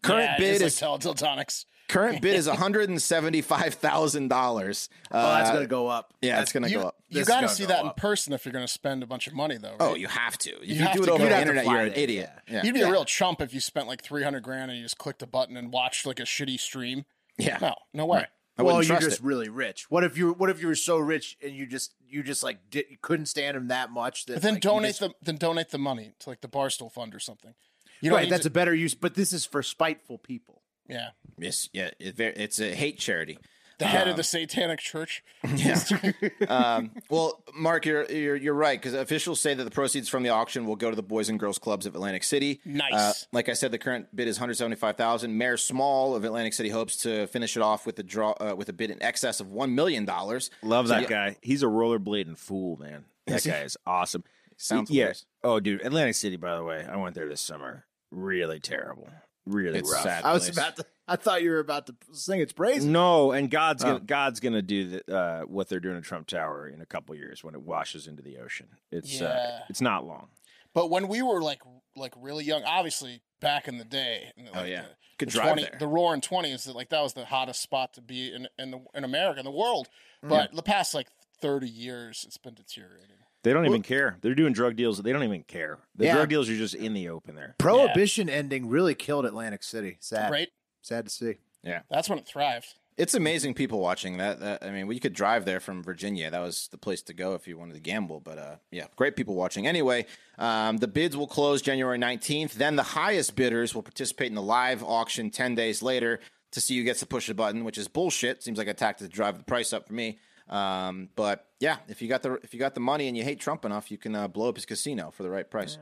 current 0.02 0.22
yeah, 0.32 0.38
bid 0.38 0.62
is 0.62 0.74
is 0.74 0.82
like 0.82 1.00
Teletonics. 1.00 1.64
current 1.88 2.22
bid 2.22 2.36
is 2.36 2.46
one 2.48 2.56
hundred 2.56 2.88
and 2.88 3.00
seventy 3.00 3.40
five 3.42 3.74
thousand 3.74 4.28
dollars. 4.28 4.88
oh, 5.10 5.20
that's 5.34 5.50
uh, 5.50 5.54
gonna 5.54 5.66
go 5.66 5.88
up. 5.88 6.14
Yeah, 6.22 6.40
it's 6.42 6.52
gonna 6.52 6.68
You, 6.68 6.78
go 6.80 6.88
up. 6.88 6.96
you 7.08 7.18
This 7.20 7.28
got 7.28 7.40
to 7.40 7.48
see 7.48 7.64
gonna 7.64 7.74
that 7.74 7.82
go 7.82 7.88
in 7.88 7.94
person 7.94 8.32
if 8.32 8.44
you're 8.44 8.52
going 8.52 8.66
to 8.66 8.72
spend 8.72 9.02
a 9.02 9.06
bunch 9.06 9.26
of 9.26 9.32
money, 9.34 9.56
though. 9.56 9.74
Oh, 9.80 9.94
you 9.94 10.06
have 10.08 10.36
to. 10.38 10.50
If 10.62 10.68
you, 10.68 10.76
have 10.84 10.96
do 10.96 11.02
it 11.02 11.08
over 11.08 11.18
the 11.18 11.24
You'd 11.24 11.32
have 11.32 11.36
to 11.44 11.50
internet, 11.50 11.64
you're 11.66 11.80
an 11.80 11.88
there, 11.90 11.98
idiot. 11.98 12.30
Yeah. 12.48 12.62
You'd 12.64 12.74
be 12.74 12.82
a 12.82 12.90
real 12.90 13.04
chump 13.04 13.40
if 13.40 13.52
you 13.54 13.60
spent 13.60 13.88
like 13.88 14.02
300 14.02 14.42
grand 14.42 14.70
and 14.70 14.78
you 14.78 14.84
just 14.84 14.98
clicked 14.98 15.22
a 15.22 15.26
button 15.26 15.56
and 15.56 15.72
watched 15.72 16.06
like 16.06 16.20
a 16.20 16.24
shitty 16.24 16.60
stream. 16.60 17.04
Yeah. 17.38 17.58
No, 17.60 17.74
no 17.94 18.06
way. 18.06 18.26
I 18.60 18.62
well, 18.62 18.82
you're 18.82 19.00
just 19.00 19.20
it. 19.20 19.24
really 19.24 19.48
rich. 19.48 19.90
What 19.90 20.04
if 20.04 20.16
you? 20.16 20.32
What 20.32 20.50
if 20.50 20.60
you 20.60 20.68
were 20.68 20.74
so 20.74 20.98
rich 20.98 21.36
and 21.42 21.52
you 21.54 21.66
just 21.66 21.94
you 22.08 22.22
just 22.22 22.42
like 22.42 22.58
did, 22.70 22.86
you 22.90 22.96
couldn't 23.00 23.26
stand 23.26 23.56
him 23.56 23.68
that 23.68 23.90
much 23.90 24.26
that 24.26 24.34
But 24.34 24.42
then 24.42 24.54
like, 24.54 24.62
donate 24.62 24.88
just- 24.96 25.00
the 25.00 25.12
then 25.22 25.36
donate 25.36 25.70
the 25.70 25.78
money 25.78 26.12
to 26.20 26.28
like 26.30 26.40
the 26.40 26.48
Barstool 26.48 26.90
Fund 26.92 27.14
or 27.14 27.20
something. 27.20 27.54
You 28.00 28.10
don't 28.10 28.18
right. 28.18 28.30
That's 28.30 28.42
to- 28.42 28.48
a 28.48 28.52
better 28.52 28.74
use. 28.74 28.94
But 28.94 29.14
this 29.14 29.32
is 29.32 29.44
for 29.44 29.62
spiteful 29.62 30.18
people. 30.18 30.62
yeah. 30.88 31.10
Yes, 31.38 31.68
yeah, 31.72 31.90
it, 31.98 32.18
it's 32.20 32.60
a 32.60 32.74
hate 32.74 32.98
charity. 32.98 33.38
The 33.80 33.86
head 33.86 34.08
of 34.08 34.16
the 34.16 34.22
Satanic 34.22 34.78
Church. 34.78 35.24
um, 36.48 36.90
well, 37.08 37.42
Mark, 37.54 37.86
you're 37.86 38.04
you're, 38.10 38.36
you're 38.36 38.54
right 38.54 38.78
because 38.80 38.94
officials 38.94 39.40
say 39.40 39.54
that 39.54 39.64
the 39.64 39.70
proceeds 39.70 40.08
from 40.08 40.22
the 40.22 40.28
auction 40.28 40.66
will 40.66 40.76
go 40.76 40.90
to 40.90 40.96
the 40.96 41.02
Boys 41.02 41.28
and 41.28 41.38
Girls 41.40 41.58
Clubs 41.58 41.86
of 41.86 41.94
Atlantic 41.94 42.22
City. 42.24 42.60
Nice. 42.64 42.92
Uh, 42.92 43.12
like 43.32 43.48
I 43.48 43.54
said, 43.54 43.72
the 43.72 43.78
current 43.78 44.14
bid 44.14 44.28
is 44.28 44.38
175,000. 44.38 45.36
Mayor 45.36 45.56
Small 45.56 46.14
of 46.14 46.24
Atlantic 46.24 46.52
City 46.52 46.68
hopes 46.68 46.96
to 46.98 47.26
finish 47.28 47.56
it 47.56 47.62
off 47.62 47.86
with 47.86 47.98
a 47.98 48.02
draw 48.02 48.32
uh, 48.32 48.54
with 48.56 48.68
a 48.68 48.72
bid 48.72 48.90
in 48.90 49.02
excess 49.02 49.40
of 49.40 49.50
one 49.52 49.74
million 49.74 50.04
dollars. 50.04 50.50
Love 50.62 50.86
So, 50.88 50.94
that 50.94 51.02
yeah, 51.02 51.08
guy. 51.08 51.36
He's 51.42 51.62
a 51.62 51.66
rollerblading 51.66 52.38
fool, 52.38 52.76
man. 52.76 53.04
That 53.26 53.42
guy 53.44 53.60
is 53.62 53.76
awesome. 53.86 54.24
Sounds 54.56 54.90
yeah. 54.90 55.12
Oh, 55.42 55.58
dude, 55.58 55.80
Atlantic 55.84 56.14
City. 56.16 56.36
By 56.36 56.56
the 56.56 56.62
way, 56.64 56.86
I 56.86 56.96
went 56.96 57.14
there 57.14 57.28
this 57.28 57.40
summer. 57.40 57.86
Really 58.10 58.60
terrible. 58.60 59.08
Really 59.46 59.78
It's 59.78 59.90
rough. 59.90 60.02
sad. 60.02 60.24
I 60.24 60.32
was 60.34 60.48
about 60.48 60.76
to. 60.76 60.84
I 61.08 61.16
thought 61.16 61.42
you 61.42 61.50
were 61.50 61.58
about 61.58 61.86
to 61.86 61.94
sing 62.12 62.40
its 62.40 62.52
praise. 62.52 62.84
No, 62.84 63.32
and 63.32 63.50
God's 63.50 63.82
gonna 63.82 63.96
Oh. 63.96 64.00
God's 64.00 64.38
gonna 64.40 64.62
do 64.62 64.88
the, 64.90 65.14
uh, 65.16 65.40
what 65.42 65.68
they're 65.68 65.80
doing 65.80 65.96
at 65.96 66.04
Trump 66.04 66.26
Tower 66.28 66.68
in 66.68 66.80
a 66.80 66.86
couple 66.86 67.14
years 67.16 67.42
when 67.42 67.54
it 67.54 67.62
washes 67.62 68.06
into 68.06 68.22
the 68.22 68.38
ocean. 68.38 68.68
It's 68.92 69.20
uh, 69.20 69.60
it's 69.68 69.80
not 69.80 70.06
long. 70.06 70.28
But 70.72 70.88
when 70.90 71.08
we 71.08 71.20
were 71.22 71.42
like 71.42 71.62
like 71.96 72.14
really 72.16 72.44
young, 72.44 72.62
obviously 72.64 73.22
back 73.40 73.66
in 73.66 73.78
the 73.78 73.84
day. 73.84 74.30
in 74.36 74.44
the, 74.44 74.60
Oh, 74.60 74.64
yeah. 74.64 74.82
the, 74.82 74.88
Could 75.18 75.28
the 75.28 75.32
drive 75.32 75.56
there. 75.56 75.76
the 75.80 75.86
roaring 75.88 76.20
twenties. 76.20 76.66
Like 76.68 76.90
that 76.90 77.02
was 77.02 77.14
the 77.14 77.24
hottest 77.24 77.60
spot 77.60 77.94
to 77.94 78.00
be 78.02 78.32
in 78.32 78.46
in 78.58 78.70
the 78.70 78.80
in 78.94 79.02
America, 79.02 79.40
in 79.40 79.44
the 79.44 79.50
world. 79.50 79.88
But 80.22 80.54
the 80.54 80.62
past 80.62 80.94
like 80.94 81.08
thirty 81.40 81.68
years, 81.68 82.22
it's 82.26 82.36
been 82.38 82.54
deteriorating. 82.54 83.16
They 83.42 83.54
don't 83.54 83.64
even 83.66 83.82
care. 83.82 84.18
They're 84.20 84.34
doing 84.34 84.52
drug 84.52 84.76
deals. 84.76 84.98
They 85.02 85.12
don't 85.14 85.24
even 85.24 85.42
care. 85.44 85.78
The 85.96 86.04
Yeah. 86.04 86.14
drug 86.16 86.28
deals 86.28 86.50
are 86.50 86.56
just 86.56 86.74
in 86.74 86.92
the 86.92 87.08
open 87.08 87.34
there. 87.36 87.54
Prohibition 87.58 88.28
ending 88.28 88.68
really 88.68 88.94
killed 88.94 89.24
Atlantic 89.24 89.62
City. 89.62 89.96
Sad. 89.98 90.30
Right? 90.30 90.48
Sad 90.82 91.06
to 91.06 91.10
see. 91.10 91.34
Yeah, 91.62 91.80
that's 91.90 92.08
when 92.08 92.18
it 92.18 92.26
thrived. 92.26 92.74
It's 92.96 93.14
amazing 93.14 93.54
people 93.54 93.80
watching 93.80 94.18
that. 94.18 94.40
that. 94.40 94.62
I 94.62 94.70
mean, 94.70 94.86
we 94.86 94.98
could 94.98 95.14
drive 95.14 95.44
there 95.44 95.60
from 95.60 95.82
Virginia. 95.82 96.30
That 96.30 96.40
was 96.40 96.68
the 96.70 96.76
place 96.76 97.00
to 97.02 97.14
go 97.14 97.34
if 97.34 97.48
you 97.48 97.56
wanted 97.56 97.74
to 97.74 97.80
gamble. 97.80 98.20
But 98.20 98.38
uh, 98.38 98.56
yeah, 98.70 98.86
great 98.96 99.16
people 99.16 99.34
watching. 99.34 99.66
Anyway, 99.66 100.06
um, 100.38 100.78
the 100.78 100.88
bids 100.88 101.16
will 101.16 101.26
close 101.26 101.62
January 101.62 101.98
19th. 101.98 102.52
Then 102.52 102.76
the 102.76 102.82
highest 102.82 103.36
bidders 103.36 103.74
will 103.74 103.82
participate 103.82 104.28
in 104.28 104.34
the 104.34 104.42
live 104.42 104.82
auction 104.82 105.30
10 105.30 105.54
days 105.54 105.82
later 105.82 106.20
to 106.50 106.60
see 106.60 106.76
who 106.76 106.84
gets 106.84 107.00
to 107.00 107.06
push 107.06 107.28
the 107.28 107.34
button, 107.34 107.64
which 107.64 107.78
is 107.78 107.88
bullshit. 107.88 108.42
Seems 108.42 108.58
like 108.58 108.68
a 108.68 108.74
tactic 108.74 109.08
to 109.08 109.14
drive 109.14 109.38
the 109.38 109.44
price 109.44 109.72
up 109.72 109.86
for 109.86 109.94
me. 109.94 110.18
Um, 110.50 111.08
but 111.14 111.46
yeah, 111.60 111.76
if 111.88 112.02
you 112.02 112.08
got 112.08 112.22
the 112.22 112.34
if 112.42 112.52
you 112.52 112.60
got 112.60 112.74
the 112.74 112.80
money 112.80 113.06
and 113.06 113.16
you 113.16 113.22
hate 113.22 113.40
Trump 113.40 113.64
enough, 113.64 113.90
you 113.90 113.96
can 113.96 114.14
uh, 114.14 114.28
blow 114.28 114.48
up 114.48 114.56
his 114.56 114.66
casino 114.66 115.10
for 115.10 115.22
the 115.22 115.30
right 115.30 115.48
price. 115.48 115.78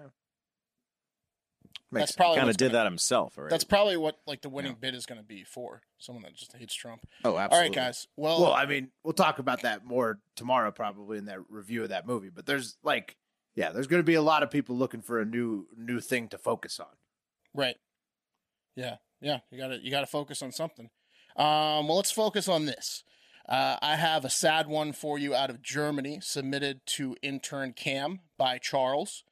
That's 1.90 2.12
probably 2.12 2.36
Kind 2.38 2.50
of 2.50 2.56
did 2.58 2.66
gonna- 2.72 2.78
that 2.78 2.84
himself, 2.84 3.38
right? 3.38 3.48
That's 3.48 3.64
probably 3.64 3.96
what 3.96 4.18
like 4.26 4.42
the 4.42 4.48
winning 4.50 4.76
bid 4.78 4.94
is 4.94 5.06
going 5.06 5.20
to 5.20 5.26
be 5.26 5.42
for 5.44 5.80
someone 5.98 6.22
that 6.24 6.34
just 6.34 6.54
hates 6.54 6.74
Trump. 6.74 7.06
Oh, 7.24 7.32
All 7.32 7.38
absolutely. 7.38 7.68
right, 7.70 7.74
guys. 7.74 8.06
Well, 8.16 8.42
Well, 8.42 8.52
I 8.52 8.66
mean, 8.66 8.90
we'll 9.04 9.14
talk 9.14 9.38
about 9.38 9.62
that 9.62 9.84
more 9.86 10.18
tomorrow, 10.36 10.70
probably 10.70 11.16
in 11.18 11.24
that 11.26 11.38
review 11.48 11.82
of 11.84 11.88
that 11.88 12.06
movie. 12.06 12.28
But 12.28 12.44
there's 12.46 12.76
like, 12.82 13.16
yeah, 13.54 13.70
there's 13.70 13.86
going 13.86 14.00
to 14.00 14.04
be 14.06 14.14
a 14.14 14.22
lot 14.22 14.42
of 14.42 14.50
people 14.50 14.76
looking 14.76 15.00
for 15.00 15.18
a 15.20 15.24
new 15.24 15.66
new 15.76 16.00
thing 16.00 16.28
to 16.28 16.36
focus 16.38 16.78
on. 16.78 16.86
Right. 17.54 17.76
Yeah, 18.76 18.96
yeah. 19.20 19.38
You 19.50 19.58
got 19.58 19.68
to 19.68 19.78
you 19.82 19.90
got 19.90 20.00
to 20.00 20.06
focus 20.06 20.42
on 20.42 20.52
something. 20.52 20.90
Um, 21.36 21.88
well, 21.88 21.96
let's 21.96 22.10
focus 22.12 22.48
on 22.48 22.66
this. 22.66 23.02
Uh, 23.48 23.76
I 23.80 23.96
have 23.96 24.26
a 24.26 24.30
sad 24.30 24.66
one 24.66 24.92
for 24.92 25.18
you 25.18 25.34
out 25.34 25.48
of 25.48 25.62
Germany, 25.62 26.18
submitted 26.20 26.84
to 26.84 27.16
intern 27.22 27.72
Cam 27.72 28.20
by 28.36 28.58
Charles, 28.58 29.24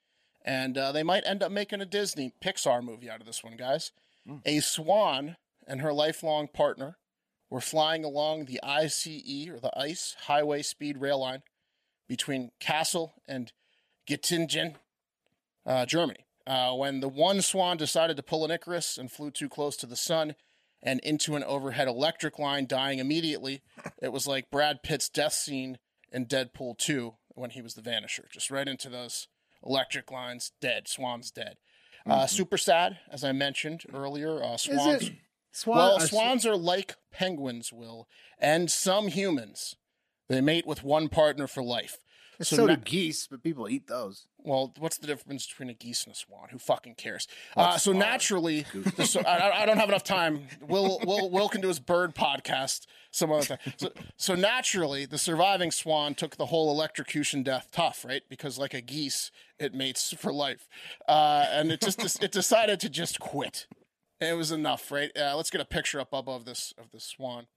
and 0.47 0.77
uh, 0.77 0.93
they 0.93 1.03
might 1.03 1.27
end 1.27 1.43
up 1.43 1.51
making 1.51 1.81
a 1.81 1.85
Disney 1.85 2.31
Pixar 2.41 2.81
movie 2.81 3.09
out 3.09 3.19
of 3.19 3.27
this 3.27 3.43
one, 3.43 3.57
guys. 3.57 3.91
A 4.45 4.61
swan 4.61 5.35
and 5.67 5.81
her 5.81 5.91
lifelong 5.91 6.47
partner 6.47 6.97
were 7.49 7.59
flying 7.59 8.05
along 8.05 8.45
the 8.45 8.61
ICE 8.63 9.49
or 9.49 9.59
the 9.59 9.71
ICE 9.77 10.15
highway 10.21 10.61
speed 10.61 10.99
rail 10.99 11.19
line 11.19 11.43
between 12.07 12.51
Kassel 12.61 13.11
and 13.27 13.51
Göttingen, 14.09 14.75
uh, 15.65 15.85
Germany. 15.85 16.25
Uh, 16.45 16.73
when 16.73 17.01
the 17.01 17.09
one 17.09 17.41
swan 17.41 17.75
decided 17.75 18.15
to 18.15 18.23
pull 18.23 18.45
an 18.45 18.51
Icarus 18.51 18.97
and 18.97 19.11
flew 19.11 19.31
too 19.31 19.49
close 19.49 19.75
to 19.77 19.85
the 19.85 19.97
sun 19.97 20.33
and 20.81 21.01
into 21.01 21.35
an 21.35 21.43
overhead 21.43 21.89
electric 21.89 22.39
line, 22.39 22.67
dying 22.67 22.99
immediately, 22.99 23.63
it 24.01 24.13
was 24.13 24.27
like 24.27 24.49
Brad 24.49 24.81
Pitt's 24.81 25.09
death 25.09 25.33
scene 25.33 25.77
in 26.09 26.25
Deadpool 26.25 26.77
2 26.77 27.15
when 27.35 27.49
he 27.49 27.61
was 27.61 27.73
the 27.73 27.81
Vanisher, 27.81 28.29
just 28.31 28.49
right 28.49 28.67
into 28.67 28.87
those 28.87 29.27
electric 29.65 30.11
lines, 30.11 30.51
dead. 30.61 30.87
Swan's 30.87 31.31
dead. 31.31 31.57
Uh, 32.05 32.25
super 32.25 32.57
sad, 32.57 32.99
as 33.11 33.23
I 33.23 33.33
mentioned 33.33 33.83
earlier. 33.93 34.41
Uh, 34.43 34.57
swans. 34.57 35.11
Swan, 35.51 35.77
Well, 35.77 35.99
swans 35.99 36.45
are 36.45 36.55
like 36.55 36.95
penguins, 37.11 37.73
Will, 37.73 38.07
and 38.39 38.71
some 38.71 39.07
humans. 39.07 39.75
They 40.29 40.39
mate 40.39 40.67
with 40.67 40.83
one 40.83 41.09
partner 41.09 41.47
for 41.47 41.63
life. 41.63 41.97
So, 42.41 42.55
So 42.55 42.67
do 42.67 42.73
na- 42.73 42.79
geese, 42.83 43.27
but 43.27 43.41
people 43.43 43.67
eat 43.69 43.87
those. 43.87 44.27
well, 44.43 44.73
what's 44.77 44.97
the 44.97 45.07
difference 45.07 45.47
between 45.47 45.69
a 45.69 45.73
geese 45.73 46.03
and 46.05 46.13
a 46.13 46.17
swan? 46.17 46.49
Who 46.51 46.57
fucking 46.59 46.95
cares? 46.95 47.27
Uh, 47.55 47.77
so 47.77 47.91
naturally, 47.91 48.65
the, 48.73 49.05
so, 49.05 49.21
I, 49.21 49.63
I 49.63 49.65
don't 49.65 49.77
have 49.77 49.89
enough 49.89 50.03
time. 50.03 50.47
Will 50.67 50.99
Will 51.05 51.29
Will 51.29 51.49
can 51.49 51.61
do 51.61 51.67
his 51.67 51.79
bird 51.79 52.15
podcast 52.15 52.85
some 53.11 53.31
other 53.31 53.45
time. 53.45 53.57
So, 53.77 53.89
so 54.17 54.35
naturally, 54.35 55.05
the 55.05 55.17
surviving 55.17 55.71
swan 55.71 56.15
took 56.15 56.37
the 56.37 56.47
whole 56.47 56.69
electrocution 56.71 57.43
death 57.43 57.69
tough, 57.71 58.05
right? 58.05 58.21
Because 58.29 58.57
like 58.57 58.73
a 58.73 58.81
geese, 58.81 59.31
it 59.59 59.73
mates 59.73 60.13
for 60.17 60.31
life, 60.31 60.67
uh, 61.07 61.45
and 61.49 61.71
it 61.71 61.81
just 61.81 62.23
it 62.23 62.31
decided 62.31 62.79
to 62.81 62.89
just 62.89 63.19
quit. 63.19 63.67
It 64.19 64.35
was 64.35 64.51
enough, 64.51 64.91
right? 64.91 65.11
Uh, 65.15 65.35
let's 65.35 65.49
get 65.49 65.61
a 65.61 65.65
picture 65.65 65.99
up 65.99 66.09
above 66.13 66.45
this 66.45 66.73
of 66.77 66.91
the 66.91 66.99
swan. 66.99 67.47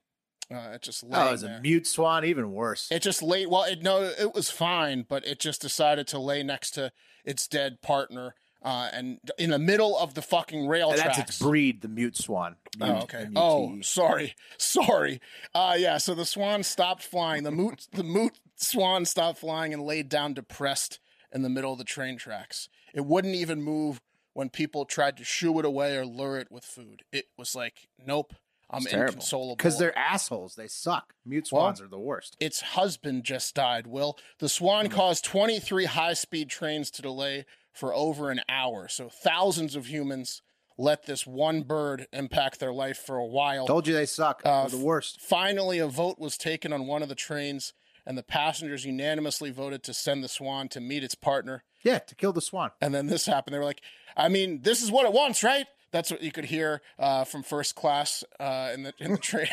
Uh, 0.52 0.70
it 0.74 0.82
just 0.82 1.04
Oh, 1.10 1.28
it 1.28 1.32
was 1.32 1.42
there. 1.42 1.58
a 1.58 1.60
mute 1.60 1.86
swan, 1.86 2.24
even 2.24 2.52
worse. 2.52 2.88
It 2.90 3.02
just 3.02 3.22
lay. 3.22 3.46
Well, 3.46 3.64
it, 3.64 3.82
no, 3.82 4.02
it 4.02 4.34
was 4.34 4.50
fine, 4.50 5.04
but 5.08 5.24
it 5.26 5.38
just 5.38 5.60
decided 5.60 6.06
to 6.08 6.18
lay 6.18 6.42
next 6.42 6.72
to 6.72 6.90
its 7.24 7.46
dead 7.46 7.82
partner, 7.82 8.34
uh, 8.62 8.88
and 8.92 9.20
in 9.38 9.50
the 9.50 9.58
middle 9.58 9.96
of 9.96 10.14
the 10.14 10.22
fucking 10.22 10.66
rail 10.66 10.90
And 10.90 10.98
that's 10.98 11.16
tracks. 11.16 11.30
its 11.30 11.38
breed, 11.38 11.82
the 11.82 11.88
mute 11.88 12.16
swan. 12.16 12.56
Mute, 12.78 12.88
Oh, 12.90 12.96
okay. 13.02 13.18
M-U-T-E. 13.18 13.34
Oh, 13.36 13.80
sorry, 13.82 14.34
sorry. 14.58 15.20
Uh, 15.54 15.76
yeah. 15.78 15.98
So 15.98 16.14
the 16.14 16.24
swan 16.26 16.62
stopped 16.64 17.02
flying. 17.04 17.44
The 17.44 17.50
moot, 17.52 17.86
the 17.92 18.02
moot 18.02 18.40
swan 18.56 19.04
stopped 19.04 19.38
flying 19.38 19.72
and 19.72 19.82
laid 19.84 20.08
down 20.08 20.34
depressed 20.34 20.98
in 21.32 21.42
the 21.42 21.48
middle 21.48 21.72
of 21.72 21.78
the 21.78 21.84
train 21.84 22.18
tracks. 22.18 22.68
It 22.92 23.06
wouldn't 23.06 23.36
even 23.36 23.62
move 23.62 24.00
when 24.32 24.48
people 24.50 24.84
tried 24.84 25.16
to 25.18 25.24
shoo 25.24 25.58
it 25.60 25.64
away 25.64 25.96
or 25.96 26.04
lure 26.04 26.38
it 26.38 26.50
with 26.50 26.64
food. 26.64 27.02
It 27.12 27.26
was 27.38 27.54
like, 27.54 27.88
nope, 28.04 28.34
I'm 28.72 28.82
terrible. 28.82 29.08
inconsolable. 29.14 29.56
because 29.56 29.78
they're 29.78 29.96
assholes. 29.98 30.54
They 30.54 30.68
suck. 30.68 31.14
Mute 31.24 31.48
Well- 31.50 31.62
swans 31.66 31.80
are 31.80 31.88
the 31.88 31.98
worst. 31.98 32.36
its 32.40 32.60
husband 32.60 33.24
just 33.24 33.54
died, 33.54 33.86
Will. 33.86 34.18
The 34.38 34.48
Swan 34.48 34.86
Hmm. 34.86 34.92
caused 34.92 35.24
23 35.24 35.86
high 35.86 36.14
speed 36.14 36.48
trains 36.50 36.90
to 36.92 37.02
delay 37.02 37.46
for 37.72 37.94
over 37.94 38.30
an 38.30 38.40
hour. 38.48 38.88
So 38.88 39.08
thousands 39.08 39.74
of 39.76 39.86
humans 39.86 40.42
let 40.78 41.04
this 41.04 41.26
one 41.26 41.62
bird 41.62 42.06
impact 42.12 42.58
their 42.58 42.72
life 42.72 42.98
for 42.98 43.16
a 43.18 43.26
while. 43.26 43.66
Told 43.66 43.86
you 43.86 43.92
they 43.94 44.06
suck. 44.06 44.40
Uh, 44.44 44.62
They're 44.62 44.78
the 44.78 44.84
worst. 44.84 45.20
Finally, 45.20 45.78
a 45.78 45.86
vote 45.88 46.18
was 46.18 46.38
taken 46.38 46.72
on 46.72 46.86
one 46.86 47.02
of 47.02 47.08
the 47.08 47.14
trains, 47.14 47.74
and 48.06 48.16
the 48.16 48.22
passengers 48.22 48.84
unanimously 48.86 49.50
voted 49.50 49.82
to 49.84 49.92
send 49.94 50.24
the 50.24 50.28
Swan 50.28 50.68
to 50.70 50.80
meet 50.80 51.04
its 51.04 51.14
partner. 51.14 51.64
Yeah, 51.82 51.98
to 51.98 52.14
kill 52.14 52.32
the 52.32 52.40
swan. 52.42 52.70
And 52.80 52.94
then 52.94 53.06
this 53.06 53.24
happened. 53.26 53.54
They 53.54 53.58
were 53.58 53.64
like, 53.64 53.82
I 54.16 54.28
mean, 54.28 54.62
this 54.62 54.82
is 54.82 54.90
what 54.90 55.06
it 55.06 55.12
wants, 55.12 55.42
right? 55.42 55.66
That's 55.92 56.10
what 56.10 56.22
you 56.22 56.30
could 56.30 56.46
hear 56.46 56.82
uh, 56.98 57.24
from 57.24 57.42
first 57.42 57.74
class 57.74 58.22
uh, 58.38 58.70
in 58.72 58.84
the 58.84 58.92
in 58.98 59.12
the 59.12 59.18
train. 59.30 59.48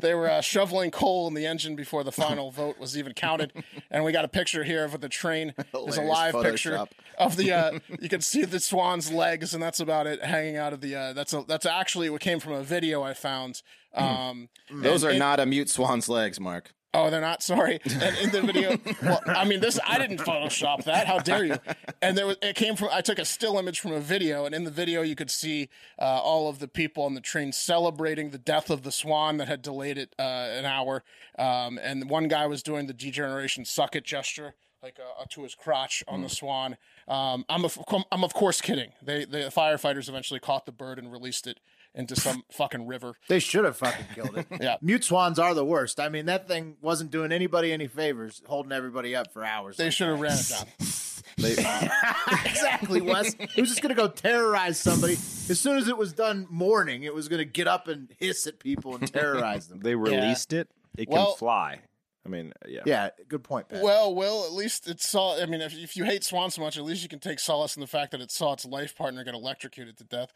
they 0.00 0.14
were 0.14 0.28
uh, 0.28 0.40
shoveling 0.40 0.90
coal 0.90 1.28
in 1.28 1.34
the 1.34 1.46
engine 1.46 1.76
before 1.76 2.04
the 2.04 2.12
final 2.12 2.50
vote 2.52 2.78
was 2.78 2.98
even 2.98 3.12
counted, 3.14 3.52
and 3.90 4.04
we 4.04 4.12
got 4.12 4.24
a 4.24 4.28
picture 4.28 4.64
here 4.64 4.84
of 4.84 5.00
the 5.00 5.08
train. 5.08 5.54
There's 5.72 5.96
a 5.96 6.02
live 6.02 6.34
picture 6.42 6.86
of 7.18 7.36
the. 7.36 7.52
Uh, 7.52 7.78
you 8.00 8.08
can 8.08 8.20
see 8.20 8.44
the 8.44 8.60
swan's 8.60 9.12
legs, 9.12 9.54
and 9.54 9.62
that's 9.62 9.80
about 9.80 10.06
it, 10.06 10.24
hanging 10.24 10.56
out 10.56 10.72
of 10.72 10.80
the. 10.80 10.94
Uh, 10.94 11.12
that's 11.12 11.32
a, 11.32 11.44
that's 11.46 11.66
actually 11.66 12.10
what 12.10 12.20
came 12.20 12.40
from 12.40 12.52
a 12.52 12.62
video 12.62 13.02
I 13.02 13.14
found. 13.14 13.62
Um, 13.94 14.48
Those 14.70 15.04
and 15.04 15.14
are 15.14 15.18
not 15.18 15.38
a 15.38 15.46
mute 15.46 15.70
swan's 15.70 16.08
legs, 16.08 16.40
Mark. 16.40 16.74
Oh, 16.94 17.10
they're 17.10 17.20
not. 17.20 17.42
Sorry. 17.42 17.80
And 17.84 18.16
in 18.18 18.30
the 18.30 18.40
video, 18.40 18.78
well, 19.02 19.20
I 19.26 19.44
mean, 19.44 19.58
this 19.60 19.80
I 19.84 19.98
didn't 19.98 20.20
Photoshop 20.20 20.84
that. 20.84 21.08
How 21.08 21.18
dare 21.18 21.44
you? 21.44 21.56
And 22.00 22.16
there 22.16 22.26
was 22.26 22.36
it 22.40 22.54
came 22.54 22.76
from. 22.76 22.88
I 22.92 23.00
took 23.00 23.18
a 23.18 23.24
still 23.24 23.58
image 23.58 23.80
from 23.80 23.92
a 23.92 24.00
video, 24.00 24.46
and 24.46 24.54
in 24.54 24.62
the 24.62 24.70
video 24.70 25.02
you 25.02 25.16
could 25.16 25.30
see 25.30 25.68
uh, 25.98 26.04
all 26.04 26.48
of 26.48 26.60
the 26.60 26.68
people 26.68 27.04
on 27.04 27.14
the 27.14 27.20
train 27.20 27.50
celebrating 27.52 28.30
the 28.30 28.38
death 28.38 28.70
of 28.70 28.84
the 28.84 28.92
swan 28.92 29.38
that 29.38 29.48
had 29.48 29.60
delayed 29.60 29.98
it 29.98 30.14
uh, 30.18 30.22
an 30.22 30.64
hour. 30.64 31.02
Um, 31.36 31.78
and 31.78 32.08
one 32.08 32.28
guy 32.28 32.46
was 32.46 32.62
doing 32.62 32.86
the 32.86 32.94
D-Generation 32.94 33.64
suck 33.64 33.96
it 33.96 34.04
gesture. 34.04 34.54
Like 34.82 34.98
uh, 35.00 35.24
to 35.30 35.44
his 35.44 35.54
crotch 35.54 36.04
on 36.06 36.20
the 36.20 36.28
swan. 36.28 36.76
Um, 37.08 37.46
I'm 37.48 37.64
of, 37.64 37.78
I'm 38.12 38.22
of 38.22 38.34
course 38.34 38.60
kidding. 38.60 38.92
They 39.02 39.24
the 39.24 39.50
firefighters 39.50 40.10
eventually 40.10 40.40
caught 40.40 40.66
the 40.66 40.72
bird 40.72 40.98
and 40.98 41.10
released 41.10 41.46
it 41.46 41.58
into 41.94 42.16
some 42.16 42.44
fucking 42.50 42.86
river. 42.86 43.14
They 43.28 43.38
should 43.38 43.64
have 43.64 43.76
fucking 43.76 44.06
killed 44.14 44.38
it. 44.38 44.46
Yeah. 44.60 44.76
Mute 44.80 45.04
swans 45.04 45.38
are 45.38 45.52
the 45.52 45.64
worst. 45.64 46.00
I 46.00 46.08
mean, 46.08 46.26
that 46.26 46.48
thing 46.48 46.76
wasn't 46.80 47.10
doing 47.10 47.32
anybody 47.32 47.72
any 47.72 47.86
favors, 47.86 48.42
holding 48.46 48.72
everybody 48.72 49.14
up 49.14 49.32
for 49.32 49.44
hours. 49.44 49.76
They 49.76 49.84
like 49.84 49.92
should 49.92 50.08
have 50.08 50.20
ran 50.20 50.38
it 50.38 50.48
down. 50.48 50.66
exactly, 51.38 53.00
Wes. 53.00 53.34
It 53.34 53.60
was 53.60 53.68
just 53.68 53.82
going 53.82 53.94
to 53.94 54.00
go 54.00 54.08
terrorize 54.08 54.78
somebody. 54.78 55.14
As 55.14 55.60
soon 55.60 55.76
as 55.76 55.88
it 55.88 55.96
was 55.96 56.12
done 56.12 56.46
mourning, 56.48 57.02
it 57.02 57.14
was 57.14 57.28
going 57.28 57.38
to 57.40 57.44
get 57.44 57.66
up 57.66 57.88
and 57.88 58.08
hiss 58.18 58.46
at 58.46 58.58
people 58.58 58.94
and 58.94 59.12
terrorize 59.12 59.68
them. 59.68 59.80
They 59.80 59.94
released 59.94 60.52
it. 60.52 60.68
It 60.96 61.10
can 61.10 61.34
fly. 61.36 61.80
I 62.24 62.28
mean, 62.30 62.52
yeah. 62.66 62.80
yeah, 62.86 63.08
good 63.28 63.44
point, 63.44 63.68
Pat. 63.68 63.82
Well, 63.82 64.14
well, 64.14 64.46
at 64.46 64.52
least 64.52 64.88
it 64.88 65.00
saw. 65.00 65.40
I 65.40 65.44
mean, 65.44 65.60
if, 65.60 65.74
if 65.76 65.96
you 65.96 66.04
hate 66.04 66.24
Swan 66.24 66.50
so 66.50 66.62
much, 66.62 66.78
at 66.78 66.84
least 66.84 67.02
you 67.02 67.08
can 67.08 67.18
take 67.18 67.38
solace 67.38 67.76
in 67.76 67.80
the 67.80 67.86
fact 67.86 68.12
that 68.12 68.22
it 68.22 68.30
saw 68.30 68.54
its 68.54 68.64
life 68.64 68.96
partner 68.96 69.24
get 69.24 69.34
electrocuted 69.34 69.98
to 69.98 70.04
death. 70.04 70.32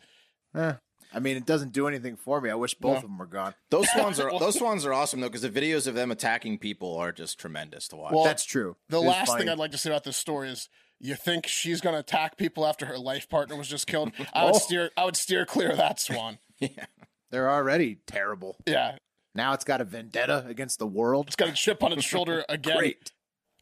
Eh, 0.55 0.75
I 1.13 1.21
mean, 1.21 1.37
it 1.37 1.47
doesn't 1.47 1.73
do 1.73 1.89
anything 1.89 2.17
for 2.17 2.41
me. 2.41 2.51
I 2.51 2.55
wish 2.55 2.75
both 2.75 2.91
No. 2.93 2.97
of 2.97 3.03
them 3.03 3.19
were 3.19 3.27
gone. 3.27 3.55
Those 3.71 3.89
swans 3.91 4.21
are 4.21 4.39
those 4.39 4.59
swans 4.59 4.85
are 4.85 4.93
awesome 4.93 5.21
though 5.21 5.29
because 5.29 5.43
the 5.43 5.51
videos 5.51 5.87
of 5.87 5.95
them 5.95 6.11
attacking 6.11 6.59
people 6.59 6.97
are 6.97 7.13
just 7.13 7.39
tremendous 7.39 7.89
to 7.89 7.97
watch. 7.97 8.13
Well, 8.13 8.25
That's 8.25 8.45
true. 8.45 8.77
The 8.89 9.01
It 9.01 9.07
last 9.07 9.29
funny. 9.29 9.41
thing 9.43 9.49
I'd 9.49 9.59
like 9.59 9.71
to 9.73 9.79
say 9.79 9.91
about 9.91 10.05
this 10.05 10.17
story 10.17 10.51
is, 10.51 10.69
you 11.01 11.15
think 11.15 11.47
she's 11.47 11.81
going 11.81 11.95
to 11.95 12.01
attack 12.01 12.37
people 12.37 12.67
after 12.67 12.85
her 12.87 12.99
life 12.99 13.29
partner 13.29 13.57
was 13.57 13.69
just 13.69 13.87
killed? 13.87 14.13
I 14.35 14.45
would 14.45 14.57
Oh. 14.57 14.59
steer. 14.59 14.91
I 14.97 15.05
would 15.05 15.17
steer 15.17 15.47
clear 15.47 15.71
of 15.71 15.77
that 15.79 15.99
Swan. 16.01 16.39
yeah, 16.59 16.87
They're 17.31 17.51
already 17.51 17.99
terrible. 18.07 18.57
Yeah, 18.67 18.97
Now 19.35 19.53
it's 19.55 19.65
got 19.65 19.81
a 19.81 19.85
vendetta 19.85 20.45
against 20.49 20.79
the 20.79 20.87
world. 20.87 21.27
it's 21.29 21.37
got 21.37 21.49
a 21.49 21.53
chip 21.53 21.83
on 21.83 21.93
its 21.93 22.05
shoulder 22.05 22.45
again. 22.49 22.77
Great. 22.77 23.13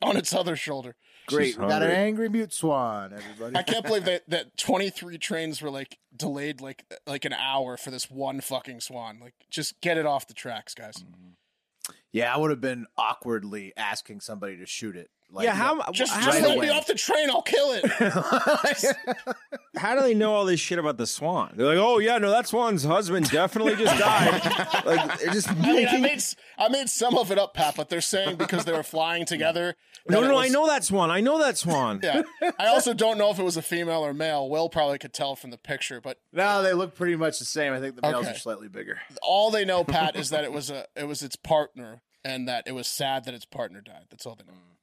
on 0.03 0.16
its 0.16 0.34
other 0.34 0.57
shoulder. 0.57 0.97
Great. 1.27 1.47
She's 1.47 1.59
We 1.59 1.66
got 1.66 1.83
an 1.83 1.91
angry 1.91 2.29
mute 2.29 2.53
swan, 2.53 3.12
everybody. 3.12 3.57
I 3.57 3.62
can't 3.62 3.85
believe 3.85 4.05
that 4.05 4.29
that 4.29 4.57
23 4.57 5.18
trains 5.18 5.61
were 5.61 5.70
like 5.70 5.99
delayed 6.16 6.61
like 6.61 6.85
like 7.07 7.24
an 7.24 7.33
hour 7.33 7.77
for 7.77 7.91
this 7.91 8.11
one 8.11 8.41
fucking 8.41 8.81
swan. 8.81 9.18
Like 9.20 9.35
just 9.51 9.81
get 9.81 9.99
it 9.99 10.07
off 10.07 10.27
the 10.29 10.35
tracks, 10.35 10.74
guys. 10.74 10.97
Mm-hmm. 10.97 11.93
yeah, 12.12 12.35
I 12.35 12.39
would 12.39 12.51
have 12.51 12.61
been 12.61 12.87
awkwardly 12.97 13.72
asking 13.77 14.20
somebody 14.20 14.57
to 14.59 14.66
shoot 14.66 14.97
it. 14.97 15.11
Like, 15.29 15.45
yeah, 15.45 15.55
how 15.55 15.83
Just, 15.93 16.12
how, 16.12 16.20
just 16.24 16.39
right 16.39 16.43
let 16.49 16.57
away. 16.57 16.66
me 16.66 16.72
off 16.72 16.87
the 16.87 16.95
train, 16.95 17.29
I'll 17.29 17.43
kill 17.43 17.72
it. 17.72 17.85
how 19.77 19.95
do 19.95 20.01
they 20.03 20.14
know 20.14 20.33
all 20.35 20.45
this 20.45 20.61
shit 20.61 20.79
about 20.79 20.97
the 20.97 21.07
swan? 21.07 21.53
They're 21.57 21.66
like, 21.66 21.79
oh 21.79 21.99
yeah, 21.99 22.18
no, 22.18 22.31
that 22.31 22.47
swan's 22.47 22.85
husband 22.85 23.31
definitely 23.31 23.77
just 23.77 23.99
died. 24.01 24.85
like 24.87 25.18
they're 25.18 25.33
just 25.33 25.51
I 25.51 25.55
mean, 25.55 25.89
I 25.89 25.99
made 25.99 26.12
s- 26.18 26.37
I 26.57 26.68
made 26.68 26.89
some 26.89 27.18
of 27.18 27.31
it 27.31 27.39
up, 27.39 27.55
Pat, 27.55 27.74
but 27.77 27.89
they're 27.89 28.01
saying 28.01 28.37
because 28.37 28.64
they 28.64 28.72
were 28.72 28.83
flying 28.83 29.24
together. 29.27 29.74
no, 30.09 30.20
no, 30.20 30.39
it 30.39 30.45
I 30.45 30.49
know 30.49 30.66
that 30.68 30.85
swan. 30.85 31.11
I 31.11 31.20
know 31.20 31.39
that 31.39 31.59
swan. 31.59 32.01
Yeah, 32.03 32.22
I 32.59 32.68
also 32.68 32.95
don't 32.95 33.18
know 33.18 33.31
if 33.31 33.39
it 33.39 33.45
was 33.45 33.57
a 33.57 33.62
female 33.62 34.05
or 34.07 34.14
male. 34.14 34.49
Will 34.49 34.68
probably 34.68 34.99
could 34.99 35.12
tell 35.12 35.37
from 35.37 35.51
the 35.51 35.59
picture, 35.59 36.01
but 36.01 36.18
No, 36.33 36.62
they 36.62 36.72
look 36.72 36.95
pretty 36.95 37.16
much 37.16 37.39
the 37.39 37.45
same. 37.45 37.72
I 37.72 37.81
think 37.81 37.97
the 37.97 38.03
males 38.03 38.24
Okay. 38.27 38.31
are 38.35 38.39
slightly 38.39 38.68
bigger. 38.68 39.01
all 39.22 39.51
they 39.51 39.64
know, 39.64 39.85
Pat, 39.85 40.16
is 40.16 40.31
that 40.31 40.45
it 40.45 40.53
was 40.53 40.70
a 40.70 40.87
it 40.97 41.09
was 41.09 41.22
its 41.22 41.37
partner, 41.37 42.01
and 42.24 42.49
that 42.49 42.64
it 42.66 42.72
was 42.72 42.87
sad 42.87 43.24
that 43.24 43.35
its 43.35 43.45
partner 43.45 43.81
died. 43.81 44.05
That's 44.11 44.24
all 44.24 44.37
they 44.37 44.45
know. 44.45 44.53
Mm. 44.53 44.76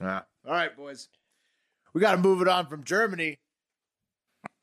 Yeah. 0.00 0.22
All 0.46 0.52
right, 0.52 0.76
boys. 0.76 1.08
We 1.92 2.00
got 2.00 2.12
to 2.12 2.18
move 2.18 2.42
it 2.42 2.48
on 2.48 2.66
from 2.66 2.84
Germany. 2.84 3.38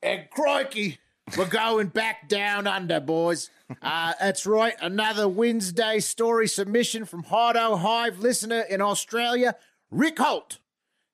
And 0.02 0.28
crikey, 0.30 0.98
we're 1.36 1.48
going 1.48 1.88
back 1.88 2.28
down 2.28 2.66
under, 2.66 3.00
boys. 3.00 3.50
Uh, 3.82 4.12
that's 4.20 4.46
right. 4.46 4.74
Another 4.80 5.28
Wednesday 5.28 5.98
story 6.00 6.46
submission 6.46 7.04
from 7.04 7.24
Hardo 7.24 7.76
Hive 7.76 8.18
listener 8.18 8.60
in 8.60 8.80
Australia, 8.80 9.56
Rick 9.90 10.18
Holt. 10.18 10.58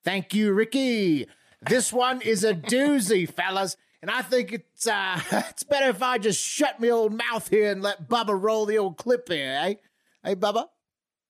Thank 0.05 0.35
you, 0.35 0.53
Ricky. 0.53 1.27
This 1.68 1.93
one 1.93 2.20
is 2.20 2.45
a 2.45 2.55
doozy, 2.55 3.29
fellas. 3.35 3.77
And 4.03 4.11
I 4.11 4.23
think 4.23 4.53
it's 4.53 4.87
uh, 4.87 5.20
it's 5.33 5.62
better 5.62 5.89
if 5.89 6.03
I 6.03 6.18
just 6.18 6.41
shut 6.41 6.81
my 6.81 6.91
old 6.91 7.12
mouth 7.12 7.49
here 7.49 7.70
and 7.70 7.83
let 7.83 8.09
Bubba 8.09 8.39
roll 8.41 8.66
the 8.66 8.79
old 8.79 8.97
clip 8.97 9.29
here, 9.29 9.57
eh? 9.61 9.75
Hey, 10.25 10.35
Bubba? 10.35 10.66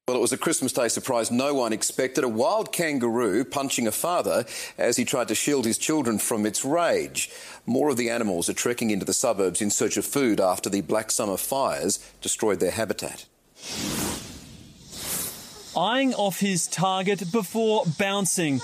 Well, 0.09 0.17
it 0.17 0.21
was 0.21 0.33
a 0.33 0.37
Christmas 0.37 0.73
Day 0.73 0.89
surprise 0.89 1.31
no 1.31 1.55
one 1.55 1.73
expected. 1.73 2.25
A 2.25 2.29
wild 2.29 2.73
kangaroo 2.73 3.45
punching 3.45 3.87
a 3.87 3.93
father 3.93 4.45
as 4.77 4.97
he 4.97 5.05
tried 5.05 5.29
to 5.29 5.37
shield 5.37 5.65
his 5.65 5.79
children 5.79 6.19
from 6.19 6.45
its 6.45 6.65
rage. 6.65 7.31
More 7.67 7.89
of 7.89 7.97
the 7.97 8.11
animals 8.11 8.49
are 8.49 8.53
trekking 8.53 8.91
into 8.91 9.05
the 9.05 9.13
suburbs 9.13 9.63
in 9.63 9.71
search 9.71 9.97
of 9.97 10.05
food 10.05 10.41
after 10.41 10.69
the 10.69 10.81
Black 10.81 11.13
Summer 11.13 11.37
fires 11.37 12.01
destroyed 12.21 12.59
their 12.59 12.73
habitat. 12.73 13.27
eyeing 15.77 16.15
off 16.15 16.41
his 16.41 16.67
target 16.67 17.31
before 17.31 17.85
bouncing. 17.97 18.61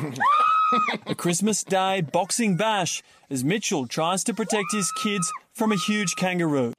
a 1.06 1.14
Christmas 1.14 1.62
Day 1.62 2.00
boxing 2.00 2.56
bash 2.56 3.04
as 3.30 3.44
Mitchell 3.44 3.86
tries 3.86 4.24
to 4.24 4.34
protect 4.34 4.72
his 4.72 4.90
kids 5.00 5.30
from 5.52 5.70
a 5.70 5.76
huge 5.76 6.16
kangaroo. 6.16 6.72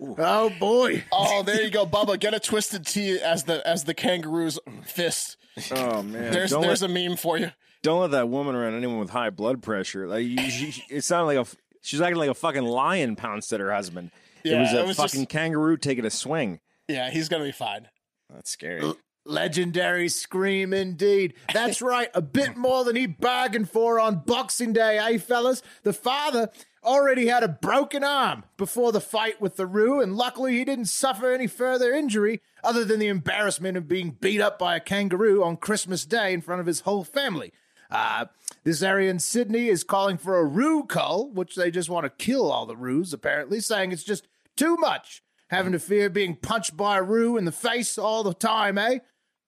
Oh, 0.00 0.50
boy. 0.60 1.04
Oh, 1.12 1.42
there 1.42 1.62
you 1.62 1.70
go, 1.70 1.84
Bubba. 1.86 2.18
Get 2.20 2.32
a 2.34 2.40
twisted 2.40 2.86
T 2.86 3.18
as 3.18 3.44
the 3.44 3.66
as 3.66 3.84
the 3.84 3.94
kangaroo's 3.94 4.58
fist. 4.84 5.36
Oh 5.72 6.02
man, 6.04 6.30
There's 6.32 6.50
don't 6.50 6.62
there's 6.62 6.82
let, 6.82 6.90
a 6.90 6.94
meme 6.94 7.16
for 7.16 7.36
you. 7.36 7.50
don't 7.82 8.00
let 8.00 8.12
that 8.12 8.28
woman 8.28 8.54
around 8.54 8.74
anyone 8.74 8.98
with 9.00 9.10
high 9.10 9.30
blood 9.30 9.60
pressure. 9.62 10.06
Like 10.06 10.24
you, 10.24 10.38
she, 10.50 10.84
it 10.88 11.02
sounded 11.02 11.26
like 11.26 11.36
a 11.38 11.40
f- 11.40 11.56
she's 11.82 12.00
acting 12.00 12.18
like 12.18 12.30
a 12.30 12.34
fucking 12.34 12.62
lion 12.64 13.16
pounced 13.16 13.52
at 13.52 13.58
her 13.58 13.72
husband. 13.72 14.12
it 14.44 14.56
was 14.56 14.72
a 14.72 14.82
it 14.82 14.86
was 14.86 14.96
fucking 14.98 15.20
just- 15.22 15.30
kangaroo 15.30 15.76
taking 15.76 16.04
a 16.04 16.10
swing. 16.10 16.60
Yeah, 16.86 17.10
he's 17.10 17.28
gonna 17.28 17.44
be 17.44 17.50
fine. 17.52 17.88
That's 18.32 18.50
scary. 18.50 18.94
Legendary 19.28 20.08
scream 20.08 20.72
indeed. 20.72 21.34
That's 21.52 21.82
right, 21.82 22.08
a 22.14 22.22
bit 22.22 22.56
more 22.56 22.82
than 22.82 22.96
he 22.96 23.06
bargained 23.06 23.68
for 23.68 24.00
on 24.00 24.22
Boxing 24.26 24.72
Day, 24.72 24.96
eh, 24.96 25.18
fellas? 25.18 25.62
The 25.82 25.92
father 25.92 26.48
already 26.82 27.26
had 27.26 27.42
a 27.42 27.48
broken 27.48 28.02
arm 28.02 28.44
before 28.56 28.90
the 28.90 29.02
fight 29.02 29.38
with 29.38 29.56
the 29.56 29.66
Roo, 29.66 30.00
and 30.00 30.16
luckily 30.16 30.56
he 30.56 30.64
didn't 30.64 30.86
suffer 30.86 31.30
any 31.30 31.46
further 31.46 31.92
injury 31.92 32.40
other 32.64 32.86
than 32.86 33.00
the 33.00 33.08
embarrassment 33.08 33.76
of 33.76 33.86
being 33.86 34.16
beat 34.18 34.40
up 34.40 34.58
by 34.58 34.76
a 34.76 34.80
kangaroo 34.80 35.44
on 35.44 35.58
Christmas 35.58 36.06
Day 36.06 36.32
in 36.32 36.40
front 36.40 36.62
of 36.62 36.66
his 36.66 36.80
whole 36.80 37.04
family. 37.04 37.52
Uh, 37.90 38.26
this 38.64 38.82
area 38.82 39.10
in 39.10 39.18
Sydney 39.18 39.68
is 39.68 39.84
calling 39.84 40.16
for 40.16 40.38
a 40.38 40.44
roo 40.44 40.84
cull, 40.84 41.30
which 41.30 41.54
they 41.54 41.70
just 41.70 41.90
want 41.90 42.04
to 42.04 42.24
kill 42.24 42.50
all 42.50 42.64
the 42.64 42.76
roos, 42.76 43.12
apparently, 43.12 43.60
saying 43.60 43.92
it's 43.92 44.04
just 44.04 44.26
too 44.56 44.76
much 44.76 45.22
having 45.48 45.72
to 45.72 45.78
fear 45.78 46.08
being 46.08 46.36
punched 46.36 46.76
by 46.76 46.98
a 46.98 47.02
roo 47.02 47.36
in 47.36 47.44
the 47.44 47.52
face 47.52 47.98
all 47.98 48.22
the 48.22 48.34
time, 48.34 48.78
eh? 48.78 48.98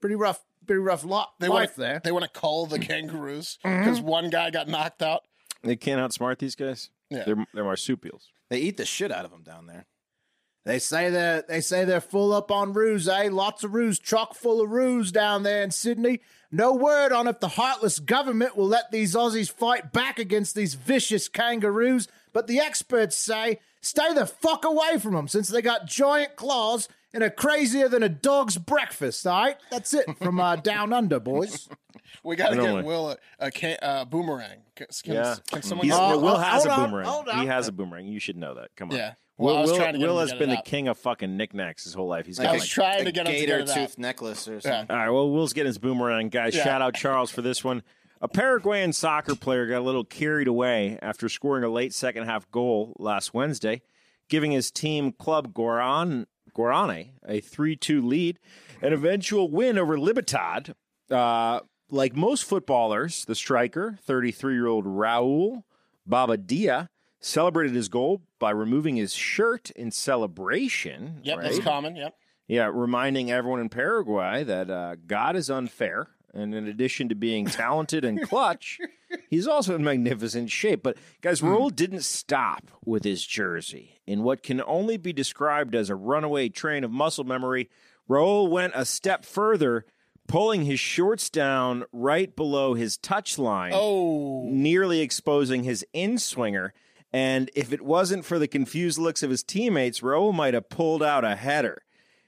Pretty 0.01 0.17
rough, 0.17 0.41
pretty 0.67 0.81
rough 0.81 1.05
lot, 1.05 1.35
They 1.39 1.49
life 1.49 1.71
want 1.71 1.77
there. 1.77 2.01
They 2.03 2.13
want 2.13 2.25
to 2.25 2.31
call 2.31 2.67
the 2.67 2.79
kangaroos 2.79 3.59
because 3.63 4.01
one 4.01 4.31
guy 4.31 4.51
got 4.51 4.69
knocked 4.69 5.03
out. 5.03 5.23
They 5.63 5.77
can't 5.77 6.01
outsmart 6.01 6.39
these 6.39 6.55
guys. 6.55 6.91
Yeah. 7.11 7.25
They're 7.25 7.47
they're 7.53 7.65
marsupials. 7.65 8.29
They 8.49 8.59
eat 8.59 8.77
the 8.77 8.87
shit 8.87 9.13
out 9.13 9.25
of 9.25 9.31
them 9.31 9.43
down 9.43 9.67
there. 9.67 9.87
They 10.65 10.79
say 10.79 11.11
they're 11.11 11.43
they 11.47 11.61
say 11.61 11.85
they're 11.85 12.01
full 12.01 12.33
up 12.33 12.51
on 12.51 12.73
roos, 12.73 13.09
eh? 13.09 13.29
Lots 13.31 13.65
of 13.65 13.75
roos, 13.75 13.99
chock 13.99 14.35
full 14.35 14.61
of 14.61 14.71
roos 14.71 15.11
down 15.11 15.43
there 15.43 15.63
in 15.63 15.71
Sydney. 15.71 16.21
No 16.53 16.75
word 16.75 17.13
on 17.13 17.27
if 17.29 17.41
the 17.41 17.49
heartless 17.49 17.99
government 17.99 18.57
will 18.57 18.67
let 18.67 18.91
these 18.91 19.15
Aussies 19.15 19.51
fight 19.51 19.93
back 19.93 20.19
against 20.19 20.55
these 20.55 20.75
vicious 20.75 21.29
kangaroos, 21.29 22.09
but 22.33 22.47
the 22.47 22.59
experts 22.61 23.17
say 23.17 23.61
stay 23.81 24.13
the 24.13 24.27
fuck 24.27 24.65
away 24.65 24.99
from 24.99 25.15
them 25.15 25.29
since 25.29 25.49
they 25.49 25.63
got 25.63 25.87
giant 25.87 26.37
claws 26.37 26.89
and 27.13 27.23
are 27.23 27.31
crazier 27.31 27.89
than 27.89 28.03
a 28.03 28.09
dog's 28.09 28.59
breakfast. 28.59 29.27
All 29.27 29.43
right, 29.45 29.57
that's 29.71 29.95
it 29.95 30.07
from 30.19 30.41
uh, 30.41 30.57
down 30.57 30.93
under, 30.93 31.21
boys. 31.21 31.69
We 32.25 32.37
got 32.37 32.51
to 32.51 32.57
get 32.57 32.67
only- 32.69 32.83
Will 32.85 33.11
a, 33.11 33.17
a 33.39 33.51
can, 33.51 33.77
uh, 33.83 34.05
boomerang. 34.05 34.59
Can, 34.77 34.87
can, 35.05 35.15
Yeah, 35.15 35.37
can 35.51 35.63
someone? 35.63 35.87
He's, 35.87 35.95
get- 35.95 36.03
Oh, 36.03 36.19
Will 36.19 36.37
has 36.37 36.65
a 36.65 36.71
hold 36.71 36.81
on, 36.85 36.91
boomerang. 36.91 37.07
hold 37.07 37.29
He 37.41 37.47
has 37.47 37.69
a 37.69 37.73
boomerang. 37.73 38.07
You 38.09 38.21
should 38.21 38.37
know 38.37 38.55
that. 38.55 38.71
Come 38.77 38.91
on. 38.91 38.97
Yeah. 38.97 39.15
Well, 39.39 39.57
Will, 39.63 39.65
Will, 39.71 39.77
trying 39.77 39.95
to 39.95 39.99
get 39.99 40.07
Will 40.07 40.19
has 40.19 40.33
been 40.35 40.51
the 40.51 40.59
out. 40.59 40.65
king 40.67 40.87
of 40.89 40.99
fucking 40.99 41.35
knickknacks 41.37 41.85
his 41.85 41.95
whole 41.95 42.09
life. 42.09 42.27
He's 42.27 42.39
I 42.39 42.45
got 42.45 42.53
was 42.55 42.63
like 42.63 42.71
trying 42.71 43.05
to 43.05 43.09
a 43.09 43.13
get 43.13 43.27
him 43.27 43.33
to 43.33 43.39
gator 43.39 43.59
get 43.59 43.61
it 43.61 43.71
out. 43.71 43.75
tooth 43.89 43.99
necklace 43.99 44.47
or 44.47 44.61
something. 44.61 44.91
All 44.91 44.97
right, 45.03 45.09
well, 45.09 45.31
Will's 45.31 45.55
getting 45.55 45.69
his 45.69 45.79
boomerang. 45.79 46.29
Guys, 46.29 46.55
Yeah. 46.55 46.65
shout 46.65 46.83
out 46.83 46.95
Charles 46.95 47.31
for 47.31 47.41
this 47.41 47.65
one. 47.65 47.83
A 48.21 48.29
Paraguayan 48.29 48.93
soccer 48.93 49.35
player 49.35 49.67
got 49.67 49.79
a 49.79 49.81
little 49.81 50.05
carried 50.05 50.47
away 50.47 50.99
after 51.01 51.27
scoring 51.31 51.65
a 51.65 51.71
late 51.71 51.95
second 51.95 52.27
half 52.27 52.51
goal 52.51 52.95
last 52.99 53.33
Wednesday, 53.33 53.81
giving 54.29 54.51
his 54.53 54.71
team 54.71 55.11
Club 55.13 55.55
Goran, 55.55 56.27
Guaraní 56.55 57.11
a 57.27 57.41
3 57.41 57.77
2 57.77 58.03
lead, 58.03 58.39
an 58.83 58.93
eventual 58.93 59.51
win 59.51 59.79
over 59.79 59.99
Libertad. 59.99 60.75
Uh, 61.11 61.61
like 61.91 62.15
most 62.15 62.45
footballers, 62.45 63.25
the 63.25 63.35
striker, 63.35 63.99
33 64.03 64.55
year 64.55 64.67
old 64.67 64.85
Raul 64.85 65.65
Bobadilla, 66.09 66.89
celebrated 67.21 67.75
his 67.75 67.89
goal 67.89 68.23
by 68.39 68.51
removing 68.51 68.97
his 68.97 69.13
shirt 69.13 69.71
in 69.71 69.91
celebration. 69.91 71.21
Yep, 71.23 71.37
right? 71.37 71.45
that's 71.45 71.59
common. 71.59 71.97
Yep. 71.97 72.15
Yeah, 72.49 72.71
reminding 72.73 73.31
everyone 73.31 73.61
in 73.61 73.69
Paraguay 73.69 74.43
that 74.45 74.71
uh, 74.71 74.97
God 75.07 75.37
is 75.37 75.51
unfair. 75.51 76.09
And 76.33 76.55
in 76.55 76.67
addition 76.69 77.09
to 77.09 77.15
being 77.15 77.47
talented 77.47 78.05
and 78.05 78.23
clutch, 78.23 78.79
he's 79.31 79.49
also 79.49 79.75
in 79.75 79.83
magnificent 79.83 80.51
shape. 80.51 80.83
But 80.83 80.97
guys, 81.23 81.41
Raul 81.41 81.75
didn't 81.75 82.05
stop 82.05 82.71
with 82.85 83.05
his 83.05 83.27
jersey. 83.27 84.01
In 84.07 84.23
what 84.23 84.43
can 84.43 84.63
only 84.67 84.97
be 84.97 85.13
described 85.13 85.75
as 85.75 85.91
a 85.91 85.97
runaway 85.97 86.49
train 86.49 86.85
of 86.85 86.91
muscle 86.93 87.25
memory, 87.25 87.69
Raul 88.09 88.49
went 88.49 88.73
a 88.77 88.85
step 88.85 89.25
further, 89.25 89.85
pulling 90.29 90.65
his 90.65 90.79
shorts 90.79 91.31
down 91.31 91.85
right 91.93 92.35
below 92.37 92.75
his 92.75 92.97
touch 92.97 93.37
line 93.39 93.73
Oh, 93.75 94.45
nearly 94.49 95.01
exposing 95.01 95.65
his 95.65 95.85
in 95.93 96.19
swinger. 96.19 96.73
And 97.13 97.51
if 97.57 97.73
it 97.73 97.83
wasn't 97.83 98.25
for 98.25 98.39
the 98.39 98.47
confused 98.47 98.99
looks 98.99 99.25
of 99.25 99.31
his 99.31 99.43
teammates, 99.43 100.01
Raul 100.01 100.33
might 100.33 100.55
have 100.55 100.69
pulled 100.69 101.03
out 101.03 101.25
a 101.25 101.35
header. 101.35 101.83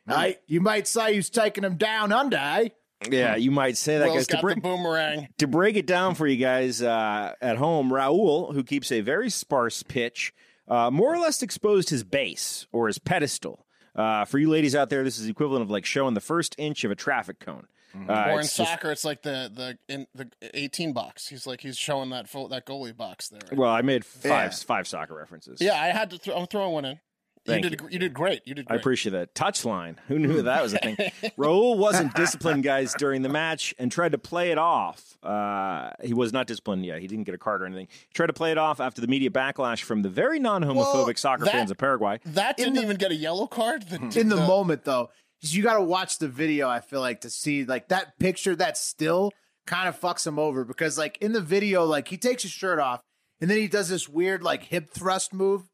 Hey, 0.09 0.39
you 0.49 0.61
might 0.61 0.89
say 0.89 1.15
he's 1.15 1.31
taking 1.31 1.63
him 1.63 1.77
down 1.77 2.11
under, 2.11 2.37
eh? 2.37 2.69
Yeah, 3.11 3.37
you 3.37 3.51
might 3.51 3.77
say 3.77 3.99
that, 3.99 4.07
Will's 4.07 4.19
guys. 4.19 4.27
To 4.29 4.33
got 4.35 4.39
the 4.39 4.43
break, 4.43 4.63
boomerang. 4.63 5.29
to 5.39 5.47
break 5.47 5.77
it 5.77 5.87
down 5.87 6.15
for 6.15 6.27
you 6.27 6.37
guys 6.37 6.83
uh, 6.83 7.35
at 7.41 7.57
home, 7.57 7.91
Raul, 7.91 8.55
who 8.55 8.63
keeps 8.65 8.93
a 8.93 9.01
very 9.01 9.31
sparse 9.31 9.83
pitch, 9.83 10.33
uh, 10.69 10.91
more 10.91 11.15
or 11.15 11.19
less 11.19 11.43
exposed 11.43 11.91
his 11.91 12.05
base 12.05 12.67
or 12.73 12.87
his 12.87 12.99
pedestal. 12.99 13.67
Uh, 13.95 14.25
for 14.25 14.39
you 14.39 14.49
ladies 14.49 14.75
out 14.75 14.89
there, 14.91 15.05
this 15.05 15.19
is 15.19 15.25
the 15.25 15.31
equivalent 15.31 15.63
of 15.63 15.71
like 15.71 15.85
showing 15.85 16.15
the 16.15 16.21
first 16.21 16.55
inch 16.59 16.85
of 16.85 16.91
a 16.91 16.95
traffic 16.95 17.41
cone. 17.41 17.67
Uh, 17.95 17.99
or 18.29 18.31
in 18.35 18.39
it's 18.41 18.57
just- 18.57 18.71
soccer, 18.71 18.91
it's 18.91 19.05
like 19.05 19.21
the 19.21 19.51
the 19.55 19.77
in 19.95 20.07
the 20.15 20.27
eighteen 20.55 20.95
box. 20.95 21.29
He's 21.29 21.47
like 21.47 21.61
he's 21.61 21.77
showing 21.77 22.09
that 22.09 22.27
full, 22.27 22.49
that 22.49 22.65
goalie 22.65 22.97
box 22.97 23.29
there. 23.29 23.41
well, 23.53 23.69
I 23.69 23.83
made 23.83 24.03
five 24.03 24.53
Yeah. 24.53 24.57
five 24.67 24.89
soccer 24.89 25.15
references. 25.15 25.61
yeah, 25.61 25.75
I 25.79 25.89
had 25.89 26.09
to. 26.11 26.17
Throw, 26.19 26.35
I'm 26.37 26.47
throwing 26.47 26.73
one 26.73 26.85
in. 26.87 27.01
Thank 27.45 27.65
you 27.65 27.71
did. 27.71 27.81
You 27.91 27.99
did 27.99 28.15
great. 28.15 28.43
You 28.45 28.55
did 28.55 28.67
Great. 28.67 28.77
I 28.77 28.81
appreciate 28.81 29.13
that. 29.13 29.35
Touchline. 29.35 29.97
Who 30.09 30.19
knew 30.19 30.43
that 30.43 30.63
was 30.63 30.75
a 30.75 30.79
thing? 30.79 30.97
Raul 31.39 31.77
wasn't 31.77 32.15
disciplined, 32.15 32.63
guys, 32.63 32.95
during 32.95 33.23
the 33.23 33.29
match 33.29 33.75
and 33.79 33.91
tried 33.91 34.13
to 34.13 34.19
play 34.19 34.53
it 34.53 34.59
off. 34.59 35.17
Uh, 35.25 35.91
he 36.03 36.15
was 36.15 36.33
not 36.33 36.47
disciplined 36.47 36.87
yet. 36.87 37.01
He 37.01 37.09
didn't 37.09 37.25
get 37.25 37.35
a 37.35 37.39
card 37.39 37.63
or 37.63 37.67
anything. 37.67 37.89
He 37.91 38.15
tried 38.15 38.29
to 38.29 38.33
play 38.33 38.53
it 38.53 38.59
off 38.59 38.79
after 38.81 39.01
the 39.01 39.09
media 39.09 39.31
backlash 39.31 39.83
from 39.83 40.03
the 40.03 40.09
very 40.09 40.39
non 40.39 40.63
homophobic 40.63 41.07
Well, 41.07 41.15
soccer 41.17 41.45
that- 41.47 41.53
fans 41.53 41.71
of 41.73 41.79
Paraguay. 41.79 42.21
that 42.27 42.57
didn't 42.57 42.79
even 42.79 42.97
get 42.97 43.11
a 43.11 43.17
yellow 43.17 43.47
card. 43.49 43.89
The, 43.89 43.97
In 44.21 44.29
the 44.29 44.37
the- 44.37 44.47
moment, 44.47 44.85
though, 44.85 45.11
you 45.41 45.63
got 45.65 45.75
to 45.75 45.83
watch 45.83 46.19
the 46.19 46.29
video. 46.29 46.69
I 46.69 46.79
feel 46.81 47.01
like 47.01 47.23
to 47.23 47.31
see 47.31 47.65
like 47.65 47.89
that 47.89 48.19
picture, 48.21 48.55
that 48.55 48.77
still 48.79 49.33
kind 49.67 49.89
of 49.89 49.99
fucks 50.01 50.25
him 50.27 50.39
over 50.39 50.65
because 50.65 50.97
like 50.97 51.19
in 51.19 51.33
the 51.33 51.41
video, 51.41 51.85
like 51.85 52.07
he 52.07 52.17
takes 52.17 52.43
his 52.45 52.53
shirt 52.53 52.79
off 52.79 53.03
and 53.41 53.51
then 53.51 53.59
he 53.59 53.67
does 53.67 53.89
this 53.89 54.09
weird 54.09 54.43
like 54.45 54.63
hip 54.65 54.91
thrust 54.93 55.33
move 55.33 55.65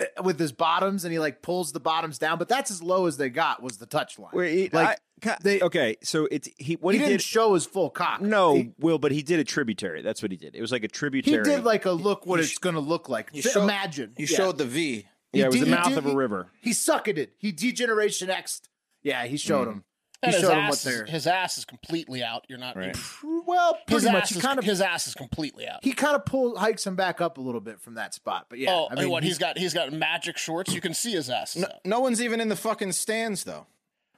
Uh, 0.00 0.22
with 0.22 0.38
his 0.38 0.52
bottoms 0.52 1.04
and 1.04 1.12
he 1.12 1.18
like 1.18 1.42
pulls 1.42 1.72
the 1.72 1.78
bottoms 1.80 2.16
down, 2.18 2.38
but 2.38 2.48
that's 2.48 2.70
as 2.70 2.82
low 2.82 3.04
as 3.04 3.18
they 3.18 3.28
got 3.28 3.62
was 3.62 3.76
the 3.76 3.84
touch 3.84 4.18
line. 4.18 4.30
Wait, 4.32 4.72
like 4.72 4.98
I- 5.22 5.36
they, 5.42 5.60
okay, 5.60 5.96
so 6.02 6.26
it's 6.30 6.48
he 6.56 6.74
what 6.74 6.94
he, 6.94 6.98
he, 6.98 7.04
didn't 7.04 7.18
did. 7.18 7.22
show 7.22 7.52
his 7.52 7.66
full 7.66 7.90
cock. 7.90 8.22
no, 8.22 8.54
he, 8.56 8.72
Will, 8.78 8.98
but 8.98 9.12
he 9.12 9.22
did 9.22 9.38
a 9.38 9.44
tributary. 9.44 10.00
That's 10.00 10.22
what 10.22 10.30
he 10.32 10.38
did. 10.38 10.56
It 10.56 10.62
was 10.62 10.72
like 10.72 10.82
a 10.82 10.88
tributary. 10.88 11.36
he 11.36 11.42
did 11.56 11.62
like 11.64 11.84
a 11.84 11.92
look 11.92 12.26
what 12.26 12.40
He 12.40 12.44
it's 12.44 12.54
sh- 12.54 12.58
going 12.58 12.74
to 12.74 12.80
look 12.80 13.08
like. 13.10 13.28
You 13.34 13.42
Th- 13.42 13.52
showed- 13.52 13.64
Imagine 13.64 14.14
You 14.16 14.26
Yeah. 14.28 14.36
showed 14.36 14.58
the 14.58 14.64
V. 14.64 15.06
yeah, 15.34 15.44
it 15.44 15.46
was 15.48 15.56
He 15.56 15.60
the 15.60 15.66
mouth 15.70 15.88
he 15.88 15.94
of 15.94 16.06
a 16.06 16.14
river. 16.14 16.48
He 16.62 16.70
sucketed 16.70 17.18
it. 17.18 17.34
He 17.38 17.52
D-Generation 17.52 18.30
X. 18.30 18.62
Yeah, 19.02 19.26
he 19.26 19.36
showed 19.36 19.66
hmm. 19.66 19.70
him. 19.72 19.84
He 20.24 20.30
his 20.30 20.40
showed 20.40 20.52
him 20.52 20.58
what 20.64 20.72
ass, 20.74 20.82
they're. 20.84 21.04
his 21.04 21.26
ass 21.26 21.58
is 21.58 21.64
completely 21.64 22.22
out. 22.22 22.44
You're 22.48 22.58
not. 22.58 22.76
Right. 22.76 22.96
Well, 23.24 23.76
His 23.88 24.02
pretty 24.02 24.12
much. 24.14 24.22
ass, 24.24 24.28
He 24.30 24.36
is, 24.38 24.42
kind 24.44 24.58
of 24.58 24.64
his 24.64 24.80
ass 24.80 25.08
is 25.08 25.14
completely 25.14 25.66
out. 25.66 25.80
he 25.82 25.92
kind 25.92 26.14
of 26.14 26.24
pulls 26.24 26.56
hikes 26.58 26.86
him 26.86 26.94
back 26.94 27.20
up 27.20 27.38
a 27.38 27.40
little 27.40 27.60
bit 27.60 27.80
from 27.80 27.94
that 27.94 28.14
spot. 28.14 28.46
But 28.48 28.58
yeah, 28.60 28.70
oh, 28.72 28.88
I 28.90 28.94
mean, 28.94 29.10
what? 29.10 29.22
he- 29.24 29.28
He's 29.30 29.38
got 29.38 29.58
he's 29.58 29.74
got 29.74 29.92
magic 29.92 30.36
shorts. 30.38 30.72
You 30.72 30.80
can 30.80 30.94
see 30.94 31.12
his 31.12 31.28
ass. 31.28 31.56
No, 31.56 31.66
no 31.84 32.00
one's 32.00 32.22
even 32.22 32.40
in 32.40 32.48
the 32.48 32.56
fucking 32.56 32.92
stands 32.92 33.44
though. 33.44 33.66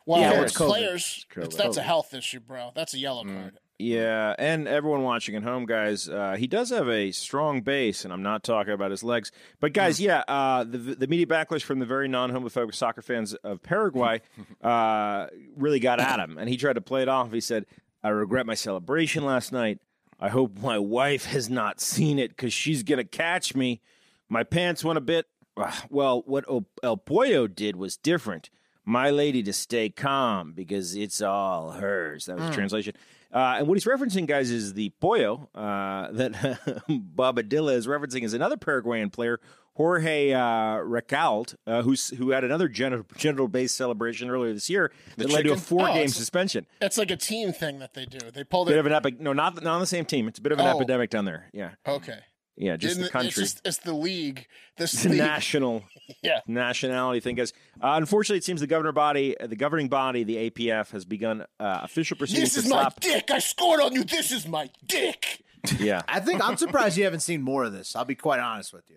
Well, 0.06 0.20
Yeah, 0.20 0.42
it's 0.42 0.52
it's 0.52 0.56
players. 0.60 1.26
It's 1.36 1.46
It's, 1.46 1.56
that's 1.56 1.78
a 1.78 1.82
health 1.82 2.12
issue, 2.12 2.40
bro. 2.40 2.72
That's 2.74 2.92
a 2.92 2.98
yellow 2.98 3.24
Mm. 3.24 3.52
Yeah, 3.78 4.36
and 4.38 4.68
everyone 4.68 5.02
watching 5.02 5.34
at 5.34 5.42
home, 5.42 5.66
guys, 5.66 6.08
uh, 6.08 6.36
he 6.38 6.46
does 6.46 6.70
have 6.70 6.88
a 6.88 7.10
strong 7.10 7.60
base, 7.62 8.04
and 8.04 8.12
I'm 8.14 8.22
not 8.22 8.44
talking 8.44 8.72
about 8.72 8.92
his 8.92 9.02
legs. 9.02 9.32
But 9.58 9.72
guys, 9.72 10.00
yeah, 10.00 10.22
uh, 10.28 10.62
the 10.62 10.78
the 10.78 11.06
media 11.08 11.26
backlash 11.26 11.62
from 11.62 11.80
the 11.80 11.86
very 11.86 12.06
non-homophobic 12.06 12.72
soccer 12.74 13.02
fans 13.02 13.34
of 13.34 13.64
Paraguay 13.64 14.20
uh, 14.62 15.26
really 15.56 15.80
got 15.80 15.98
at 15.98 16.20
him, 16.20 16.38
and 16.38 16.48
he 16.48 16.56
tried 16.56 16.74
to 16.74 16.80
play 16.80 17.02
it 17.02 17.08
off. 17.08 17.32
He 17.32 17.40
said, 17.40 17.66
"I 18.02 18.10
regret 18.10 18.46
my 18.46 18.54
celebration 18.54 19.24
last 19.24 19.50
night. 19.50 19.80
I 20.20 20.28
hope 20.28 20.56
my 20.60 20.78
wife 20.78 21.24
has 21.26 21.50
not 21.50 21.80
seen 21.80 22.20
it 22.20 22.28
because 22.28 22.52
she's 22.52 22.84
gonna 22.84 23.02
catch 23.02 23.56
me. 23.56 23.80
My 24.28 24.44
pants 24.44 24.84
went 24.84 24.98
a 24.98 25.02
bit. 25.02 25.26
Well, 25.90 26.22
what 26.26 26.44
El 26.82 26.96
Pollo 26.96 27.48
did 27.48 27.74
was 27.74 27.96
different." 27.96 28.50
My 28.86 29.08
lady 29.08 29.42
to 29.44 29.52
stay 29.54 29.88
calm 29.88 30.52
because 30.52 30.94
it's 30.94 31.22
all 31.22 31.70
hers. 31.70 32.26
That 32.26 32.36
was 32.36 32.50
the 32.50 32.54
translation. 32.54 32.92
Uh, 33.34 33.56
and 33.58 33.66
what 33.66 33.74
he's 33.74 33.84
referencing, 33.84 34.26
guys, 34.26 34.50
is 34.50 34.74
the 34.74 34.90
pollo 35.00 35.48
uh, 35.56 36.08
that 36.12 36.32
Bobadilla 36.88 37.74
is 37.74 37.86
referencing 37.88 38.22
is 38.22 38.32
another 38.32 38.56
Paraguayan 38.56 39.10
player, 39.10 39.40
Jorge 39.74 40.32
uh, 40.32 40.38
Recalde, 40.78 41.56
uh, 41.66 41.82
who's 41.82 42.10
who 42.10 42.30
had 42.30 42.44
another 42.44 42.68
genital 42.68 43.04
genital 43.16 43.48
based 43.48 43.74
celebration 43.74 44.30
earlier 44.30 44.52
this 44.52 44.70
year 44.70 44.92
that 45.16 45.30
led 45.30 45.42
to 45.46 45.52
a 45.52 45.56
four 45.56 45.82
Oh, 45.82 45.86
game 45.92 45.96
it's- 46.04 46.14
suspension. 46.14 46.64
It's 46.80 46.96
like 46.96 47.10
a 47.10 47.16
team 47.16 47.52
thing 47.52 47.80
that 47.80 47.94
they 47.94 48.06
do. 48.06 48.18
They 48.32 48.44
pulled 48.44 48.68
Bit 48.68 48.76
it. 48.76 48.80
of 48.80 48.86
an 48.86 48.92
epic. 48.92 49.18
No, 49.20 49.32
not 49.32 49.54
not 49.62 49.74
on 49.74 49.80
the 49.80 49.86
same 49.86 50.04
team. 50.04 50.28
It's 50.28 50.38
a 50.38 50.42
bit 50.42 50.52
of 50.52 50.60
an 50.60 50.66
Oh. 50.68 50.76
epidemic 50.76 51.10
down 51.10 51.24
there. 51.24 51.50
Yeah, 51.52 51.70
Okay. 51.88 52.20
Yeah, 52.56 52.76
just 52.76 52.92
Isn't 52.92 53.02
the 53.04 53.10
country. 53.10 53.28
It's, 53.28 53.36
just, 53.36 53.60
it's 53.66 53.78
the 53.78 53.92
league. 53.94 54.46
This 54.76 54.94
It's 54.94 55.04
league. 55.06 55.18
national 55.18 55.84
Yeah. 56.22 56.40
nationality 56.46 57.20
thing, 57.20 57.34
guys. 57.36 57.52
Uh, 57.80 57.94
unfortunately, 57.96 58.38
it 58.38 58.44
seems 58.44 58.60
the 58.60 58.66
governor 58.66 58.92
body, 58.92 59.38
uh, 59.38 59.46
the 59.46 59.56
governing 59.56 59.88
body, 59.88 60.22
the 60.24 60.50
APF, 60.50 60.90
has 60.90 61.04
begun 61.04 61.42
uh, 61.58 61.80
official 61.82 62.16
proceedings 62.16 62.54
This 62.54 62.62
to 62.64 62.66
is 62.68 62.72
my 62.72 62.82
slap. 62.82 63.00
dick. 63.00 63.30
I 63.30 63.38
scored 63.38 63.80
on 63.80 63.92
you. 63.94 64.04
This 64.04 64.30
is 64.32 64.46
my 64.46 64.68
dick. 64.86 65.42
Yeah, 65.78 66.02
I 66.06 66.20
think 66.20 66.46
I'm 66.46 66.56
surprised 66.58 66.98
you 66.98 67.04
haven't 67.04 67.20
seen 67.20 67.40
more 67.42 67.64
of 67.64 67.72
this. 67.72 67.96
I'll 67.96 68.04
be 68.04 68.14
quite 68.14 68.38
honest 68.38 68.72
with 68.74 68.84
you. 68.90 68.96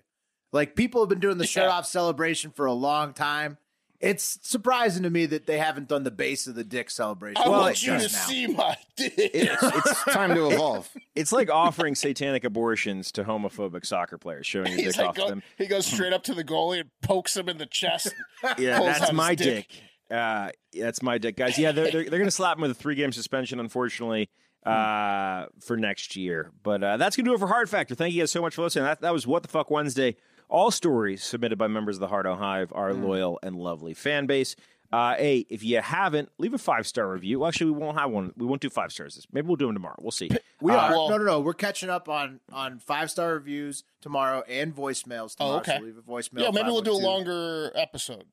Like 0.52 0.76
people 0.76 1.02
have 1.02 1.08
been 1.10 1.20
doing 1.22 1.38
the 1.38 1.46
shirt 1.48 1.70
off 1.70 1.86
celebration 1.86 2.52
for 2.52 2.66
a 2.66 2.74
long 2.74 3.14
time. 3.14 3.58
It's 4.00 4.38
surprising 4.48 5.02
to 5.04 5.10
me 5.10 5.26
that 5.26 5.48
they 5.48 5.58
haven't 5.58 5.88
done 5.88 6.04
the 6.04 6.12
base 6.12 6.46
of 6.46 6.54
the 6.54 6.64
dick 6.64 6.92
celebration. 6.92 7.42
I 7.44 7.48
like 7.50 7.62
want 7.62 7.84
you 7.84 7.94
to 7.94 8.00
just 8.00 8.14
now. 8.14 8.26
see 8.28 8.46
my 8.48 8.78
dick. 8.96 9.14
It's, 9.18 9.64
it's 9.64 10.04
time 10.04 10.36
to 10.36 10.50
evolve. 10.52 10.88
it's 11.16 11.32
like 11.32 11.50
offering 11.50 11.96
satanic 11.96 12.44
abortions 12.44 13.12
to 13.14 13.24
homophobic 13.24 13.86
soccer 13.88 14.20
players, 14.20 14.46
showing 14.46 14.68
your 14.68 14.78
He's 14.78 14.88
dick 14.96 14.98
like, 14.98 15.10
off 15.10 15.16
go- 15.16 15.30
them. 15.30 15.42
he 15.58 15.66
goes 15.66 15.88
straight 15.88 16.14
up 16.14 16.22
to 16.26 16.36
the 16.36 16.44
goalie 16.44 16.82
and 16.82 16.90
pokes 17.02 17.36
him 17.36 17.50
in 17.50 17.58
the 17.58 17.66
chest. 17.66 18.14
Yeah, 18.60 18.80
that's 18.80 19.12
my 19.12 19.30
his 19.32 19.38
dick. 19.40 19.68
Uh, 20.12 20.50
that's 20.80 21.02
my 21.02 21.18
dick, 21.18 21.36
guys. 21.36 21.58
Yeah, 21.58 21.72
they're 21.72 21.86
they're, 21.92 22.04
they're 22.04 22.20
going 22.20 22.26
to 22.26 22.32
slap 22.32 22.58
him 22.58 22.62
with 22.62 22.72
a 22.72 22.76
three 22.76 22.94
game 22.94 23.12
suspension, 23.12 23.60
unfortunately, 23.60 24.30
uh, 24.64 25.48
for 25.66 25.76
next 25.76 26.16
year. 26.16 26.52
But 26.62 26.84
uh, 26.84 26.98
that's 26.98 27.16
going 27.16 27.26
to 27.26 27.32
do 27.32 27.36
it 27.36 27.40
for 27.40 27.48
Hard 27.48 27.68
Factor. 27.68 27.96
Thank 27.96 28.14
you 28.14 28.22
guys 28.22 28.32
so 28.32 28.42
much 28.44 28.54
for 28.56 28.62
listening. 28.62 28.86
That 28.86 29.02
that 29.02 29.12
was 29.12 29.26
what 29.26 29.42
the 29.42 29.50
fuck 29.50 29.72
Wednesday. 29.72 30.16
All 30.50 30.72
stories 30.72 31.24
submitted 31.24 31.58
by 31.58 31.68
members 31.68 31.98
of 31.98 32.00
the 32.02 32.08
Hardo 32.08 32.36
Hive, 32.36 32.72
our 32.74 32.94
loyal 32.94 33.38
and 33.44 33.56
lovely 33.56 33.94
fan 33.94 34.26
base. 34.28 34.56
Uh, 34.94 35.16
hey, 35.16 35.46
if 35.50 35.62
you 35.64 35.82
haven't, 35.82 36.30
leave 36.38 36.54
a 36.54 36.58
five 36.58 36.88
star 36.88 37.12
review. 37.12 37.40
Well, 37.40 37.50
actually, 37.50 37.72
we 37.72 37.78
won't 37.78 38.00
have 38.00 38.10
one. 38.10 38.32
We 38.38 38.46
won't 38.46 38.62
do 38.62 38.70
five 38.70 38.94
stars. 38.94 39.16
This. 39.16 39.28
Maybe 39.34 39.46
we'll 39.48 39.58
do 39.58 39.66
them 39.66 39.76
tomorrow. 39.76 39.98
We'll 40.00 40.12
see. 40.12 40.30
We 40.60 40.72
Uh, 40.72 40.78
are 40.78 40.90
well- 40.92 41.10
no, 41.10 41.18
no, 41.18 41.24
no. 41.26 41.40
We're 41.42 41.54
catching 41.54 41.90
up 41.90 42.08
on 42.10 42.40
on 42.52 42.80
five 42.80 43.12
star 43.12 43.34
reviews 43.34 43.84
tomorrow 44.02 44.44
and 44.48 44.74
voicemails 44.76 45.36
tomorrow. 45.36 45.58
Oh, 45.58 45.60
okay. 45.60 45.78
So 45.78 45.84
leave 45.84 45.98
a 45.98 46.02
voicemail. 46.02 46.42
yeah, 46.42 46.50
maybe 46.52 46.70
we'll 46.70 46.82
do 46.82 46.94
a 46.94 46.98
longer 46.98 47.72
episode, 47.76 48.24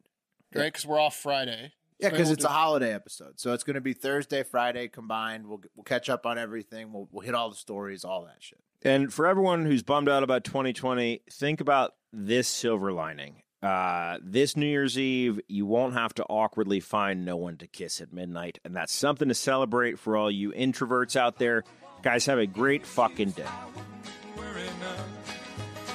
right? 0.55 0.73
Because 0.73 0.87
we're 0.87 0.99
off 1.01 1.17
Friday. 1.17 1.73
Yeah, 1.99 2.09
because 2.11 2.29
we'll 2.29 2.33
it's 2.35 2.45
do- 2.45 2.49
a 2.49 2.53
holiday 2.53 2.95
episode, 2.95 3.39
so 3.41 3.53
it's 3.53 3.62
going 3.62 3.75
to 3.75 3.81
be 3.83 3.93
Thursday, 3.93 4.43
Friday 4.43 4.89
combined. 4.89 5.47
We'll 5.47 5.61
we'll 5.77 5.85
catch 5.85 6.09
up 6.09 6.25
on 6.25 6.39
everything. 6.39 6.93
We'll 6.95 7.09
we'll 7.12 7.25
hit 7.27 7.35
all 7.35 7.51
the 7.51 7.57
stories, 7.57 8.05
all 8.07 8.25
that 8.25 8.37
shit. 8.39 8.61
And 8.85 9.12
for 9.12 9.26
everyone 9.26 9.64
who's 9.64 9.82
bummed 9.82 10.09
out 10.11 10.22
about 10.22 10.45
2020, 10.45 11.22
think 11.30 11.61
about 11.61 11.95
this 12.12 12.47
silver 12.49 12.93
lining. 12.93 13.37
Uh, 13.62 14.18
this 14.22 14.59
New 14.59 14.66
Year's 14.66 14.99
Eve, 14.99 15.41
you 15.49 15.64
won't 15.64 15.95
have 15.95 16.12
to 16.14 16.24
awkwardly 16.24 16.80
find 16.80 17.24
no 17.24 17.37
one 17.37 17.57
to 17.57 17.66
kiss 17.66 18.03
at 18.03 18.12
midnight. 18.12 18.59
And 18.62 18.76
that's 18.76 18.93
something 18.93 19.28
to 19.28 19.35
celebrate 19.35 19.99
for 19.99 20.18
all 20.18 20.30
you 20.30 20.53
introverts 20.53 21.16
out 21.16 21.39
there. 21.39 21.64
Guys, 22.03 22.26
have 22.26 22.39
a 22.39 22.47
great 22.47 22.85
fucking 22.85 23.30
day. 23.30 23.47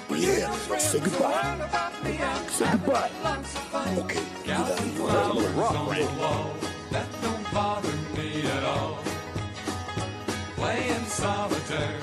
Yeah, 0.10 0.52
say 0.80 1.00
goodbye. 1.00 2.48
Say 2.50 2.72
goodbye. 2.72 3.12
Okay, 4.00 4.20
you 4.20 4.48
gotta 4.48 4.84
do 4.84 4.90
that. 5.06 5.26
I'm 5.26 5.36
gonna 5.36 5.50
rock, 5.50 5.88
right? 5.88 6.90
That 6.90 7.06
don't 7.22 7.54
bother 7.54 7.94
me 8.18 8.42
at 8.42 8.64
all. 8.64 8.98
Playing 10.56 11.06
solitaire 11.06 12.00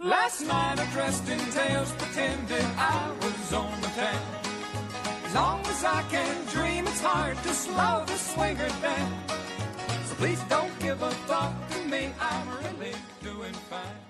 Last 0.00 0.42
night 0.46 0.78
I 0.78 0.86
dressed 0.92 1.28
in 1.28 1.40
tails, 1.50 1.90
pretended 1.98 2.64
I 2.76 3.10
was 3.20 3.52
on 3.52 3.80
the 3.80 3.88
town. 3.88 4.22
As 5.24 5.34
long 5.34 5.60
as 5.66 5.84
I 5.84 6.02
can 6.02 6.46
dream, 6.46 6.86
it's 6.86 7.00
hard 7.00 7.36
to 7.38 7.48
slow 7.48 8.04
the 8.06 8.16
swinger 8.16 8.68
down. 8.80 9.12
So 10.04 10.14
please 10.14 10.40
don't 10.48 10.78
give 10.78 11.02
a 11.02 11.10
thought 11.26 11.52
to 11.72 11.84
me. 11.84 12.12
I'm 12.20 12.48
really 12.62 12.94
doing 13.24 13.52
fine. 13.68 14.07